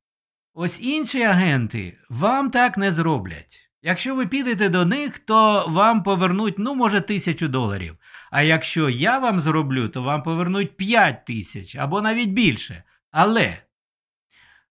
ось 0.53 0.79
інші 0.79 1.23
агенти 1.23 1.97
вам 2.09 2.51
так 2.51 2.77
не 2.77 2.91
зроблять. 2.91 3.70
Якщо 3.83 4.15
ви 4.15 4.27
підете 4.27 4.69
до 4.69 4.85
них, 4.85 5.19
то 5.19 5.67
вам 5.67 6.03
повернуть, 6.03 6.59
ну, 6.59 6.75
може, 6.75 7.01
тисячу 7.01 7.47
доларів. 7.47 7.97
А 8.31 8.41
якщо 8.41 8.89
я 8.89 9.19
вам 9.19 9.39
зроблю, 9.39 9.89
то 9.89 10.03
вам 10.03 10.23
повернуть 10.23 10.77
5 10.77 11.25
тисяч 11.25 11.75
або 11.75 12.01
навіть 12.01 12.29
більше. 12.29 12.83
Але 13.11 13.57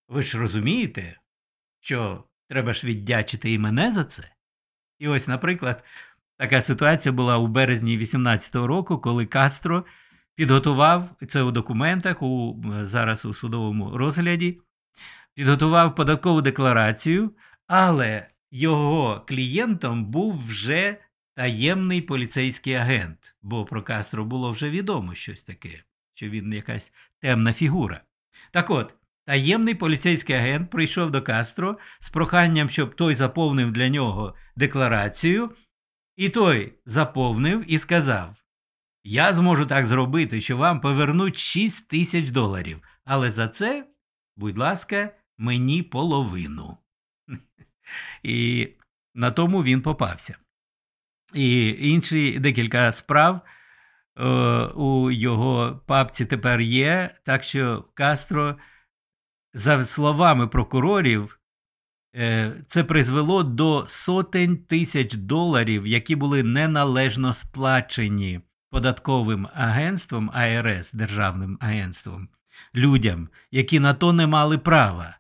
ви 0.09 0.23
ж 0.23 0.39
розумієте, 0.39 1.21
що 1.81 2.25
треба 2.49 2.73
ж 2.73 2.87
віддячити 2.87 3.53
і 3.53 3.59
мене 3.59 3.93
за 3.93 4.05
це? 4.05 4.33
І 4.99 5.09
ось, 5.09 5.29
наприклад, 5.29 5.85
така 6.37 6.63
ситуація 6.63 7.13
була 7.13 7.39
у 7.39 7.47
березні 7.47 7.99
18-го 7.99 8.67
року, 8.67 8.99
коли 8.99 9.27
Кастро 9.27 9.85
підготував 10.35 11.11
це 11.29 11.43
у 11.43 11.51
документах, 11.51 12.23
у, 12.23 12.63
зараз 12.83 13.25
у 13.25 13.35
судовому 13.35 13.97
розгляді, 13.97 14.61
підготував 15.35 15.95
податкову 15.95 16.43
декларацію, 16.43 17.35
але 17.67 18.27
його 18.51 19.25
клієнтом 19.29 20.05
був 20.05 20.47
вже 20.47 20.97
таємний 21.35 22.03
поліцейський 22.03 22.75
агент, 22.75 23.35
бо 23.43 23.65
про 23.65 23.83
Кастро 23.83 24.25
було 24.25 24.51
вже 24.51 24.71
відомо 24.71 25.15
щось 25.15 25.43
таке, 25.43 25.83
що 26.15 26.29
він 26.29 26.53
якась 26.53 26.93
темна 27.21 27.53
фігура. 27.53 28.01
Так 28.51 28.71
от, 28.71 28.95
таємний 29.25 29.75
поліцейський 29.75 30.37
агент 30.37 30.71
прийшов 30.71 31.11
до 31.11 31.23
Кастро 31.23 31.79
з 31.99 32.09
проханням, 32.09 32.69
щоб 32.69 32.95
той 32.95 33.15
заповнив 33.15 33.73
для 33.73 33.89
нього 33.89 34.35
декларацію, 34.57 35.51
і 36.17 36.29
той 36.29 36.75
заповнив 36.87 37.73
і 37.73 37.79
сказав: 37.79 38.37
Я 39.05 39.33
зможу 39.33 39.67
так 39.67 39.87
зробити, 39.87 40.41
що 40.41 40.57
вам 40.57 40.81
повернуть 40.81 41.37
6 41.37 41.89
тисяч 41.89 42.31
доларів, 42.31 42.83
але 43.05 43.31
за 43.31 43.49
це, 43.49 43.87
будь 44.37 44.59
ласка, 44.59 45.15
мені 45.39 45.83
половину. 45.83 46.80
І 48.23 48.69
на 49.15 49.31
тому 49.31 49.63
він 49.63 49.83
попався. 49.83 50.37
І 51.35 51.77
інші 51.81 52.39
декілька 52.39 52.93
справ 52.93 53.41
е, 54.19 54.25
у 54.65 55.11
його 55.11 55.83
папці 55.87 56.27
тепер 56.27 56.61
є, 56.61 57.15
так 57.25 57.45
що 57.45 57.85
Кастро 57.95 58.57
за 59.55 59.85
словами 59.85 60.47
прокурорів, 60.49 61.41
е, 62.17 62.53
це 62.67 62.85
призвело 62.85 63.43
до 63.43 63.85
сотень 63.87 64.57
тисяч 64.57 65.15
доларів, 65.15 65.87
які 65.87 66.17
були 66.17 66.43
неналежно 66.43 67.33
сплачені 67.33 68.41
податковим 68.71 69.49
агентством 69.55 70.31
АРС, 70.35 70.93
Державним 70.93 71.59
агентством, 71.61 72.29
людям, 72.75 73.29
які 73.51 73.81
на 73.81 73.95
то 73.95 74.13
не 74.13 74.27
мали 74.27 74.59
права. 74.59 75.20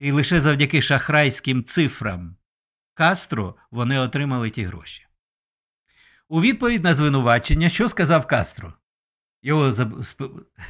І 0.00 0.12
лише 0.12 0.40
завдяки 0.40 0.82
шахрайським 0.82 1.64
цифрам 1.64 2.36
Кастро 2.94 3.54
вони 3.70 3.98
отримали 3.98 4.50
ті 4.50 4.62
гроші. 4.62 5.06
У 6.28 6.40
відповідь 6.40 6.84
на 6.84 6.94
звинувачення, 6.94 7.68
що 7.68 7.88
сказав 7.88 8.26
Кастро? 8.26 8.72
Його 9.42 9.72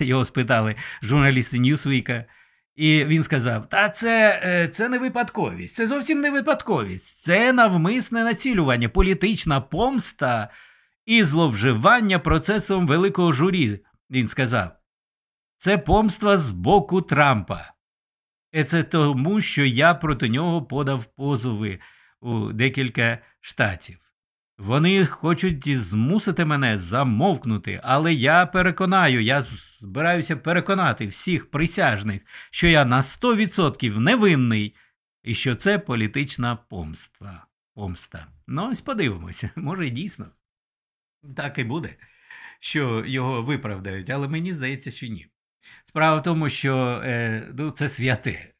його 0.00 0.24
спитали 0.24 0.76
журналісти 1.02 1.58
Ньюсвіка, 1.58 2.24
і 2.76 3.04
він 3.04 3.22
сказав: 3.22 3.68
Та 3.68 3.88
це 3.88 4.40
е, 4.44 4.68
це 4.68 4.88
не 4.88 4.98
випадковість, 4.98 5.74
це 5.74 5.86
зовсім 5.86 6.20
не 6.20 6.30
випадковість, 6.30 7.22
це 7.22 7.52
навмисне 7.52 8.24
націлювання, 8.24 8.88
політична 8.88 9.60
помста 9.60 10.50
і 11.06 11.24
зловживання 11.24 12.18
процесом 12.18 12.86
великого 12.86 13.32
журі. 13.32 13.80
Він 14.10 14.28
сказав. 14.28 14.70
Це 15.58 15.78
помства 15.78 16.38
з 16.38 16.50
боку 16.50 17.02
Трампа. 17.02 17.72
Це 18.66 18.82
тому, 18.82 19.40
що 19.40 19.64
я 19.64 19.94
проти 19.94 20.28
нього 20.28 20.62
подав 20.62 21.04
позови 21.04 21.78
у 22.20 22.52
декілька 22.52 23.18
штатів. 23.40 23.98
Вони 24.58 25.06
хочуть 25.06 25.78
змусити 25.78 26.44
мене 26.44 26.78
замовкнути, 26.78 27.80
але 27.84 28.14
я 28.14 28.46
переконаю, 28.46 29.22
я 29.22 29.42
збираюся 29.42 30.36
переконати 30.36 31.06
всіх 31.06 31.50
присяжних, 31.50 32.22
що 32.50 32.68
я 32.68 32.84
на 32.84 33.00
100% 33.00 33.98
невинний 33.98 34.74
і 35.22 35.34
що 35.34 35.54
це 35.54 35.78
політична 35.78 36.56
помста. 36.56 37.46
помста. 37.74 38.26
Ну, 38.46 38.68
ось 38.70 38.80
подивимося, 38.80 39.50
може 39.56 39.90
дійсно. 39.90 40.26
Так 41.36 41.58
і 41.58 41.64
буде, 41.64 41.96
що 42.58 43.04
його 43.06 43.42
виправдають, 43.42 44.10
але 44.10 44.28
мені 44.28 44.52
здається, 44.52 44.90
що 44.90 45.06
ні. 45.06 45.26
Справа 45.84 46.16
в 46.16 46.22
тому, 46.22 46.48
що 46.48 47.02
е, 47.04 47.48
ну, 47.58 47.70
це 47.70 47.88
святе. 47.88 48.54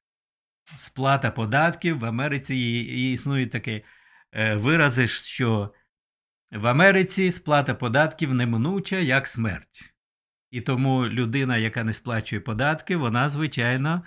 Сплата 0.77 1.31
податків 1.31 1.99
в 1.99 2.05
Америці 2.05 2.55
і 2.57 3.13
існують 3.13 3.51
такі 3.51 3.85
е, 4.33 4.55
вирази, 4.55 5.09
що 5.09 5.75
в 6.53 6.67
Америці 6.67 7.31
сплата 7.31 7.75
податків 7.75 8.35
неминуча 8.35 8.97
як 8.97 9.27
смерть. 9.27 9.95
І 10.51 10.61
тому 10.61 11.07
людина, 11.07 11.57
яка 11.57 11.85
не 11.85 11.93
сплачує 11.93 12.41
податки, 12.41 12.97
вона, 12.97 13.29
звичайно, 13.29 14.03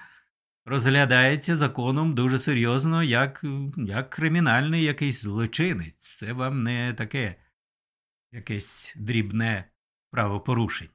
розглядається 0.66 1.56
законом 1.56 2.16
дуже 2.16 2.40
серйозно, 2.40 3.04
як 3.04 3.46
як 3.78 4.10
кримінальний 4.10 4.84
якийсь 4.84 5.22
злочинець. 5.22 6.18
Це 6.18 6.34
вам 6.34 6.64
не 6.64 6.94
таке 6.94 7.36
якесь 8.32 8.94
дрібне 8.98 9.72
правопорушення. 10.12 10.92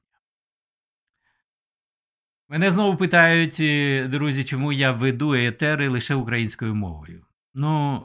Мене 2.51 2.71
знову 2.71 2.97
питають, 2.97 3.57
е, 3.61 4.09
друзі, 4.09 4.45
чому 4.45 4.73
я 4.73 4.91
веду 4.91 5.35
етери 5.35 5.89
лише 5.89 6.15
українською 6.15 6.75
мовою. 6.75 7.25
Ну, 7.55 8.03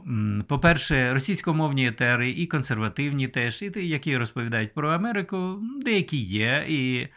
по-перше, 0.49 1.13
російськомовні 1.13 1.87
етери 1.87 2.31
і 2.31 2.47
консервативні 2.47 3.27
теж, 3.27 3.61
і 3.61 3.69
ті, 3.69 3.87
які 3.87 4.17
розповідають 4.17 4.73
про 4.73 4.89
Америку, 4.89 5.59
деякі 5.81 6.17
є. 6.17 6.65
І, 6.69 7.07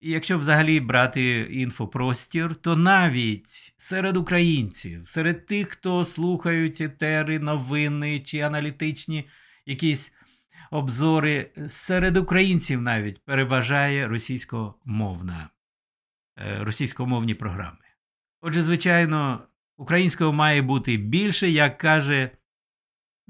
якщо 0.00 0.38
взагалі 0.38 0.80
брати 0.80 1.40
інфопростір, 1.50 2.56
то 2.56 2.76
навіть 2.76 3.74
серед 3.76 4.16
українців, 4.16 5.02
серед 5.04 5.46
тих, 5.46 5.68
хто 5.68 6.04
слухають 6.04 6.80
етери, 6.80 7.38
новини 7.38 8.20
чи 8.20 8.40
аналітичні 8.40 9.28
якісь 9.66 10.12
обзори, 10.70 11.50
серед 11.66 12.16
українців 12.16 12.82
навіть 12.82 13.24
переважає 13.24 14.08
російськомовна, 14.08 15.50
російськомовні 16.60 17.34
програми. 17.34 17.78
Отже, 18.40 18.62
звичайно, 18.62 19.42
Українського 19.76 20.32
має 20.32 20.62
бути 20.62 20.96
більше, 20.96 21.50
як 21.50 21.78
каже 21.78 22.30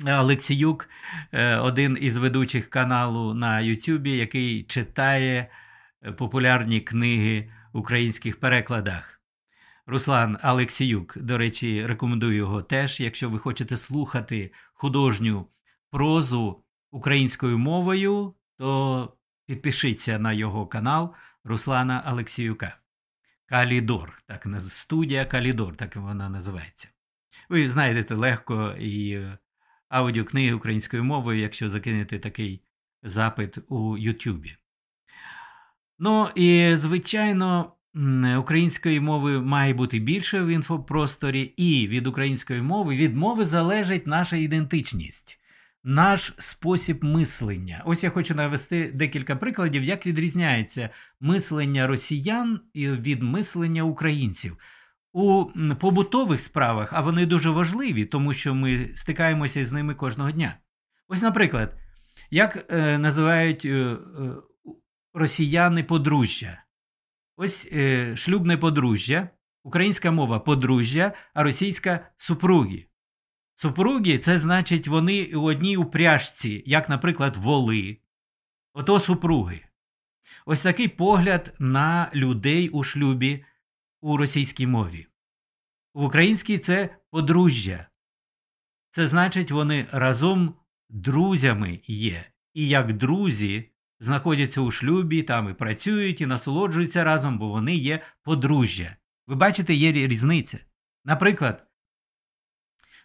Олексіюк, 0.07 0.89
е, 1.33 1.57
один 1.57 1.99
із 2.01 2.17
ведучих 2.17 2.71
каналу 2.71 3.35
на 3.35 3.61
Ютубі, 3.61 4.17
який 4.17 4.63
читає 4.63 5.51
е, 6.03 6.13
популярні 6.13 6.81
книги 6.81 7.53
в 7.73 7.79
українських 7.79 8.41
перекладах. 8.41 9.21
Руслан 9.87 10.39
Алексіюк, 10.43 11.19
до 11.19 11.39
речі, 11.39 11.87
рекомендую 11.87 12.37
його 12.37 12.63
теж. 12.63 13.01
Якщо 13.01 13.31
ви 13.31 13.39
хочете 13.39 13.77
слухати 13.77 14.53
художню 14.75 15.47
прозу 15.91 16.65
українською 16.91 17.59
мовою, 17.59 18.35
то 18.59 19.17
підпишіться 19.47 20.19
на 20.19 20.33
його 20.33 20.67
канал 20.67 21.15
Руслана 21.45 22.03
Алексіюка. 22.05 22.77
Калідор, 23.49 24.23
так 24.27 24.47
студія 24.61 25.25
Калідор, 25.25 25.77
так 25.77 25.97
вона 25.97 26.29
називається. 26.29 26.89
Ви 27.49 27.69
знайдете 27.69 28.15
легко 28.15 28.75
і 28.79 29.11
е, 29.11 29.39
аудіокниги 29.89 30.53
українською 30.53 31.05
мовою, 31.05 31.41
якщо 31.41 31.69
закинете 31.69 32.19
такий 32.19 32.63
запит 33.03 33.59
у 33.69 33.99
Ютубі. 33.99 34.57
Ну 35.99 36.29
і, 36.35 36.77
звичайно, 36.77 37.73
української 38.39 39.01
мови 39.01 39.41
має 39.41 39.75
бути 39.75 39.99
більше 39.99 40.43
в 40.43 40.49
інфопросторі, 40.49 41.43
і 41.43 41.89
від 41.89 42.07
української 42.07 42.63
мови 42.63 42.97
від 42.97 43.17
мови 43.17 43.45
залежить 43.45 44.07
наша 44.07 44.37
ідентичність 44.37 45.38
наш 45.85 46.35
спосіб 46.39 47.05
мислення. 47.05 47.83
Ось 47.87 48.05
я 48.05 48.11
хочу 48.11 48.35
навести 48.35 48.93
декілька 48.95 49.37
прикладів, 49.37 49.83
як 49.83 50.07
відрізняється 50.07 50.91
мислення 51.21 51.87
росіян 51.87 52.61
від 52.75 53.23
мислення 53.23 53.83
українців. 53.83 54.57
У 55.13 55.45
побутових 55.81 56.41
справах, 56.41 56.93
а 56.93 57.01
вони 57.01 57.27
дуже 57.27 57.51
важливі, 57.51 58.05
тому 58.05 58.35
що 58.35 58.55
ми 58.55 58.91
стикаємося 58.95 59.65
з 59.65 59.73
ними 59.73 59.95
кожного 59.95 60.31
дня. 60.31 60.59
Ось, 61.09 61.23
наприклад, 61.23 61.77
як 62.31 62.67
е, 62.71 62.99
називають 62.99 63.65
е, 63.65 63.71
е, 63.71 63.97
росіяни 65.15 65.85
подружжя? 65.85 66.63
Ось 67.37 67.69
е, 67.73 68.17
шлюбне 68.17 68.57
подружжя, 68.57 69.29
українська 69.65 70.11
мова 70.11 70.39
подружжя, 70.39 71.13
а 71.35 71.43
російська 71.43 72.11
супруги. 72.17 72.88
Супруги 73.61 74.19
це 74.19 74.39
значить 74.39 74.89
вони 74.89 75.25
у 75.25 75.43
одній 75.43 75.77
упряжці, 75.77 76.63
як, 76.67 76.89
наприклад, 76.89 77.37
воли. 77.37 77.99
Ото 78.73 79.01
супруги. 79.01 79.65
Ось 80.47 80.63
такий 80.63 80.89
погляд 80.89 81.55
на 81.59 82.11
людей 82.15 82.69
у 82.69 82.83
шлюбі 82.83 83.45
у 84.01 84.17
російській 84.17 84.67
мові. 84.67 85.07
В 85.95 86.05
українській 86.05 86.59
це 86.59 86.97
подружжя. 87.11 87.87
Це 88.91 89.07
значить, 89.07 89.51
вони 89.51 89.87
разом 89.93 90.55
друзями 90.89 91.81
є. 91.87 92.25
І 92.55 92.69
як 92.69 92.93
друзі 92.93 93.71
знаходяться 94.01 94.61
у 94.61 94.71
шлюбі, 94.71 95.23
там 95.23 95.51
і 95.51 95.55
працюють, 95.55 96.21
і 96.21 96.27
насолоджуються 96.27 97.05
разом, 97.05 97.39
бо 97.39 97.49
вони 97.49 97.77
є 97.77 98.03
подружжя. 98.23 98.97
Ви 99.27 99.35
бачите, 99.35 99.75
є 99.75 99.93
різниця. 99.93 100.59
Наприклад. 101.05 101.68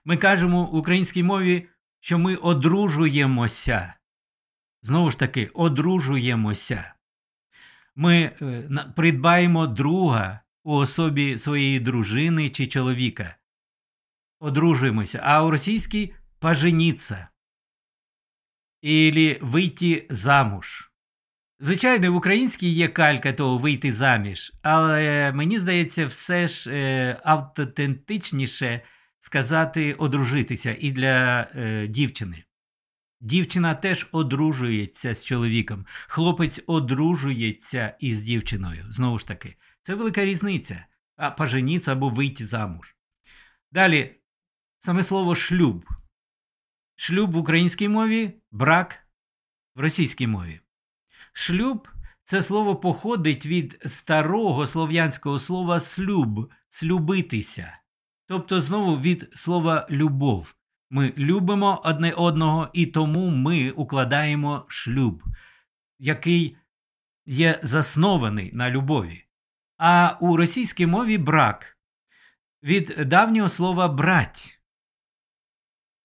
Ми 0.05 0.17
кажемо 0.17 0.65
в 0.65 0.75
українській 0.75 1.23
мові, 1.23 1.67
що 1.99 2.19
ми 2.19 2.35
одружуємося. 2.35 3.93
Знову 4.81 5.11
ж 5.11 5.19
таки, 5.19 5.45
одружуємося. 5.53 6.93
Ми 7.95 8.21
е, 8.41 8.91
придбаємо 8.95 9.67
друга 9.67 10.39
у 10.63 10.73
особі 10.75 11.37
своєї 11.37 11.79
дружини 11.79 12.49
чи 12.49 12.67
чоловіка. 12.67 13.35
Одружуємося. 14.39 15.19
А 15.23 15.43
у 15.43 15.51
російській 15.51 16.13
поженіться. 16.39 17.27
Ілі 18.81 19.39
вийти 19.41 20.07
замуж. 20.09 20.91
Звичайно, 21.59 22.11
в 22.11 22.15
українській 22.15 22.69
є 22.69 22.87
калька 22.87 23.33
того 23.33 23.57
вийти 23.57 23.91
заміж, 23.91 24.53
але 24.61 25.31
мені 25.31 25.59
здається, 25.59 26.05
все 26.05 26.47
ж 26.47 26.71
е, 26.71 27.21
автентичніше 27.23 28.81
сказати 29.23 29.93
одружитися 29.93 30.77
і 30.79 30.91
для 30.91 31.41
е, 31.55 31.87
дівчини. 31.87 32.43
Дівчина 33.21 33.75
теж 33.75 34.07
одружується 34.11 35.13
з 35.13 35.25
чоловіком, 35.25 35.85
хлопець 36.07 36.61
одружується 36.67 37.97
із 37.99 38.23
дівчиною. 38.23 38.85
Знову 38.89 39.19
ж 39.19 39.27
таки, 39.27 39.55
це 39.81 39.95
велика 39.95 40.25
різниця. 40.25 40.85
А 41.15 41.31
поженіться 41.31 41.91
або 41.91 42.09
вийти 42.09 42.45
замуж. 42.45 42.95
Далі, 43.71 44.15
саме 44.77 45.03
слово 45.03 45.35
шлюб. 45.35 45.85
Шлюб 46.95 47.31
в 47.31 47.37
українській 47.37 47.89
мові, 47.89 48.33
брак 48.51 49.07
в 49.75 49.79
російській 49.79 50.27
мові. 50.27 50.59
Шлюб 51.33 51.87
це 52.23 52.41
слово 52.41 52.75
походить 52.75 53.45
від 53.45 53.79
старого 53.85 54.67
слов'янського 54.67 55.39
слова 55.39 55.79
слюб, 55.79 56.51
слюбитися. 56.69 57.82
Тобто, 58.33 58.61
знову 58.61 58.99
від 58.99 59.29
слова 59.33 59.87
любов. 59.89 60.55
Ми 60.89 61.13
любимо 61.17 61.81
одне 61.85 62.11
одного, 62.13 62.69
і 62.73 62.85
тому 62.85 63.29
ми 63.29 63.71
укладаємо 63.71 64.65
шлюб, 64.67 65.23
який 65.99 66.57
є 67.25 67.59
заснований 67.63 68.51
на 68.53 68.69
любові. 68.69 69.25
А 69.77 70.17
у 70.21 70.37
російській 70.37 70.85
мові 70.85 71.17
брак 71.17 71.77
від 72.63 72.85
давнього 72.85 73.49
слова 73.49 73.87
брать. 73.87 74.59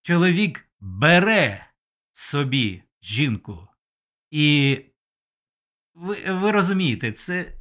Чоловік 0.02 0.68
бере 0.80 1.66
собі 2.12 2.82
жінку. 3.02 3.68
І 4.30 4.78
ви, 5.94 6.32
ви 6.32 6.50
розумієте, 6.50 7.12
це 7.12 7.52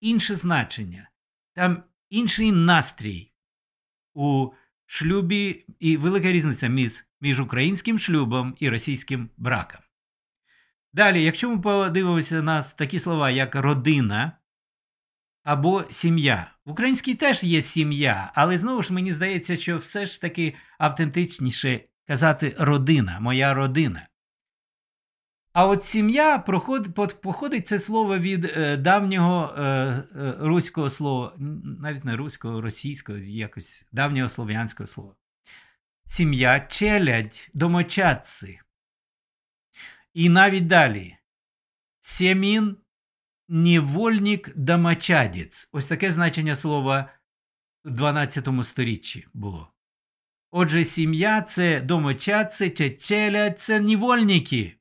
інше 0.00 0.34
значення, 0.34 1.10
там 1.54 1.82
інший 2.10 2.52
настрій 2.52 3.29
у 4.14 4.50
шлюбі 4.86 5.64
і 5.80 5.96
велика 5.96 6.32
різниця 6.32 6.68
між, 6.68 7.04
між 7.20 7.40
українським 7.40 7.98
шлюбом 7.98 8.56
і 8.60 8.68
російським 8.68 9.30
браком. 9.36 9.80
Далі, 10.92 11.22
якщо 11.22 11.50
ми 11.50 11.60
подивимося 11.60 12.42
на 12.42 12.62
такі 12.62 12.98
слова, 12.98 13.30
як 13.30 13.54
родина 13.54 14.32
або 15.42 15.84
сім'я. 15.90 16.54
В 16.64 16.70
українській 16.70 17.14
теж 17.14 17.44
є 17.44 17.62
сім'я, 17.62 18.32
але 18.34 18.58
знову 18.58 18.82
ж 18.82 18.92
мені 18.92 19.12
здається, 19.12 19.56
що 19.56 19.76
все 19.76 20.06
ж 20.06 20.20
таки 20.20 20.54
автентичніше 20.78 21.80
казати 22.06 22.56
родина, 22.58 23.20
моя 23.20 23.54
родина. 23.54 24.09
А 25.52 25.66
от 25.66 25.84
сім'я 25.84 26.38
походить 27.22 27.68
це 27.68 27.78
слово 27.78 28.18
від 28.18 28.44
е, 28.44 28.76
давнього 28.76 29.54
е, 29.58 29.62
е, 29.62 30.04
руського 30.38 30.90
слова, 30.90 31.34
навіть 31.80 32.04
не 32.04 32.16
руського, 32.16 32.60
російського, 32.60 33.18
якось 33.18 33.86
давнього 33.92 34.28
слов'янського 34.28 34.86
слова. 34.86 35.14
Сім'я 36.06 36.60
челядь, 36.60 37.50
домочадці. 37.54 38.60
І 40.14 40.28
навіть 40.28 40.66
далі. 40.66 41.16
Сємін 42.00 42.76
невольник 43.48 44.56
домочадець. 44.56 45.68
Ось 45.72 45.86
таке 45.86 46.10
значення 46.10 46.54
слова 46.54 47.12
в 47.84 47.90
12 47.90 48.48
сторіччі 48.62 49.26
було. 49.34 49.72
Отже, 50.50 50.84
сім'я 50.84 51.42
це 51.42 51.80
домочадці, 51.80 52.90
челядь, 52.90 53.60
це 53.60 53.80
невольники. 53.80 54.79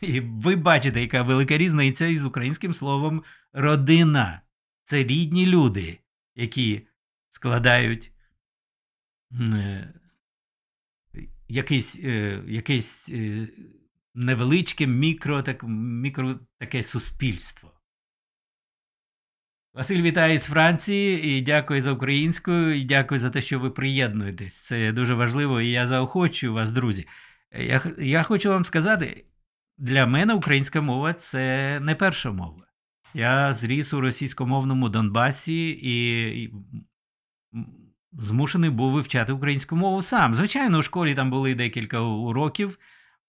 І 0.00 0.20
ви 0.20 0.56
бачите, 0.56 1.00
яка 1.00 1.22
велика 1.22 1.58
різниця 1.58 2.06
із 2.06 2.24
українським 2.24 2.74
словом 2.74 3.22
родина. 3.52 4.42
Це 4.84 5.04
рідні 5.04 5.46
люди, 5.46 5.98
які 6.34 6.86
складають 7.28 8.12
е, 9.32 9.94
якийсь 11.48 11.98
е, 11.98 12.42
е, 13.10 13.48
невеличке 14.14 14.86
мікро, 14.86 15.42
так, 15.42 15.64
мікро 15.68 16.40
таке 16.58 16.82
суспільство. 16.82 17.72
Василь 19.74 20.02
вітає 20.02 20.38
з 20.38 20.44
Франції 20.44 21.24
і 21.24 21.42
дякую 21.42 21.82
за 21.82 21.92
українську, 21.92 22.52
і 22.52 22.84
дякую 22.84 23.18
за 23.20 23.30
те, 23.30 23.42
що 23.42 23.60
ви 23.60 23.70
приєднуєтесь. 23.70 24.60
Це 24.60 24.92
дуже 24.92 25.14
важливо, 25.14 25.60
і 25.60 25.70
я 25.70 25.86
заохочую 25.86 26.52
вас, 26.52 26.72
друзі. 26.72 27.06
Я, 27.52 27.82
Я 27.98 28.22
хочу 28.22 28.48
вам 28.48 28.64
сказати 28.64 29.24
для 29.80 30.06
мене 30.06 30.34
українська 30.34 30.80
мова 30.80 31.12
це 31.12 31.78
не 31.80 31.94
перша 31.94 32.30
мова. 32.30 32.66
Я 33.14 33.52
зріс 33.52 33.94
у 33.94 34.00
російськомовному 34.00 34.88
Донбасі 34.88 35.80
і 35.82 36.50
змушений 38.12 38.70
був 38.70 38.92
вивчати 38.92 39.32
українську 39.32 39.76
мову 39.76 40.02
сам. 40.02 40.34
Звичайно, 40.34 40.78
у 40.78 40.82
школі 40.82 41.14
там 41.14 41.30
були 41.30 41.54
декілька 41.54 42.00
уроків, 42.00 42.78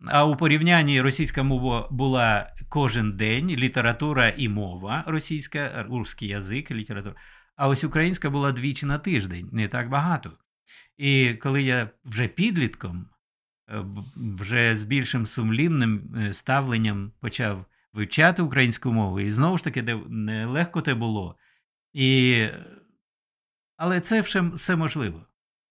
а 0.05 0.25
у 0.25 0.35
порівнянні 0.35 1.01
російська 1.01 1.43
мова 1.43 1.87
була 1.91 2.53
кожен 2.69 3.15
день, 3.15 3.49
література 3.49 4.29
і 4.29 4.49
мова 4.49 5.03
російська, 5.07 5.85
русський 5.89 6.27
язик, 6.27 6.71
література. 6.71 7.15
А 7.55 7.67
ось 7.67 7.83
українська 7.83 8.29
була 8.29 8.51
двічі 8.51 8.85
на 8.85 8.97
тиждень, 8.97 9.49
не 9.51 9.67
так 9.67 9.89
багато. 9.89 10.31
І 10.97 11.33
коли 11.33 11.63
я 11.63 11.89
вже 12.05 12.27
підлітком 12.27 13.09
вже 14.15 14.77
з 14.77 14.83
більшим 14.83 15.25
сумлінним 15.25 16.15
е, 16.17 16.33
ставленням 16.33 17.11
почав 17.19 17.65
вивчати 17.93 18.41
українську 18.41 18.91
мову, 18.91 19.19
і 19.19 19.29
знову 19.29 19.57
ж 19.57 19.63
таки, 19.63 19.83
нелегко 20.09 20.81
те 20.81 20.93
було. 20.93 21.37
І... 21.93 22.47
Але 23.77 24.01
це 24.01 24.21
все, 24.21 24.75
можливо. 24.75 25.25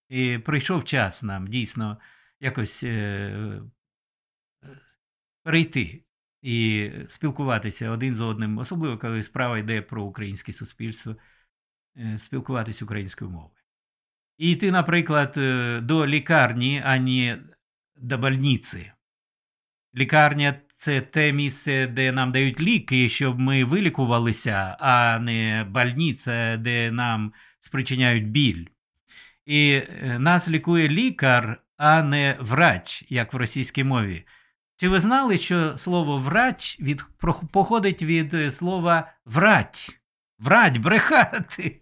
І 0.09 0.38
прийшов 0.38 0.84
час 0.84 1.22
нам 1.22 1.46
дійсно 1.48 1.98
якось 2.40 2.82
е... 2.82 3.62
перейти 5.42 6.05
і 6.42 6.90
спілкуватися 7.07 7.90
один 7.90 8.14
з 8.14 8.20
одним, 8.20 8.59
особливо 8.59 8.98
коли 8.98 9.22
справа 9.22 9.59
йде 9.59 9.82
про 9.82 10.05
українське 10.05 10.53
суспільство, 10.53 11.16
е... 11.96 12.18
спілкуватися 12.18 12.84
українською 12.84 13.30
мовою. 13.30 13.55
І 14.38 14.51
йти, 14.53 14.70
наприклад, 14.70 15.32
до 15.86 16.07
лікарні, 16.07 16.82
ані 16.84 17.38
до 18.01 18.18
больниці. 18.18 18.92
Лікарня 19.96 20.61
це 20.76 21.01
те 21.01 21.32
місце, 21.32 21.86
де 21.86 22.12
нам 22.12 22.32
дають 22.32 22.61
ліки, 22.61 23.09
щоб 23.09 23.38
ми 23.38 23.64
вилікувалися, 23.64 24.76
а 24.80 25.18
не 25.18 25.66
больниця, 25.70 26.57
де 26.57 26.90
нам 26.90 27.32
спричиняють 27.61 28.28
біль. 28.28 28.66
І 29.46 29.72
е, 29.72 30.18
нас 30.18 30.48
лікує 30.48 30.88
лікар, 30.88 31.62
а 31.76 32.03
не 32.03 32.36
врач, 32.40 33.05
як 33.09 33.32
в 33.32 33.36
російській 33.36 33.84
мові. 33.84 34.24
Чи 34.76 34.88
ви 34.88 35.01
знали, 35.01 35.38
що 35.38 35.76
слово 35.76 36.18
врач 36.18 36.80
від, 36.80 37.05
походить 37.53 38.03
від 38.03 38.34
е, 38.34 38.51
слова 38.51 39.12
врать? 39.24 40.01
Врать, 40.38 40.78
брехати. 40.78 41.80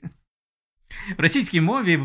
В 1.19 1.21
російській 1.21 1.61
мові 1.61 1.97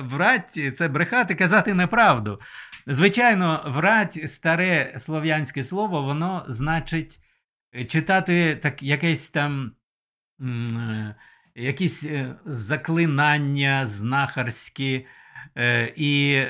врать 0.00 0.76
це 0.76 0.88
брехати, 0.88 1.34
казати 1.34 1.74
неправду. 1.74 2.40
Звичайно, 2.88 3.62
врать 3.66 4.30
старе 4.30 4.94
слов'янське 4.98 5.62
слово, 5.62 6.02
воно 6.02 6.44
значить 6.48 7.20
е, 7.74 7.84
читати 7.84 8.56
так 8.62 8.82
якесь 8.82 9.30
там 9.30 9.72
е, 10.40 11.14
якісь 11.54 12.04
е, 12.04 12.34
заклинання 12.44 13.86
знахарські. 13.86 15.06
І 15.96 16.42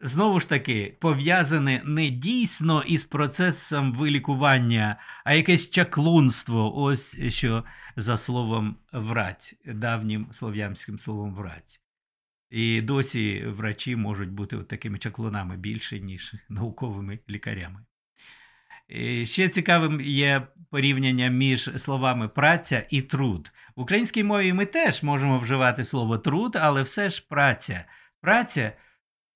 знову 0.00 0.40
ж 0.40 0.48
таки 0.48 0.96
пов'язане 1.00 1.82
не 1.84 2.10
дійсно 2.10 2.82
із 2.82 3.04
процесом 3.04 3.92
вилікування, 3.92 4.96
а 5.24 5.34
якесь 5.34 5.70
чаклунство. 5.70 6.78
Ось 6.78 7.18
що 7.28 7.64
за 7.96 8.16
словом 8.16 8.76
врать, 8.92 9.54
давнім 9.66 10.28
слов'янським 10.32 10.98
словом 10.98 11.34
врать. 11.34 11.80
І 12.50 12.82
досі 12.82 13.44
врачі 13.46 13.96
можуть 13.96 14.30
бути 14.30 14.56
такими 14.56 14.98
чаклунами 14.98 15.56
більше, 15.56 16.00
ніж 16.00 16.34
науковими 16.48 17.18
лікарями. 17.30 17.80
І 18.88 19.26
ще 19.26 19.48
цікавим 19.48 20.00
є 20.00 20.46
порівняння 20.70 21.28
між 21.28 21.70
словами 21.76 22.28
праця 22.28 22.86
і 22.90 23.02
труд. 23.02 23.52
В 23.76 23.80
українській 23.80 24.24
мові 24.24 24.52
ми 24.52 24.66
теж 24.66 25.02
можемо 25.02 25.38
вживати 25.38 25.84
слово 25.84 26.18
труд, 26.18 26.56
але 26.60 26.82
все 26.82 27.08
ж 27.08 27.26
праця. 27.28 27.84
Праця 28.20 28.72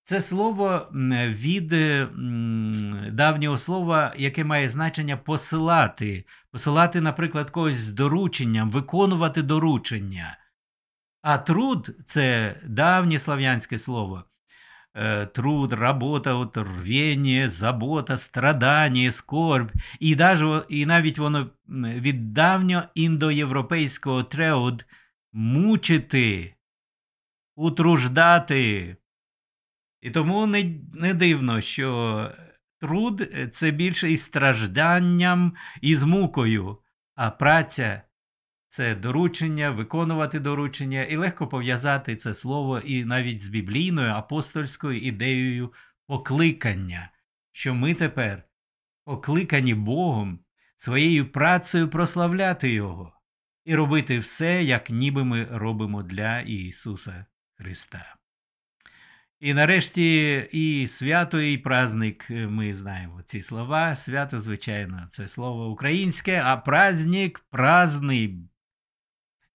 це 0.02 0.20
слово 0.20 0.88
від 1.28 1.68
давнього 3.14 3.56
слова, 3.56 4.14
яке 4.16 4.44
має 4.44 4.68
значення 4.68 5.16
посилати, 5.16 6.24
посилати, 6.50 7.00
наприклад, 7.00 7.50
когось 7.50 7.76
з 7.76 7.90
дорученням, 7.90 8.70
виконувати 8.70 9.42
доручення. 9.42 10.36
А 11.24 11.38
труд 11.38 11.90
це 12.06 12.56
давнє 12.64 13.18
слав'янське 13.18 13.78
слово. 13.78 14.24
Е, 14.94 15.26
труд, 15.26 15.72
робота, 15.72 16.34
от, 16.34 16.58
забота, 17.48 18.16
страдання, 18.16 19.10
скорбь. 19.10 19.70
І 20.00 20.14
даже, 20.14 20.64
і 20.68 20.86
навіть 20.86 21.18
воно 21.18 21.50
від 21.68 22.32
давнього 22.32 22.82
індоєвропейського 22.94 24.22
треуд 24.22 24.86
мучити, 25.32 26.54
утруждати. 27.56 28.96
І 30.00 30.10
тому 30.10 30.46
не, 30.46 30.74
не 30.94 31.14
дивно, 31.14 31.60
що 31.60 32.30
труд 32.80 33.30
це 33.52 33.70
більше 33.70 34.10
із 34.10 34.22
стражданням 34.22 35.54
і 35.80 35.94
з 35.94 36.02
мукою, 36.02 36.78
а 37.14 37.30
праця 37.30 38.02
це 38.74 38.94
доручення, 38.94 39.70
виконувати 39.70 40.40
доручення, 40.40 41.02
і 41.02 41.16
легко 41.16 41.46
пов'язати 41.48 42.16
це 42.16 42.34
слово 42.34 42.78
і 42.78 43.04
навіть 43.04 43.42
з 43.42 43.48
біблійною 43.48 44.12
апостольською 44.12 45.00
ідеєю 45.00 45.72
покликання, 46.06 47.10
що 47.52 47.74
ми 47.74 47.94
тепер 47.94 48.42
покликані 49.04 49.74
Богом 49.74 50.38
своєю 50.76 51.32
працею 51.32 51.88
прославляти 51.90 52.72
Його. 52.72 53.12
і 53.64 53.74
робити 53.74 54.18
все, 54.18 54.62
як 54.62 54.90
ніби 54.90 55.24
ми 55.24 55.44
робимо 55.50 56.02
для 56.02 56.40
Ісуса 56.40 57.26
Христа. 57.58 58.16
І 59.40 59.54
нарешті 59.54 60.36
і 60.52 60.86
свято, 60.86 61.40
і 61.40 61.58
праздник, 61.58 62.30
ми 62.30 62.74
знаємо 62.74 63.22
ці 63.22 63.42
слова. 63.42 63.96
Свято, 63.96 64.38
звичайно, 64.38 65.06
це 65.10 65.28
слово 65.28 65.70
українське, 65.70 66.42
а 66.44 66.56
праздник 66.56 67.46
праздний. 67.50 68.48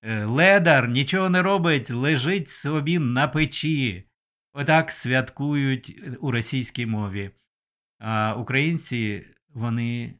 Е, 0.01 0.25
ледар 0.25 0.89
нічого 0.89 1.29
не 1.29 1.41
робить, 1.41 1.89
лежить 1.89 2.49
собі 2.49 2.99
на 2.99 3.27
печі. 3.27 4.09
Отак 4.53 4.91
святкують 4.91 6.01
у 6.19 6.31
російській 6.31 6.85
мові. 6.85 7.31
А 7.97 8.35
українці, 8.35 9.25
вони 9.49 10.19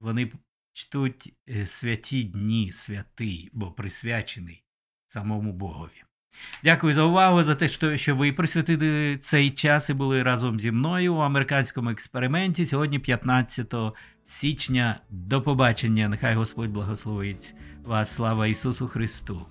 вони 0.00 0.32
чтуть 0.72 1.34
е, 1.48 1.66
святі 1.66 2.24
дні, 2.24 2.72
святий, 2.72 3.50
бо 3.52 3.72
присвячений 3.72 4.64
самому 5.06 5.52
Богові. 5.52 6.04
Дякую 6.64 6.94
за 6.94 7.02
увагу, 7.02 7.42
за 7.42 7.54
те, 7.54 7.68
що 7.98 8.16
ви 8.16 8.32
присвятили 8.32 9.16
цей 9.16 9.50
час 9.50 9.90
і 9.90 9.94
були 9.94 10.22
разом 10.22 10.60
зі 10.60 10.70
мною 10.70 11.14
у 11.14 11.18
американському 11.18 11.90
експерименті. 11.90 12.64
Сьогодні, 12.64 12.98
15 12.98 13.74
січня. 14.24 15.00
До 15.10 15.42
побачення. 15.42 16.08
Нехай 16.08 16.34
Господь 16.34 16.70
благословить 16.70 17.54
вас. 17.84 18.14
Слава 18.14 18.46
Ісусу 18.46 18.88
Христу! 18.88 19.46